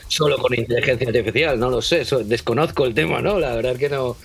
solo 0.08 0.38
con 0.38 0.54
inteligencia 0.54 1.08
artificial, 1.08 1.60
no 1.60 1.72
lo 1.72 1.82
sé, 1.82 2.04
desconozco 2.26 2.86
el 2.86 2.94
tema, 2.94 3.20
¿no? 3.20 3.40
La 3.40 3.56
verdad 3.56 3.78
que 3.78 3.90
no, 3.90 4.16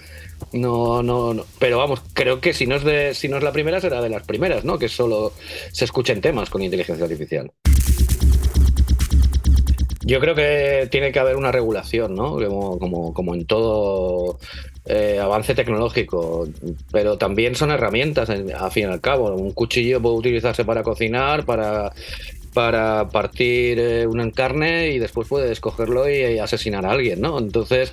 no, 0.53 1.03
no, 1.03 1.35
no, 1.35 1.45
pero 1.59 1.79
vamos, 1.79 2.03
creo 2.13 2.41
que 2.41 2.53
si 2.53 2.67
no 2.67 2.77
es 2.77 2.85
de, 2.85 3.15
si 3.15 3.29
no 3.29 3.37
es 3.37 3.43
la 3.43 3.53
primera 3.53 3.81
será 3.81 4.01
de 4.01 4.09
las 4.09 4.23
primeras, 4.25 4.65
¿no? 4.65 4.79
Que 4.79 4.89
solo 4.89 5.33
se 5.73 5.85
escuchen 5.85 6.21
temas 6.21 6.51
con 6.51 6.63
inteligencia 6.63 7.05
artificial. 7.05 7.51
Yo 10.05 10.21
creo 10.21 10.37
que 10.37 10.87
tiene 10.89 11.11
que 11.11 11.19
haber 11.19 11.37
una 11.37 11.51
regulación, 11.51 12.15
¿no? 12.15 12.37
Como, 12.37 12.79
como, 12.79 13.13
como 13.13 13.35
en 13.35 13.45
todo 13.45 14.39
eh, 14.85 15.19
avance 15.21 15.53
tecnológico, 15.53 16.47
pero 16.93 17.19
también 17.19 17.57
son 17.57 17.73
herramientas, 17.73 18.31
al 18.31 18.71
fin 18.71 18.85
y 18.85 18.93
al 18.93 19.01
cabo. 19.01 19.35
Un 19.35 19.51
cuchillo 19.51 20.01
puede 20.01 20.15
utilizarse 20.15 20.65
para 20.65 20.85
cocinar, 20.85 21.45
para, 21.45 21.93
para 22.55 23.09
partir 23.09 23.81
eh, 23.81 24.07
una 24.07 24.31
carne 24.31 24.91
y 24.91 25.01
después 25.01 25.27
puedes 25.27 25.59
cogerlo 25.59 26.09
y, 26.09 26.19
y, 26.19 26.39
asesinar 26.39 26.87
a 26.87 26.93
alguien, 26.93 27.21
¿no? 27.21 27.41
Entonces, 27.41 27.93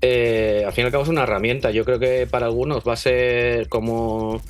eh, 0.00 0.62
al 0.66 0.72
fin 0.72 0.82
y 0.82 0.86
al 0.86 0.92
cabo 0.92 1.04
es 1.04 1.08
una 1.08 1.22
herramienta. 1.22 1.70
Yo 1.70 1.84
creo 1.84 1.98
que 1.98 2.26
para 2.26 2.46
algunos 2.46 2.84
va 2.86 2.94
a 2.94 2.96
ser 2.96 3.68
como 3.68 4.40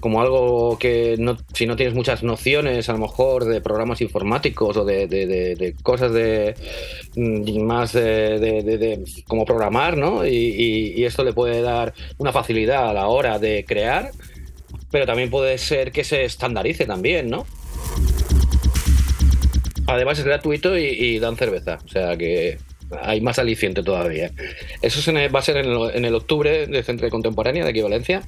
como 0.00 0.22
algo 0.22 0.78
que 0.78 1.16
no, 1.18 1.36
si 1.52 1.66
no 1.66 1.76
tienes 1.76 1.94
muchas 1.94 2.22
nociones 2.22 2.88
a 2.88 2.92
lo 2.92 2.98
mejor 3.00 3.44
de 3.44 3.60
programas 3.60 4.00
informáticos 4.00 4.78
o 4.78 4.84
de, 4.84 5.74
cosas 5.82 6.12
de 6.12 6.54
más 7.62 7.92
de, 7.92 9.04
como 9.28 9.44
programar, 9.44 9.98
¿no? 9.98 10.26
Y, 10.26 11.04
esto 11.04 11.22
le 11.22 11.32
puede 11.32 11.60
dar 11.60 11.92
una 12.18 12.32
facilidad 12.32 12.88
a 12.88 12.94
la 12.94 13.08
hora 13.08 13.38
de 13.38 13.64
crear, 13.66 14.10
pero 14.90 15.06
también 15.06 15.28
puede 15.28 15.58
ser 15.58 15.92
que 15.92 16.04
se 16.04 16.24
estandarice 16.24 16.86
también, 16.86 17.28
¿no? 17.28 17.44
Además 19.86 20.18
es 20.18 20.24
gratuito 20.24 20.78
y 20.78 21.18
dan 21.18 21.36
cerveza, 21.36 21.78
o 21.84 21.88
sea 21.88 22.16
que 22.16 22.58
hay 23.02 23.20
más 23.20 23.38
aliciente 23.38 23.82
todavía. 23.82 24.30
Eso 24.82 25.12
va 25.12 25.38
a 25.38 25.42
ser 25.42 25.58
en 25.58 25.66
el, 25.66 25.90
en 25.94 26.04
el 26.04 26.14
octubre 26.14 26.66
del 26.66 26.84
Centro 26.84 27.06
de 27.06 27.10
Contemporánea 27.10 27.64
de 27.64 27.70
aquí 27.70 27.80
Valencia 27.82 28.22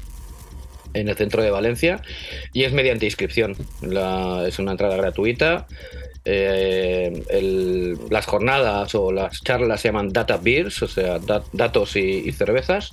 en 0.94 1.08
el 1.08 1.16
centro 1.16 1.42
de 1.42 1.50
Valencia 1.50 2.02
y 2.52 2.64
es 2.64 2.72
mediante 2.72 3.06
inscripción. 3.06 3.56
La, 3.80 4.44
es 4.46 4.58
una 4.58 4.72
entrada 4.72 4.96
gratuita. 4.96 5.66
Eh, 6.24 7.24
el, 7.30 7.98
las 8.10 8.26
jornadas 8.26 8.94
o 8.94 9.10
las 9.10 9.42
charlas 9.42 9.80
se 9.80 9.88
llaman 9.88 10.10
Data 10.10 10.36
Beers, 10.36 10.82
o 10.82 10.88
sea, 10.88 11.18
dat, 11.18 11.44
datos 11.52 11.96
y, 11.96 12.28
y, 12.28 12.32
cervezas, 12.32 12.92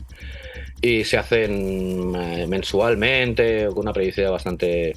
y 0.81 1.03
se 1.03 1.17
hacen 1.17 2.15
eh, 2.15 2.47
mensualmente 2.47 3.67
con 3.67 3.79
una 3.79 3.93
periodicidad 3.93 4.31
bastante. 4.31 4.95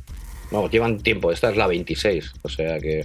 Bueno, 0.50 0.70
llevan 0.70 1.00
tiempo, 1.00 1.30
esta 1.30 1.50
es 1.50 1.56
la 1.56 1.66
26, 1.66 2.32
o 2.42 2.48
sea 2.48 2.78
que. 2.78 3.04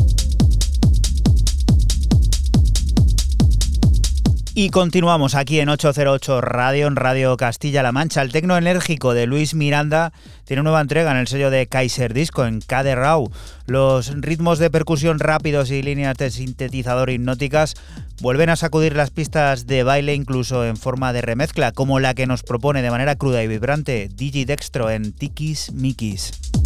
Y 4.63 4.69
continuamos 4.69 5.33
aquí 5.33 5.59
en 5.59 5.69
808 5.69 6.39
Radio, 6.39 6.85
en 6.85 6.95
Radio 6.95 7.35
Castilla-La 7.35 7.91
Mancha. 7.91 8.21
El 8.21 8.31
tecno 8.31 8.55
enérgico 8.55 9.15
de 9.15 9.25
Luis 9.25 9.55
Miranda 9.55 10.13
tiene 10.45 10.61
nueva 10.61 10.81
entrega 10.81 11.09
en 11.09 11.17
el 11.17 11.27
sello 11.27 11.49
de 11.49 11.65
Kaiser 11.65 12.13
Disco, 12.13 12.45
en 12.45 12.59
KD 12.59 12.93
Raw. 12.93 13.31
Los 13.65 14.13
ritmos 14.21 14.59
de 14.59 14.69
percusión 14.69 15.17
rápidos 15.17 15.71
y 15.71 15.81
líneas 15.81 16.15
de 16.17 16.29
sintetizador 16.29 17.09
hipnóticas 17.09 17.73
vuelven 18.21 18.49
a 18.51 18.55
sacudir 18.55 18.95
las 18.95 19.09
pistas 19.09 19.65
de 19.65 19.81
baile 19.81 20.13
incluso 20.13 20.63
en 20.63 20.77
forma 20.77 21.11
de 21.11 21.21
remezcla, 21.21 21.71
como 21.71 21.99
la 21.99 22.13
que 22.13 22.27
nos 22.27 22.43
propone 22.43 22.83
de 22.83 22.91
manera 22.91 23.15
cruda 23.15 23.41
y 23.41 23.47
vibrante 23.47 24.09
Digi 24.13 24.45
Dextro 24.45 24.91
en 24.91 25.11
Tikis 25.11 25.71
Mikis. 25.73 26.60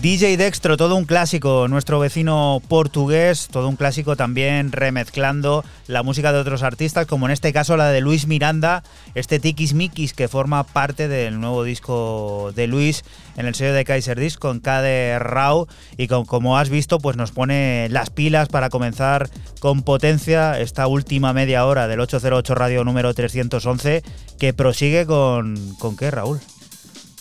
DJ 0.00 0.36
Dextro, 0.36 0.76
todo 0.76 0.94
un 0.94 1.06
clásico, 1.06 1.66
nuestro 1.66 1.98
vecino 1.98 2.62
portugués, 2.68 3.48
todo 3.50 3.68
un 3.68 3.74
clásico 3.74 4.14
también 4.14 4.70
remezclando 4.70 5.64
la 5.88 6.04
música 6.04 6.32
de 6.32 6.38
otros 6.38 6.62
artistas, 6.62 7.06
como 7.06 7.26
en 7.26 7.32
este 7.32 7.52
caso 7.52 7.76
la 7.76 7.88
de 7.88 8.00
Luis 8.00 8.28
Miranda, 8.28 8.84
este 9.16 9.40
Tikis 9.40 9.74
que 10.14 10.28
forma 10.28 10.62
parte 10.62 11.08
del 11.08 11.40
nuevo 11.40 11.64
disco 11.64 12.52
de 12.54 12.68
Luis 12.68 13.02
en 13.36 13.46
el 13.46 13.56
sello 13.56 13.72
de 13.72 13.84
Kaiser 13.84 14.20
Disc 14.20 14.38
con 14.38 14.60
KD 14.60 15.18
Raw 15.18 15.66
y 15.96 16.06
como 16.06 16.58
has 16.58 16.68
visto 16.68 17.00
pues 17.00 17.16
nos 17.16 17.32
pone 17.32 17.88
las 17.90 18.10
pilas 18.10 18.48
para 18.48 18.70
comenzar 18.70 19.28
con 19.58 19.82
potencia 19.82 20.60
esta 20.60 20.86
última 20.86 21.32
media 21.32 21.66
hora 21.66 21.88
del 21.88 21.98
808 21.98 22.54
Radio 22.54 22.84
número 22.84 23.12
311 23.14 24.04
que 24.38 24.52
prosigue 24.52 25.06
con... 25.06 25.74
¿Con 25.80 25.96
qué 25.96 26.10
Raúl? 26.12 26.40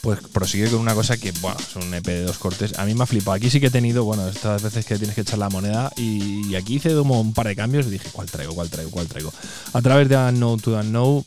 Pues 0.01 0.19
prosigue 0.31 0.69
con 0.69 0.79
una 0.79 0.93
cosa 0.93 1.17
que, 1.17 1.31
bueno, 1.41 1.57
es 1.59 1.75
un 1.75 1.93
EP 1.93 2.05
de 2.05 2.23
dos 2.23 2.37
cortes. 2.37 2.77
A 2.77 2.85
mí 2.85 2.93
me 2.93 3.03
ha 3.03 3.05
flipado. 3.05 3.33
Aquí 3.33 3.49
sí 3.49 3.59
que 3.59 3.67
he 3.67 3.71
tenido, 3.71 4.03
bueno, 4.03 4.27
estas 4.27 4.61
veces 4.61 4.85
que 4.85 4.97
tienes 4.97 5.15
que 5.15 5.21
echar 5.21 5.39
la 5.39 5.49
moneda 5.49 5.91
y, 5.97 6.55
aquí 6.55 6.75
hice 6.75 6.93
como 6.93 7.19
un 7.19 7.33
par 7.33 7.47
de 7.47 7.55
cambios 7.55 7.87
y 7.87 7.91
dije, 7.91 8.09
¿cuál 8.11 8.29
traigo, 8.29 8.53
cuál 8.53 8.69
traigo, 8.69 8.91
cuál 8.91 9.07
traigo? 9.07 9.33
A 9.73 9.81
través 9.81 10.09
de 10.09 10.15
Unknown 10.15 10.59
to 10.59 10.79
Unknown, 10.79 11.25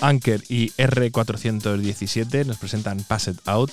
Anker 0.00 0.42
y 0.48 0.70
R417 0.70 2.44
nos 2.44 2.58
presentan 2.58 3.04
Pass 3.04 3.28
It 3.28 3.38
Out. 3.46 3.70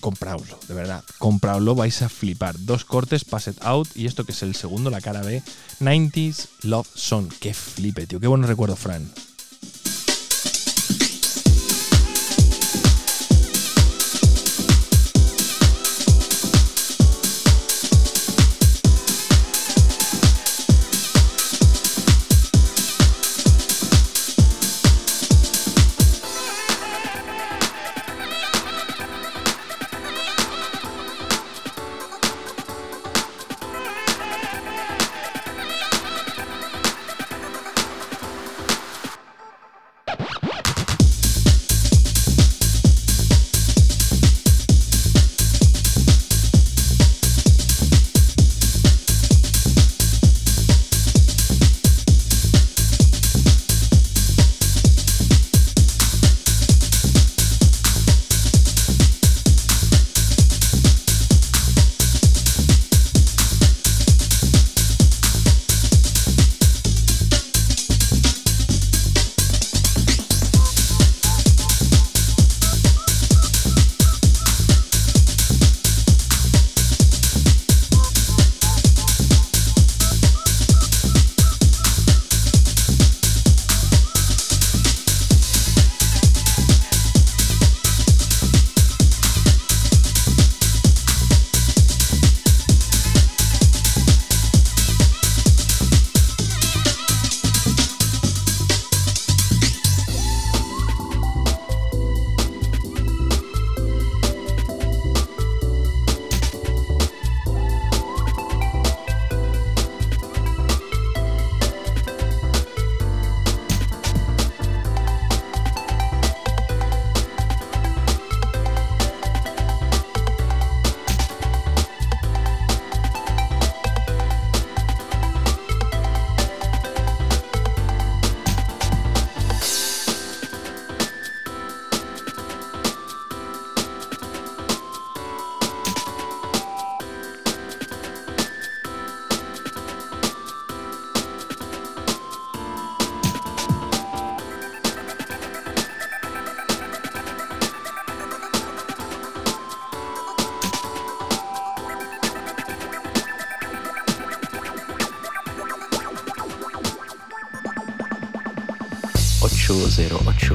Compraoslo, 0.00 0.58
de 0.68 0.74
verdad, 0.74 1.02
compraoslo, 1.18 1.74
vais 1.74 2.02
a 2.02 2.08
flipar. 2.08 2.56
Dos 2.58 2.84
cortes, 2.84 3.24
Pass 3.24 3.48
It 3.48 3.58
Out 3.62 3.88
y 3.94 4.06
esto 4.06 4.24
que 4.24 4.32
es 4.32 4.42
el 4.42 4.54
segundo, 4.54 4.90
la 4.90 5.00
cara 5.00 5.22
B, 5.22 5.42
90s 5.80 6.48
Love 6.62 6.88
Song. 6.94 7.32
Qué 7.40 7.54
flipe, 7.54 8.06
tío, 8.06 8.20
qué 8.20 8.26
bueno 8.26 8.46
recuerdo, 8.46 8.76
Fran. 8.76 9.10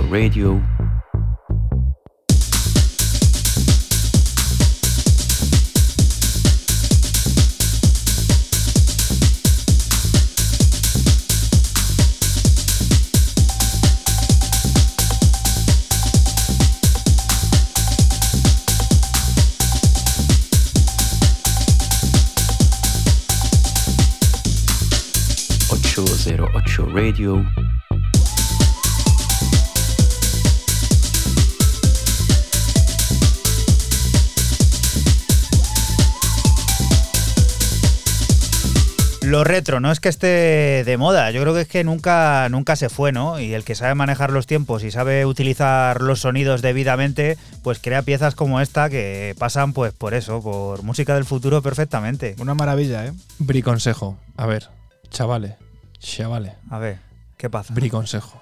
Radio. 0.09 0.59
Ocho 25.71 26.05
zero 26.07 26.49
ocho 26.55 26.85
Radio. 26.91 27.58
Lo 39.29 39.43
retro, 39.43 39.79
no 39.79 39.91
es 39.91 39.99
que 39.99 40.09
esté 40.09 40.83
de 40.83 40.97
moda, 40.97 41.29
yo 41.29 41.39
creo 41.41 41.53
que 41.53 41.61
es 41.61 41.67
que 41.67 41.83
nunca, 41.83 42.49
nunca 42.49 42.75
se 42.75 42.89
fue, 42.89 43.11
¿no? 43.11 43.39
Y 43.39 43.53
el 43.53 43.63
que 43.63 43.75
sabe 43.75 43.93
manejar 43.93 44.31
los 44.31 44.47
tiempos 44.47 44.83
y 44.83 44.89
sabe 44.89 45.23
utilizar 45.27 46.01
los 46.01 46.21
sonidos 46.21 46.63
debidamente, 46.63 47.37
pues 47.61 47.77
crea 47.77 48.01
piezas 48.01 48.33
como 48.33 48.59
esta 48.59 48.89
que 48.89 49.35
pasan 49.37 49.73
pues 49.73 49.93
por 49.93 50.15
eso, 50.15 50.41
por 50.41 50.81
música 50.81 51.13
del 51.13 51.25
futuro 51.25 51.61
perfectamente. 51.61 52.35
Una 52.39 52.55
maravilla, 52.55 53.05
¿eh? 53.05 53.13
Bri 53.37 53.61
consejo. 53.61 54.17
A 54.35 54.47
ver, 54.47 54.67
chavales, 55.11 55.57
chavales. 55.99 56.53
A 56.71 56.79
ver, 56.79 56.97
¿qué 57.37 57.51
pasa? 57.51 57.71
Bri 57.71 57.91
consejo. 57.91 58.41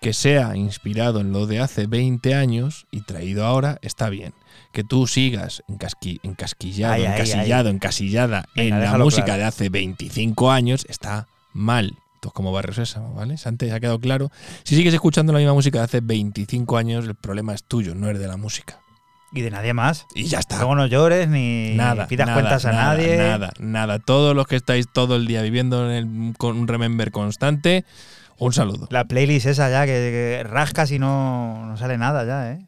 Que 0.00 0.12
sea 0.12 0.56
inspirado 0.56 1.20
en 1.20 1.30
lo 1.30 1.46
de 1.46 1.60
hace 1.60 1.86
20 1.86 2.34
años 2.34 2.88
y 2.90 3.02
traído 3.02 3.46
ahora 3.46 3.78
está 3.80 4.10
bien. 4.10 4.34
Que 4.76 4.84
tú 4.84 5.06
sigas 5.06 5.62
encasqui- 5.68 6.20
encasquillado, 6.22 6.92
Ay, 6.92 7.06
ay, 7.06 7.12
encasillado, 7.14 7.70
ay. 7.70 7.74
encasillada 7.74 8.44
Venga, 8.54 8.76
en 8.76 8.82
la 8.92 8.98
música 8.98 9.24
claro. 9.24 9.40
de 9.40 9.44
hace 9.46 9.68
25 9.70 10.50
años 10.50 10.84
está 10.90 11.28
mal. 11.54 11.94
Esto 12.16 12.28
es 12.28 12.34
como 12.34 12.52
Barrio 12.52 12.74
Sésamo, 12.74 13.14
¿vale? 13.14 13.36
Antes 13.42 13.72
ha 13.72 13.80
quedado 13.80 13.98
claro. 14.00 14.30
Si 14.64 14.76
sigues 14.76 14.92
escuchando 14.92 15.32
la 15.32 15.38
misma 15.38 15.54
música 15.54 15.78
de 15.78 15.84
hace 15.86 16.00
25 16.02 16.76
años, 16.76 17.06
el 17.06 17.14
problema 17.14 17.54
es 17.54 17.64
tuyo, 17.64 17.94
no 17.94 18.10
es 18.10 18.18
de 18.18 18.28
la 18.28 18.36
música. 18.36 18.80
Y 19.32 19.40
de 19.40 19.50
nadie 19.50 19.72
más. 19.72 20.04
Y 20.14 20.24
ya 20.24 20.40
está. 20.40 20.56
Luego 20.58 20.74
no 20.74 20.86
llores 20.86 21.26
ni 21.26 21.72
Nada, 21.74 22.06
pidas 22.06 22.26
nada, 22.26 22.38
cuentas 22.40 22.66
a 22.66 22.72
nada, 22.72 22.84
nadie. 22.96 23.16
Nada, 23.16 23.52
nada. 23.58 23.98
Todos 23.98 24.36
los 24.36 24.46
que 24.46 24.56
estáis 24.56 24.86
todo 24.92 25.16
el 25.16 25.26
día 25.26 25.40
viviendo 25.40 25.90
en 25.90 25.96
el- 26.28 26.36
con 26.36 26.58
un 26.58 26.68
remember 26.68 27.10
constante, 27.12 27.86
un 28.36 28.52
saludo. 28.52 28.88
La 28.90 29.06
playlist 29.06 29.46
esa 29.46 29.70
ya 29.70 29.86
que, 29.86 29.92
que 30.42 30.42
rascas 30.46 30.90
y 30.90 30.98
no, 30.98 31.64
no 31.64 31.78
sale 31.78 31.96
nada 31.96 32.26
ya, 32.26 32.52
¿eh? 32.52 32.66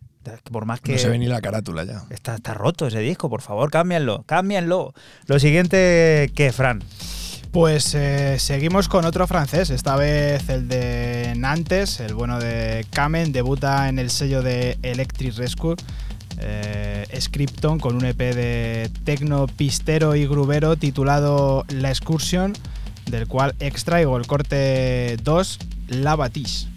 Por 0.50 0.64
más 0.64 0.80
que 0.80 0.92
No 0.92 0.98
se 0.98 1.08
ve 1.08 1.18
ni 1.18 1.26
la 1.26 1.40
carátula 1.40 1.84
ya. 1.84 2.04
Está, 2.10 2.36
está 2.36 2.54
roto 2.54 2.86
ese 2.86 3.00
disco, 3.00 3.28
por 3.28 3.42
favor, 3.42 3.70
cámbianlo, 3.70 4.24
cámbianlo. 4.26 4.94
Lo 5.26 5.38
siguiente, 5.38 6.30
¿qué, 6.34 6.52
Fran? 6.52 6.82
Pues 7.50 7.94
eh, 7.94 8.38
seguimos 8.38 8.88
con 8.88 9.06
otro 9.06 9.26
francés, 9.26 9.70
esta 9.70 9.96
vez 9.96 10.48
el 10.50 10.68
de 10.68 11.32
Nantes, 11.36 11.98
el 12.00 12.14
bueno 12.14 12.38
de 12.38 12.86
Kamen, 12.90 13.32
debuta 13.32 13.88
en 13.88 13.98
el 13.98 14.10
sello 14.10 14.42
de 14.42 14.78
Electric 14.82 15.34
Rescue. 15.36 15.74
Eh, 16.40 17.06
Scripton 17.18 17.80
con 17.80 17.96
un 17.96 18.04
EP 18.04 18.18
de 18.18 18.90
tecno 19.04 19.46
pistero 19.46 20.14
y 20.14 20.26
grubero 20.26 20.76
titulado 20.76 21.64
La 21.68 21.88
Excursion, 21.88 22.52
del 23.06 23.26
cual 23.26 23.54
extraigo 23.60 24.16
el 24.18 24.26
corte 24.26 25.16
2, 25.24 25.58
La 25.88 26.16
Batiche. 26.16 26.68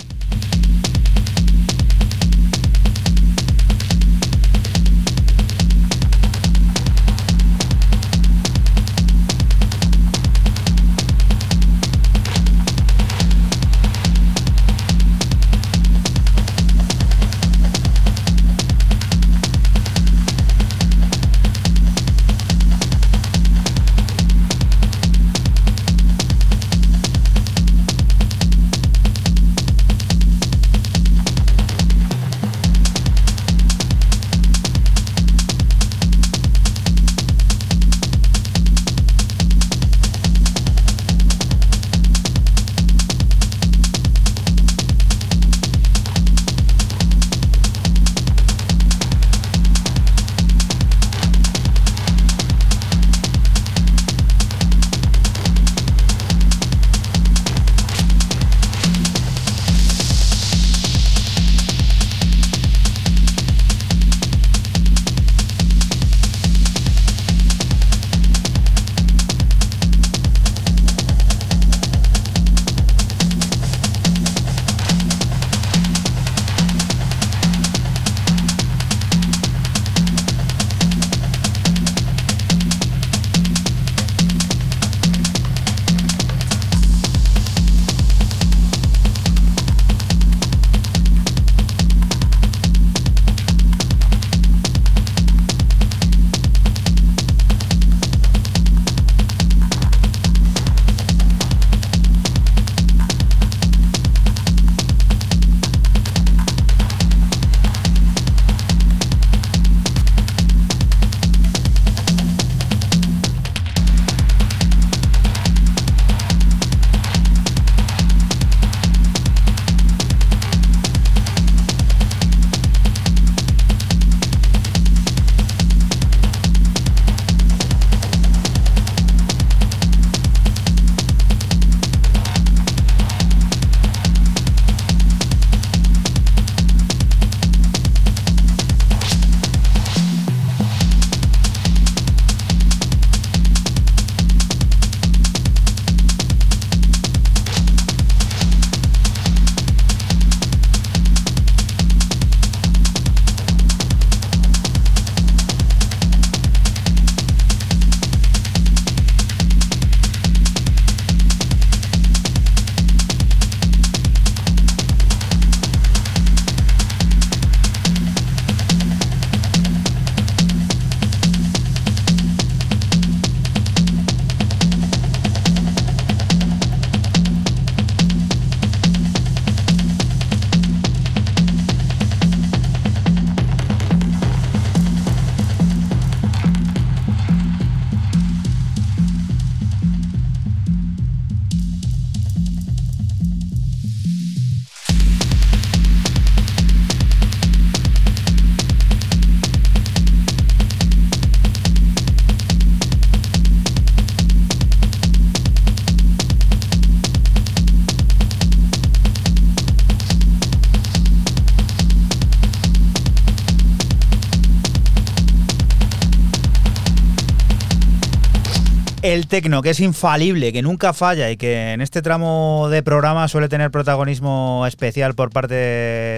Tecno, 219.31 219.61
que 219.61 219.69
es 219.69 219.79
infalible, 219.79 220.51
que 220.51 220.61
nunca 220.61 220.91
falla 220.91 221.31
y 221.31 221.37
que 221.37 221.71
en 221.71 221.79
este 221.79 222.01
tramo 222.01 222.67
de 222.69 222.83
programa 222.83 223.29
suele 223.29 223.47
tener 223.47 223.71
protagonismo 223.71 224.65
especial 224.67 225.15
por 225.15 225.29
parte 225.29 225.55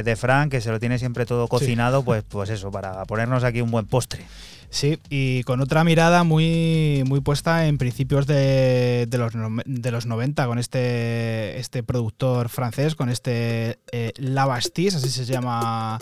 de 0.03 0.15
Frank, 0.17 0.49
que 0.49 0.61
se 0.61 0.71
lo 0.71 0.79
tiene 0.79 0.97
siempre 0.97 1.27
todo 1.27 1.47
cocinado, 1.47 2.03
pues, 2.03 2.23
pues 2.27 2.49
eso, 2.49 2.71
para 2.71 3.05
ponernos 3.05 3.43
aquí 3.43 3.61
un 3.61 3.69
buen 3.69 3.85
postre. 3.85 4.25
Sí, 4.71 4.97
y 5.11 5.43
con 5.43 5.61
otra 5.61 5.83
mirada 5.83 6.23
muy, 6.23 7.03
muy 7.05 7.21
puesta 7.21 7.67
en 7.67 7.77
principios 7.77 8.25
de, 8.25 9.05
de 9.07 9.17
los, 9.19 9.31
de 9.63 9.91
los 9.91 10.07
90 10.07 10.47
con 10.47 10.57
este, 10.57 11.59
este 11.59 11.83
productor 11.83 12.49
francés, 12.49 12.95
con 12.95 13.09
este 13.09 13.77
eh, 13.91 14.13
Lavastis, 14.17 14.95
así 14.95 15.11
se 15.11 15.25
llama 15.25 15.99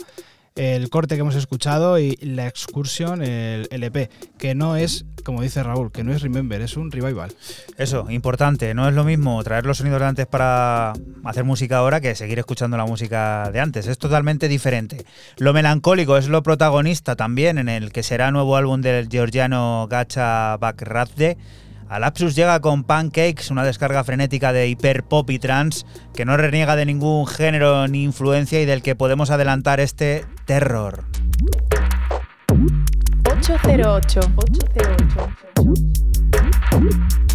el 0.54 0.90
corte 0.90 1.14
que 1.14 1.22
hemos 1.22 1.34
escuchado, 1.34 1.98
y 1.98 2.16
la 2.16 2.46
excursión, 2.46 3.22
el 3.22 3.68
LP, 3.70 4.10
que 4.38 4.54
no 4.54 4.76
es, 4.76 5.04
como 5.24 5.42
dice 5.42 5.62
Raúl, 5.62 5.92
que 5.92 6.04
no 6.04 6.12
es 6.12 6.22
Remember, 6.22 6.60
es 6.60 6.76
un 6.76 6.90
revival. 6.90 7.32
Eso, 7.78 8.10
importante, 8.10 8.74
no 8.74 8.88
es 8.88 8.94
lo 8.94 9.04
mismo 9.04 9.42
traer 9.42 9.64
los 9.64 9.78
sonidos 9.78 10.00
de 10.00 10.06
antes 10.06 10.26
para 10.26 10.92
hacer 11.24 11.44
música 11.44 11.78
ahora 11.78 12.00
que 12.00 12.14
seguir 12.14 12.38
escuchando 12.38 12.76
la 12.76 12.86
música 12.86 13.50
de 13.52 13.60
antes, 13.60 13.86
es 13.86 13.98
totalmente 13.98 14.48
diferente. 14.48 15.04
Lo 15.38 15.52
melancólico 15.52 16.16
es 16.16 16.28
lo 16.28 16.42
protagonista 16.42 17.16
también 17.16 17.58
en 17.58 17.68
el 17.68 17.92
que 17.92 18.02
será 18.02 18.30
nuevo 18.30 18.56
álbum 18.56 18.80
del 18.80 19.08
georgiano 19.08 19.86
Gacha 19.88 20.56
Bakradze. 20.58 21.36
Alapsus 21.92 22.34
llega 22.34 22.58
con 22.62 22.84
Pancakes, 22.84 23.50
una 23.50 23.64
descarga 23.64 24.02
frenética 24.02 24.54
de 24.54 24.66
hiper 24.66 25.04
pop 25.04 25.28
y 25.28 25.38
trance 25.38 25.84
que 26.14 26.24
no 26.24 26.38
reniega 26.38 26.74
de 26.74 26.86
ningún 26.86 27.26
género 27.26 27.86
ni 27.86 28.02
influencia 28.02 28.62
y 28.62 28.64
del 28.64 28.80
que 28.80 28.96
podemos 28.96 29.30
adelantar 29.30 29.78
este 29.78 30.24
terror. 30.46 31.04
808. 33.30 34.20
808. 34.36 37.31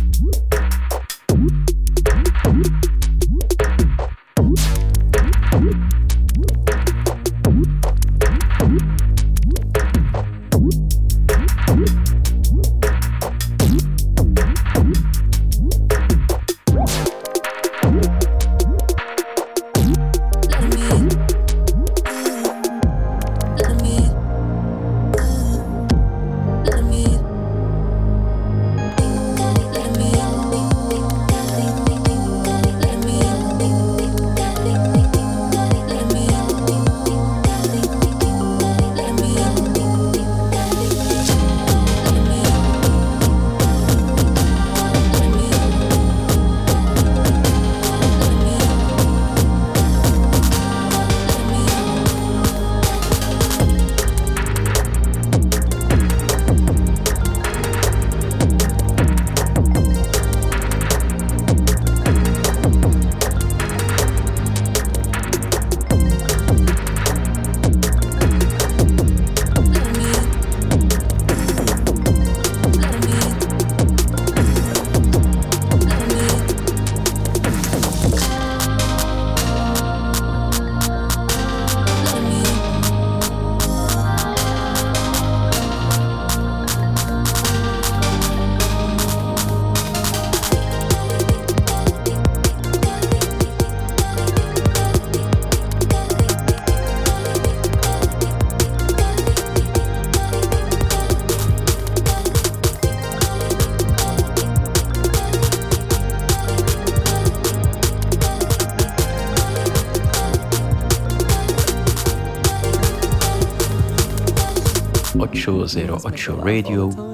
Zero 116.17 116.33
ocho 116.33 116.41
Radio. 116.41 117.06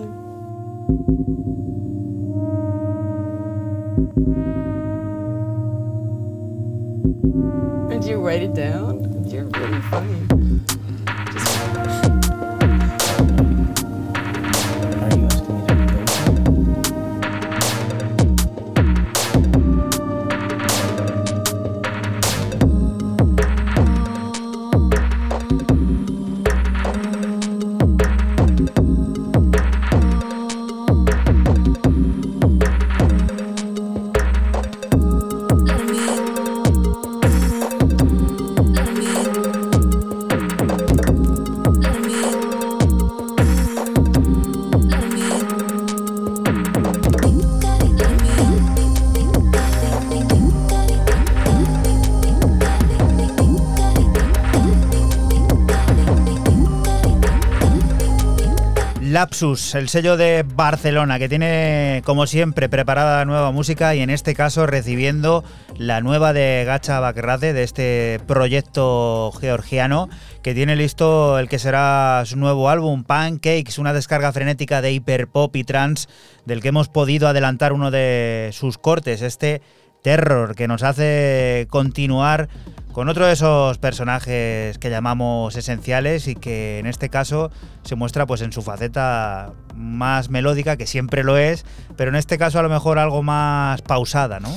El 59.33 59.89
sello 59.89 60.15
de 60.15 60.43
Barcelona, 60.43 61.17
que 61.17 61.27
tiene, 61.27 62.03
como 62.05 62.27
siempre, 62.27 62.69
preparada 62.69 63.25
nueva 63.25 63.51
música 63.51 63.95
y 63.95 64.01
en 64.01 64.11
este 64.11 64.35
caso 64.35 64.67
recibiendo 64.67 65.43
la 65.75 66.01
nueva 66.01 66.33
de 66.33 66.63
Gacha 66.67 66.99
Bakradze, 66.99 67.51
de 67.51 67.63
este 67.63 68.19
proyecto 68.27 69.31
georgiano, 69.41 70.07
que 70.43 70.53
tiene 70.53 70.75
listo 70.75 71.39
el 71.39 71.49
que 71.49 71.57
será 71.57 72.21
su 72.27 72.37
nuevo 72.37 72.69
álbum, 72.69 73.03
Pancakes, 73.05 73.79
una 73.79 73.91
descarga 73.91 74.31
frenética 74.31 74.83
de 74.83 74.91
hiperpop 74.91 75.55
y 75.55 75.63
trance, 75.63 76.07
del 76.45 76.61
que 76.61 76.67
hemos 76.67 76.89
podido 76.89 77.27
adelantar 77.27 77.73
uno 77.73 77.89
de 77.89 78.51
sus 78.53 78.77
cortes, 78.77 79.23
este 79.23 79.63
Terror, 80.03 80.53
que 80.53 80.67
nos 80.67 80.83
hace 80.83 81.65
continuar 81.71 82.49
con 82.93 83.09
otro 83.09 83.25
de 83.25 83.33
esos 83.33 83.79
personajes 83.79 84.77
que 84.77 84.89
llamamos 84.91 85.55
esenciales 85.55 86.27
y 86.27 86.35
que 86.35 86.77
en 86.77 86.85
este 86.85 87.09
caso 87.09 87.49
se 87.83 87.95
muestra 87.95 88.27
pues 88.27 88.41
en 88.41 88.53
su 88.53 88.61
faceta 88.61 89.51
más 89.75 90.29
melódica, 90.29 90.77
que 90.77 90.85
siempre 90.85 91.23
lo 91.23 91.37
es, 91.37 91.65
pero 91.97 92.11
en 92.11 92.15
este 92.15 92.37
caso 92.37 92.59
a 92.59 92.61
lo 92.61 92.69
mejor 92.69 92.99
algo 92.99 93.23
más 93.23 93.81
pausada, 93.81 94.39
¿no? 94.39 94.49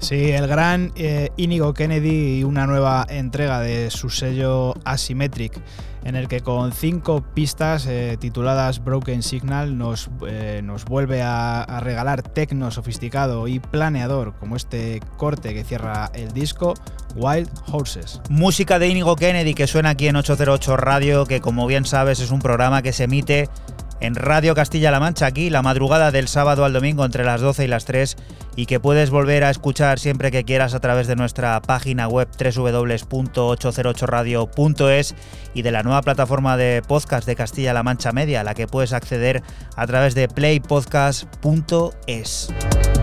Sí, 0.00 0.32
el 0.32 0.48
gran 0.48 0.92
eh, 0.96 1.30
Inigo 1.36 1.72
Kennedy 1.72 2.40
y 2.40 2.44
una 2.44 2.66
nueva 2.66 3.06
entrega 3.08 3.60
de 3.60 3.90
su 3.90 4.10
sello 4.10 4.74
Asymmetric, 4.84 5.52
en 6.04 6.16
el 6.16 6.28
que 6.28 6.40
con 6.40 6.72
cinco 6.72 7.24
pistas 7.34 7.86
eh, 7.86 8.16
tituladas 8.20 8.84
Broken 8.84 9.22
Signal 9.22 9.76
nos, 9.78 10.10
eh, 10.28 10.60
nos 10.62 10.84
vuelve 10.84 11.22
a, 11.22 11.62
a 11.62 11.80
regalar 11.80 12.22
tecno 12.22 12.70
sofisticado 12.70 13.48
y 13.48 13.58
planeador, 13.58 14.34
como 14.38 14.56
este 14.56 15.00
corte 15.16 15.54
que 15.54 15.64
cierra 15.64 16.10
el 16.14 16.32
disco, 16.32 16.74
Wild 17.16 17.50
Horses. 17.72 18.20
Música 18.28 18.78
de 18.78 18.88
Inigo 18.88 19.16
Kennedy 19.16 19.54
que 19.54 19.66
suena 19.66 19.90
aquí 19.90 20.06
en 20.08 20.16
808 20.16 20.76
Radio, 20.76 21.24
que 21.24 21.40
como 21.40 21.66
bien 21.66 21.84
sabes 21.86 22.20
es 22.20 22.30
un 22.30 22.40
programa 22.40 22.82
que 22.82 22.92
se 22.92 23.04
emite 23.04 23.48
en 24.00 24.14
Radio 24.14 24.54
Castilla-La 24.54 25.00
Mancha, 25.00 25.26
aquí 25.26 25.50
la 25.50 25.62
madrugada 25.62 26.10
del 26.10 26.28
sábado 26.28 26.64
al 26.64 26.72
domingo 26.72 27.04
entre 27.04 27.24
las 27.24 27.40
12 27.40 27.64
y 27.64 27.68
las 27.68 27.84
3 27.84 28.16
y 28.56 28.66
que 28.66 28.80
puedes 28.80 29.10
volver 29.10 29.44
a 29.44 29.50
escuchar 29.50 29.98
siempre 29.98 30.30
que 30.30 30.44
quieras 30.44 30.74
a 30.74 30.80
través 30.80 31.06
de 31.06 31.16
nuestra 31.16 31.60
página 31.60 32.08
web 32.08 32.28
www.808radio.es 32.38 35.14
y 35.54 35.62
de 35.62 35.70
la 35.70 35.82
nueva 35.82 36.02
plataforma 36.02 36.56
de 36.56 36.82
podcast 36.86 37.26
de 37.26 37.36
Castilla-La 37.36 37.82
Mancha 37.82 38.12
Media, 38.12 38.40
a 38.40 38.44
la 38.44 38.54
que 38.54 38.66
puedes 38.66 38.92
acceder 38.92 39.42
a 39.76 39.86
través 39.86 40.14
de 40.14 40.28
playpodcast.es. 40.28 42.93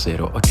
008. 0.00 0.49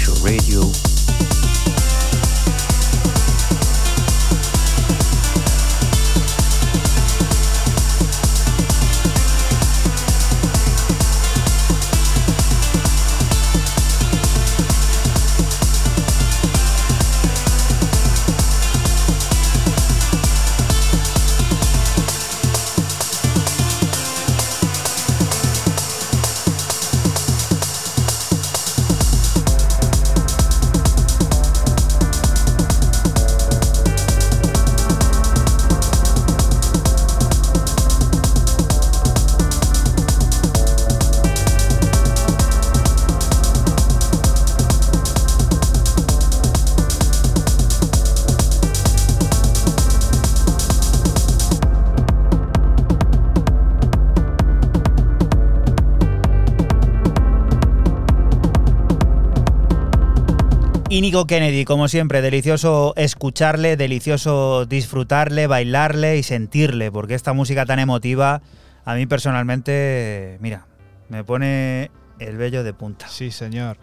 Íñigo 61.00 61.28
Kennedy, 61.28 61.64
como 61.64 61.88
siempre, 61.88 62.22
delicioso 62.22 62.94
escucharle, 62.98 63.78
delicioso 63.78 64.66
disfrutarle, 64.66 65.48
bailarle 65.48 66.18
y 66.18 66.24
sentirle, 66.24 66.92
porque 66.92 67.14
esta 67.14 67.32
música 67.32 67.66
tan 67.66 67.80
emotiva, 67.80 68.42
a 68.84 68.96
mí 68.96 69.06
personalmente, 69.06 70.38
mira, 70.42 70.66
me 71.08 71.24
pone 71.24 71.90
el 72.20 72.36
vello 72.36 72.66
de 72.66 72.74
punta. 72.74 73.08
Sí, 73.08 73.32
señor. 73.32 73.78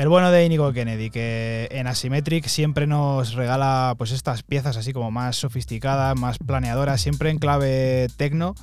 El 0.00 0.08
bueno 0.08 0.30
de 0.30 0.46
Inigo 0.46 0.72
Kennedy, 0.72 1.10
que 1.10 1.68
en 1.70 1.86
Asymmetric 1.86 2.46
siempre 2.46 2.86
nos 2.86 3.34
regala 3.34 3.94
pues 3.98 4.12
estas 4.12 4.42
piezas 4.42 4.78
así 4.78 4.94
como 4.94 5.10
más 5.10 5.36
sofisticadas, 5.36 6.18
más 6.18 6.38
planeadoras, 6.38 7.02
siempre 7.02 7.28
en 7.28 7.38
clave 7.38 8.06
tecno, 8.16 8.54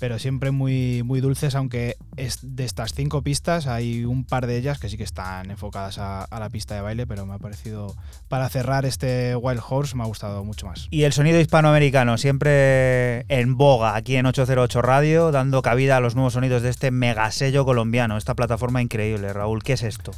pero 0.00 0.18
siempre 0.18 0.50
muy, 0.50 1.02
muy 1.02 1.22
dulces, 1.22 1.54
aunque 1.54 1.96
de 2.14 2.64
estas 2.64 2.92
cinco 2.92 3.22
pistas 3.22 3.66
hay 3.68 4.04
un 4.04 4.26
par 4.26 4.46
de 4.46 4.58
ellas 4.58 4.78
que 4.78 4.90
sí 4.90 4.98
que 4.98 5.04
están 5.04 5.50
enfocadas 5.50 5.96
a, 5.96 6.24
a 6.24 6.38
la 6.38 6.50
pista 6.50 6.74
de 6.74 6.82
baile, 6.82 7.06
pero 7.06 7.24
me 7.24 7.36
ha 7.36 7.38
parecido, 7.38 7.96
para 8.28 8.50
cerrar 8.50 8.84
este 8.84 9.34
Wild 9.34 9.62
Horse, 9.66 9.96
me 9.96 10.02
ha 10.02 10.06
gustado 10.06 10.44
mucho 10.44 10.66
más. 10.66 10.88
Y 10.90 11.04
el 11.04 11.14
sonido 11.14 11.40
hispanoamericano, 11.40 12.18
siempre 12.18 13.20
en 13.34 13.56
boga 13.56 13.96
aquí 13.96 14.16
en 14.16 14.26
808 14.26 14.82
Radio, 14.82 15.32
dando 15.32 15.62
cabida 15.62 15.96
a 15.96 16.00
los 16.00 16.16
nuevos 16.16 16.34
sonidos 16.34 16.60
de 16.60 16.68
este 16.68 16.90
megasello 16.90 17.64
colombiano, 17.64 18.18
esta 18.18 18.34
plataforma 18.34 18.82
increíble. 18.82 19.32
Raúl, 19.32 19.62
¿qué 19.62 19.72
es 19.72 19.84
esto? 19.84 20.12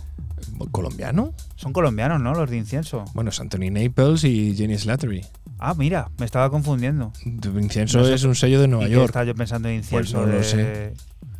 ¿Colombiano? 0.70 1.34
Son 1.56 1.72
colombianos, 1.72 2.20
¿no? 2.20 2.34
Los 2.34 2.50
de 2.50 2.56
incienso. 2.56 3.04
Bueno, 3.14 3.30
es 3.30 3.40
Anthony 3.40 3.70
Naples 3.70 4.24
y 4.24 4.54
Jenny 4.56 4.78
Slattery. 4.78 5.24
Ah, 5.58 5.74
mira, 5.76 6.10
me 6.18 6.26
estaba 6.26 6.50
confundiendo. 6.50 7.12
Incienso 7.24 7.98
No 7.98 8.04
sé- 8.06 8.14
es 8.14 8.24
un 8.24 8.34
sello 8.34 8.60
de 8.60 8.68
Nueva 8.68 8.84
¿y 8.86 8.88
qué 8.88 8.94
York. 8.94 9.06
Estaba 9.06 9.24
yo 9.24 9.34
pensando 9.34 9.68
en 9.68 9.76
incienso. 9.76 10.12
Pues 10.18 10.26
no 10.26 10.32
lo 10.32 10.38
de- 10.38 10.44
sé. 10.44 10.92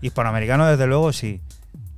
Hispanoamericano, 0.03 0.67
desde 0.67 0.87
luego, 0.87 1.13
sí. 1.13 1.41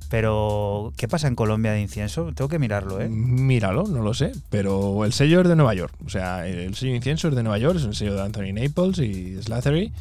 Pero, 0.09 0.93
¿qué 0.95 1.09
pasa 1.09 1.27
en 1.27 1.35
Colombia 1.35 1.73
de 1.73 1.81
incienso? 1.81 2.31
Tengo 2.33 2.47
que 2.47 2.59
mirarlo, 2.59 3.01
¿eh? 3.01 3.09
Míralo, 3.09 3.83
no 3.83 4.01
lo 4.01 4.13
sé. 4.13 4.31
Pero 4.49 5.03
el 5.03 5.11
sello 5.11 5.41
es 5.41 5.49
de 5.49 5.55
Nueva 5.57 5.73
York. 5.73 5.93
O 6.05 6.09
sea, 6.09 6.47
el 6.47 6.75
sello 6.75 6.95
Incienso 6.95 7.27
es 7.27 7.35
de 7.35 7.43
Nueva 7.43 7.57
York, 7.57 7.75
es 7.75 7.83
un 7.83 7.93
sello 7.93 8.15
de 8.15 8.21
Anthony 8.21 8.53
Naples 8.53 8.99
y 8.99 9.41
Slattery. 9.41 9.91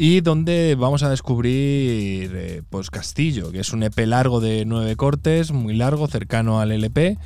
Y 0.00 0.20
donde 0.20 0.76
vamos 0.78 1.02
a 1.02 1.10
descubrir 1.10 2.30
eh, 2.32 2.62
pues 2.70 2.88
Castillo, 2.88 3.50
que 3.50 3.58
es 3.58 3.72
un 3.72 3.82
EP 3.82 3.98
largo 4.06 4.38
de 4.40 4.64
nueve 4.64 4.94
cortes, 4.94 5.50
muy 5.50 5.74
largo, 5.74 6.06
cercano 6.06 6.60
al 6.60 6.70
LP, 6.70 7.18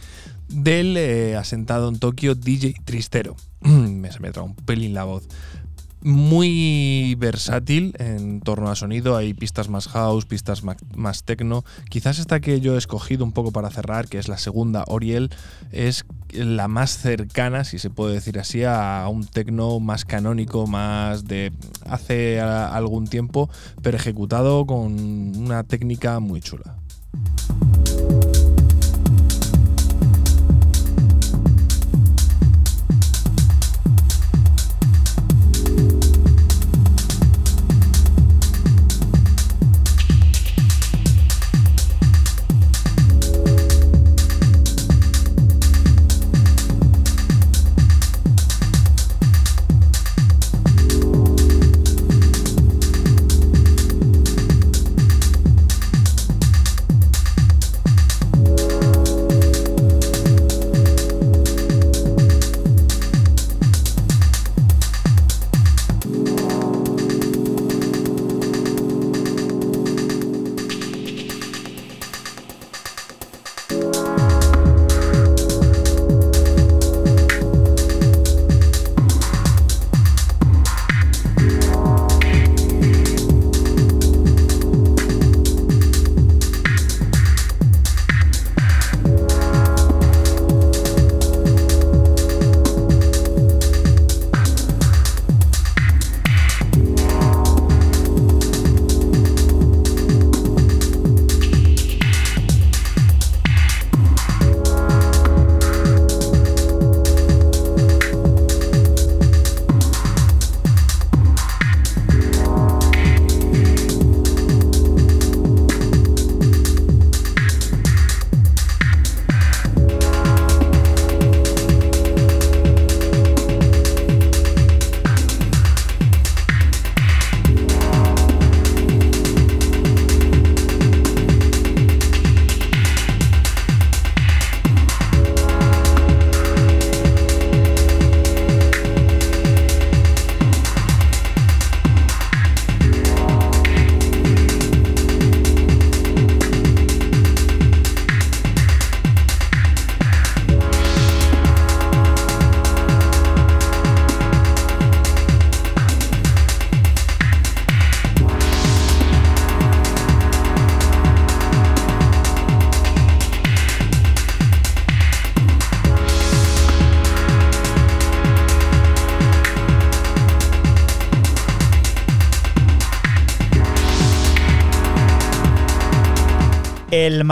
del 0.48 0.96
eh, 0.96 1.36
asentado 1.36 1.90
en 1.90 1.98
Tokio 1.98 2.34
DJ 2.34 2.74
Tristero. 2.86 3.36
me 3.60 4.10
se 4.10 4.20
me 4.20 4.32
trae 4.32 4.46
un 4.46 4.54
pelín 4.56 4.94
la 4.94 5.04
voz. 5.04 5.28
Muy 6.00 7.14
versátil 7.18 7.94
en 7.98 8.40
torno 8.40 8.70
a 8.70 8.74
sonido, 8.74 9.16
hay 9.16 9.34
pistas 9.34 9.68
más 9.68 9.86
house, 9.88 10.24
pistas 10.24 10.64
ma- 10.64 10.76
más 10.96 11.24
techno. 11.24 11.64
Quizás 11.90 12.18
esta 12.18 12.40
que 12.40 12.60
yo 12.60 12.74
he 12.74 12.78
escogido 12.78 13.22
un 13.22 13.32
poco 13.32 13.52
para 13.52 13.70
cerrar, 13.70 14.08
que 14.08 14.18
es 14.18 14.28
la 14.28 14.38
segunda, 14.38 14.84
Oriel, 14.88 15.30
es 15.70 16.04
la 16.32 16.68
más 16.68 16.98
cercana, 16.98 17.64
si 17.64 17.78
se 17.78 17.90
puede 17.90 18.14
decir 18.14 18.38
así, 18.38 18.64
a 18.64 19.06
un 19.08 19.26
techno 19.26 19.80
más 19.80 20.04
canónico, 20.04 20.66
más 20.66 21.24
de 21.24 21.52
hace 21.86 22.40
algún 22.40 23.06
tiempo, 23.06 23.50
pero 23.82 23.96
ejecutado 23.96 24.66
con 24.66 24.92
una 25.36 25.64
técnica 25.64 26.20
muy 26.20 26.40
chula. 26.40 26.76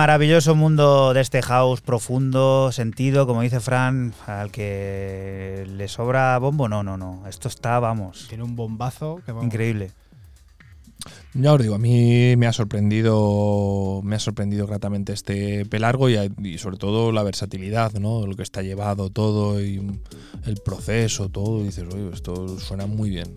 Maravilloso 0.00 0.54
mundo 0.54 1.12
de 1.12 1.20
este 1.20 1.42
house 1.42 1.82
profundo, 1.82 2.72
sentido, 2.72 3.26
como 3.26 3.42
dice 3.42 3.60
Fran, 3.60 4.14
al 4.26 4.50
que 4.50 5.66
le 5.76 5.88
sobra 5.88 6.38
bombo. 6.38 6.70
No, 6.70 6.82
no, 6.82 6.96
no. 6.96 7.24
Esto 7.28 7.48
está, 7.48 7.78
vamos. 7.80 8.24
Tiene 8.30 8.44
un 8.44 8.56
bombazo 8.56 9.20
que 9.26 9.32
vamos. 9.32 9.44
Increíble. 9.44 9.90
Ya 11.34 11.52
os 11.52 11.60
digo, 11.60 11.74
a 11.74 11.78
mí 11.78 12.34
me 12.38 12.46
ha 12.46 12.52
sorprendido, 12.54 14.00
me 14.02 14.16
ha 14.16 14.18
sorprendido 14.18 14.66
gratamente 14.66 15.12
este 15.12 15.66
pelargo 15.66 16.08
y, 16.08 16.16
y 16.42 16.56
sobre 16.56 16.78
todo 16.78 17.12
la 17.12 17.22
versatilidad, 17.22 17.92
¿no? 17.92 18.26
Lo 18.26 18.36
que 18.36 18.42
está 18.42 18.62
llevado 18.62 19.10
todo 19.10 19.62
y 19.62 19.82
el 20.46 20.56
proceso, 20.64 21.28
todo. 21.28 21.60
Y 21.60 21.64
dices, 21.64 21.84
oye, 21.92 22.08
esto 22.10 22.58
suena 22.58 22.86
muy 22.86 23.10
bien. 23.10 23.36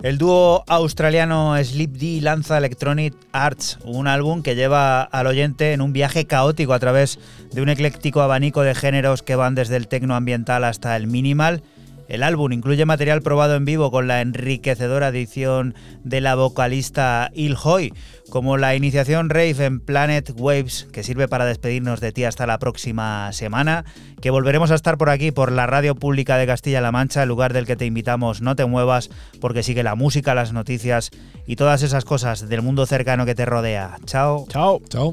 El 0.00 0.16
dúo 0.16 0.62
australiano 0.68 1.56
Sleep 1.62 2.22
lanza 2.22 2.56
Electronic 2.56 3.14
Arts, 3.32 3.80
un 3.82 4.06
álbum 4.06 4.42
que 4.42 4.54
lleva 4.54 5.02
al 5.02 5.26
oyente 5.26 5.72
en 5.72 5.80
un 5.80 5.92
viaje 5.92 6.24
caótico 6.24 6.72
a 6.72 6.78
través 6.78 7.18
de 7.52 7.62
un 7.62 7.68
ecléctico 7.68 8.20
abanico 8.20 8.62
de 8.62 8.76
géneros 8.76 9.24
que 9.24 9.34
van 9.34 9.56
desde 9.56 9.74
el 9.74 9.88
tecno 9.88 10.14
ambiental 10.14 10.62
hasta 10.62 10.94
el 10.94 11.08
minimal. 11.08 11.64
El 12.08 12.22
álbum 12.22 12.52
incluye 12.52 12.86
material 12.86 13.20
probado 13.20 13.54
en 13.54 13.66
vivo 13.66 13.90
con 13.90 14.08
la 14.08 14.22
enriquecedora 14.22 15.08
edición 15.08 15.74
de 16.04 16.22
la 16.22 16.34
vocalista 16.34 17.30
Il 17.34 17.54
Hoy, 17.62 17.92
como 18.30 18.56
la 18.56 18.74
iniciación 18.74 19.28
rave 19.28 19.66
en 19.66 19.78
Planet 19.78 20.32
Waves, 20.34 20.88
que 20.90 21.02
sirve 21.02 21.28
para 21.28 21.44
despedirnos 21.44 22.00
de 22.00 22.12
ti 22.12 22.24
hasta 22.24 22.46
la 22.46 22.58
próxima 22.58 23.30
semana, 23.34 23.84
que 24.22 24.30
volveremos 24.30 24.70
a 24.70 24.74
estar 24.74 24.96
por 24.96 25.10
aquí, 25.10 25.32
por 25.32 25.52
la 25.52 25.66
radio 25.66 25.94
pública 25.94 26.38
de 26.38 26.46
Castilla-La 26.46 26.92
Mancha, 26.92 27.22
el 27.22 27.28
lugar 27.28 27.52
del 27.52 27.66
que 27.66 27.76
te 27.76 27.84
invitamos, 27.84 28.40
no 28.40 28.56
te 28.56 28.64
muevas, 28.64 29.10
porque 29.38 29.62
sigue 29.62 29.82
la 29.82 29.94
música, 29.94 30.34
las 30.34 30.54
noticias 30.54 31.10
y 31.46 31.56
todas 31.56 31.82
esas 31.82 32.06
cosas 32.06 32.48
del 32.48 32.62
mundo 32.62 32.86
cercano 32.86 33.26
que 33.26 33.34
te 33.34 33.44
rodea. 33.44 33.98
Chao. 34.06 34.46
Chao. 34.48 34.80
Chao. 34.88 35.12